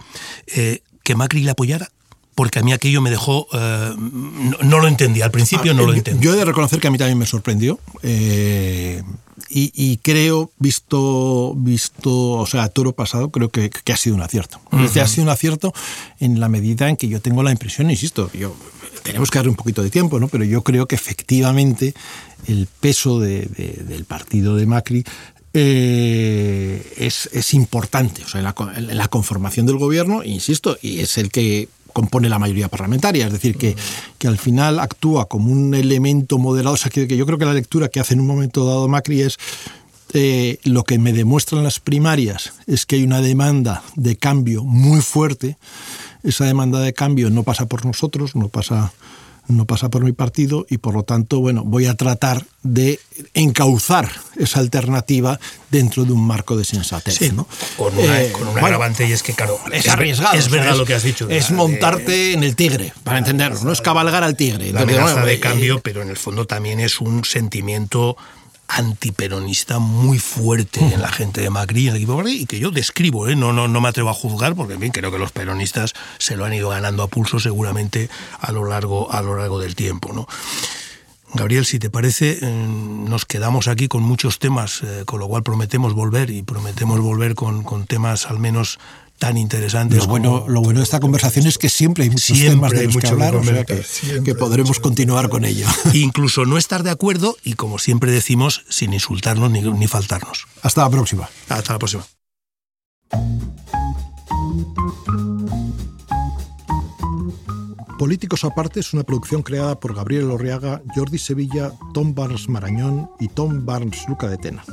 Eh, 0.49 0.83
¿Que 1.05 1.15
Macri 1.15 1.45
le 1.45 1.53
apoyara? 1.53 1.89
Porque 2.35 2.59
a 2.59 2.63
mí 2.63 2.73
aquello 2.73 3.01
me 3.01 3.11
dejó, 3.11 3.47
eh, 3.53 3.95
no, 3.97 4.59
no, 4.63 4.81
lo 4.81 4.89
entendía, 4.89 5.25
al 5.25 5.31
principio 5.31 5.73
ah, 5.73 5.75
no 5.75 5.87
lo 5.87 5.95
entendí. 5.95 6.25
Yo 6.25 6.35
he 6.35 6.37
de 6.37 6.45
reconocer 6.45 6.81
que 6.81 6.89
a 6.89 6.91
mí 6.91 6.99
también 6.99 7.19
me 7.19 7.27
sorprendió 7.27 7.79
eh, 8.03 9.03
y, 9.49 9.73
y, 9.75 9.99
creo, 9.99 10.51
visto, 10.59 11.55
visto, 11.57 12.33
o 12.33 12.47
sea, 12.47 12.69
toro 12.69 12.93
pasado, 12.93 13.31
creo 13.31 13.51
que, 13.51 13.71
que 13.71 13.93
ha 13.93 13.97
sido 13.97 14.17
un 14.17 14.23
acierto. 14.23 14.61
Uh 14.73 14.79
-huh. 14.79 15.01
Ha 15.01 15.07
sido 15.07 15.25
un 15.25 15.29
acierto 15.31 15.73
en 16.19 16.41
la 16.41 16.49
medida 16.49 16.89
en 16.89 16.97
que 16.97 17.09
yo 17.09 17.21
tengo 17.21 17.43
la 17.43 17.53
impresión, 17.53 17.91
insisto, 17.91 18.31
yo, 18.33 18.55
tenemos 19.03 19.31
que 19.31 19.39
darle 19.39 19.51
un 19.51 19.57
poquito 19.57 19.83
de 19.83 19.91
tiempo, 19.91 20.19
¿no? 20.19 20.29
pero 20.29 20.45
yo 20.45 20.63
creo 20.63 20.87
que 20.87 20.95
efectivamente 20.95 21.95
el 22.47 22.67
peso 22.81 23.21
de, 23.21 23.43
de, 23.43 23.85
del 23.87 24.05
partido 24.05 24.57
de 24.57 24.67
Macri 24.67 25.05
eh, 25.53 26.93
es, 26.97 27.29
es, 27.33 27.55
importante 27.55 28.25
o 28.25 28.29
sea, 28.29 28.43
la, 28.43 28.55
la 28.81 29.09
conformación 29.09 29.67
del 29.67 29.79
gobierno, 29.79 30.25
insisto, 30.25 30.77
y 30.83 30.99
es 30.99 31.17
el 31.17 31.31
que 31.31 31.69
compone 31.95 32.29
la 32.29 32.39
mayoría 32.39 32.69
parlamentaria, 32.69 33.27
es 33.27 33.33
decir, 33.33 33.57
que, 33.57 33.75
que 34.19 34.29
al 34.29 34.37
final 34.37 34.81
actúa 34.81 35.27
como 35.27 35.51
un 35.51 35.75
elemento 35.75 36.37
moderado, 36.37 36.75
o 36.75 36.77
sea, 36.77 36.91
que, 36.91 37.07
yo 37.07 37.25
creo 37.25 37.39
que 37.39 37.47
la 37.47 37.55
lectura 37.55 37.89
que 37.89 38.01
hace 38.01 38.13
en 38.13 38.21
un 38.21 38.27
momento 38.27 38.67
dado 38.67 38.87
Macri 38.89 39.23
es 39.23 39.39
eh, 40.13 40.59
lo 40.65 40.83
que 40.85 40.99
me 40.99 41.13
demuestran 41.13 41.65
las 41.65 41.81
primarias 41.81 42.53
es 42.67 42.85
que 42.85 42.97
hay 42.97 43.05
una 43.05 43.23
demanda 43.23 43.83
de 43.95 44.17
cambio 44.17 44.65
muy 44.65 45.01
fuerte, 45.01 45.57
esa 46.23 46.45
demanda 46.45 46.81
de 46.81 46.93
cambio 46.93 47.31
no 47.31 47.45
pasa 47.45 47.67
por 47.67 47.87
nosotros, 47.87 48.35
no 48.35 48.49
pasa 48.49 48.93
no 49.49 49.67
pasa 49.67 49.91
por 49.91 50.05
mi 50.05 50.13
partido 50.13 50.67
y 50.69 50.79
por 50.79 50.95
lo 50.95 51.03
tanto, 51.03 51.41
bueno, 51.41 51.65
voy 51.65 51.87
a 51.87 51.95
tratar 51.95 52.45
de 52.63 52.99
encauzar 53.35 54.11
esa 54.37 54.61
alternativa 54.61 55.39
dentro 55.71 56.05
de 56.05 56.13
un 56.13 56.27
marco 56.27 56.57
de 56.57 56.65
sensatez. 56.65 57.15
Sí, 57.15 57.31
¿no? 57.31 57.47
Con, 57.77 57.97
una, 57.97 58.23
eh, 58.23 58.33
con 58.33 58.49
un 58.49 58.59
agravante 58.59 59.07
y 59.07 59.13
es 59.13 59.23
que, 59.23 59.35
claro, 59.35 59.59
es, 59.73 59.89
arriesgado. 59.89 60.35
Es 60.37 60.49
verdad 60.51 60.77
lo 60.77 60.85
que 60.85 60.95
has 60.95 61.03
dicho. 61.03 61.29
Es 61.29 61.51
montarte 61.51 62.33
en 62.33 62.43
el 62.43 62.57
tigre, 62.57 62.93
para 63.03 63.19
entendernos, 63.19 63.65
no 63.65 63.73
es 63.73 63.81
cabalgar 63.81 64.25
al 64.25 64.37
tigre. 64.37 64.73
La 64.73 64.83
amenaza 64.83 65.25
de 65.25 65.39
cambio, 65.39 65.81
pero 65.81 66.03
en 66.03 66.09
el 66.09 66.17
fondo 66.17 66.47
también 66.47 66.81
es 66.81 67.01
un 67.01 67.25
sentimiento 67.25 68.17
antiperonista 68.77 69.79
muy 69.79 70.19
fuerte 70.19 70.81
en 70.81 71.01
la 71.01 71.09
gente 71.09 71.41
de 71.41 71.51
Macri, 71.51 71.85
en 71.85 71.91
el 71.91 71.97
equipo 71.97 72.17
Macri, 72.17 72.43
y 72.43 72.47
que 72.47 72.59
yo 72.59 72.71
describo, 72.71 73.29
¿eh? 73.29 73.37
no, 73.37 73.53
no, 73.53 73.69
no 73.69 73.81
me 73.81 73.89
atrevo 73.89 74.11
a 74.11 74.15
juzgar, 74.15 74.55
porque 74.55 74.75
en 74.75 74.81
fin, 74.81 74.93
creo 74.93 75.13
que 75.13 75.19
los 75.19 75.33
peronistas 75.33 75.95
se 76.19 76.37
lo 76.37 76.45
han 76.45 76.55
ido 76.55 76.71
ganando 76.71 77.03
a 77.03 77.09
pulso 77.09 77.39
seguramente 77.39 78.09
a 78.41 78.53
lo 78.53 78.65
largo, 78.65 79.13
a 79.13 79.23
lo 79.23 79.37
largo 79.37 79.59
del 79.59 79.75
tiempo. 79.75 80.13
¿no? 80.13 80.27
Gabriel, 81.35 81.65
si 81.65 81.79
te 81.79 81.91
parece, 81.91 82.39
eh, 82.43 82.47
nos 82.49 83.27
quedamos 83.27 83.67
aquí 83.67 83.89
con 83.89 84.03
muchos 84.03 84.39
temas, 84.39 84.83
eh, 84.83 85.03
con 85.05 85.19
lo 85.19 85.27
cual 85.27 85.43
prometemos 85.43 85.93
volver 85.93 86.31
y 86.31 86.43
prometemos 86.43 87.01
volver 87.01 87.35
con, 87.35 87.65
con 87.65 87.87
temas 87.87 88.27
al 88.27 88.39
menos 88.39 88.79
tan 89.19 89.37
interesantes. 89.37 89.99
Lo 89.99 90.07
bueno, 90.07 90.45
lo 90.49 90.61
bueno 90.61 90.81
de 90.81 90.85
esta 90.85 91.01
conversación 91.01 91.47
es 91.47 91.59
que 91.59 91.69
siempre 91.69 92.05
hay 92.05 92.11
muchos 92.11 92.39
temas 92.39 92.73
de 92.73 92.85
los 92.85 92.97
que 92.97 93.07
hablar, 93.07 93.37
o 93.37 93.45
sea 93.45 93.65
que, 93.65 93.83
que 94.25 94.35
podremos 94.35 94.81
continuar 94.81 95.29
con 95.29 95.45
ello. 95.45 95.67
Incluso 95.93 96.45
no 96.45 96.59
estar 96.59 96.83
de 96.83 96.91
acuerdo 96.91 97.37
y, 97.43 97.55
como 97.55 97.79
siempre 97.79 98.11
decimos, 98.11 98.65
sin 98.69 98.93
insultarnos 98.93 99.51
ni, 99.51 99.63
ni 99.63 99.87
faltarnos. 99.87 100.47
Hasta 100.63 100.83
la 100.83 100.91
próxima. 100.91 101.29
Hasta 101.49 101.73
la 101.75 101.79
próxima. 101.79 102.05
Políticos 107.99 108.45
aparte 108.45 108.81
es 108.81 108.93
una 108.93 109.05
producción 109.05 109.43
creada 109.43 109.79
por 109.79 109.95
Gabriel 109.95 110.31
Orriaga, 110.31 110.83
Jordi 110.95 111.19
Sevilla, 111.19 111.73
Tom 111.95 112.15
Barnes 112.15 112.49
Marañón 112.49 113.09
y 113.21 113.29
Tom 113.29 113.65
Barnes 113.65 114.07
Luca 114.09 114.29
de 114.29 114.37
Tena. 114.37 114.65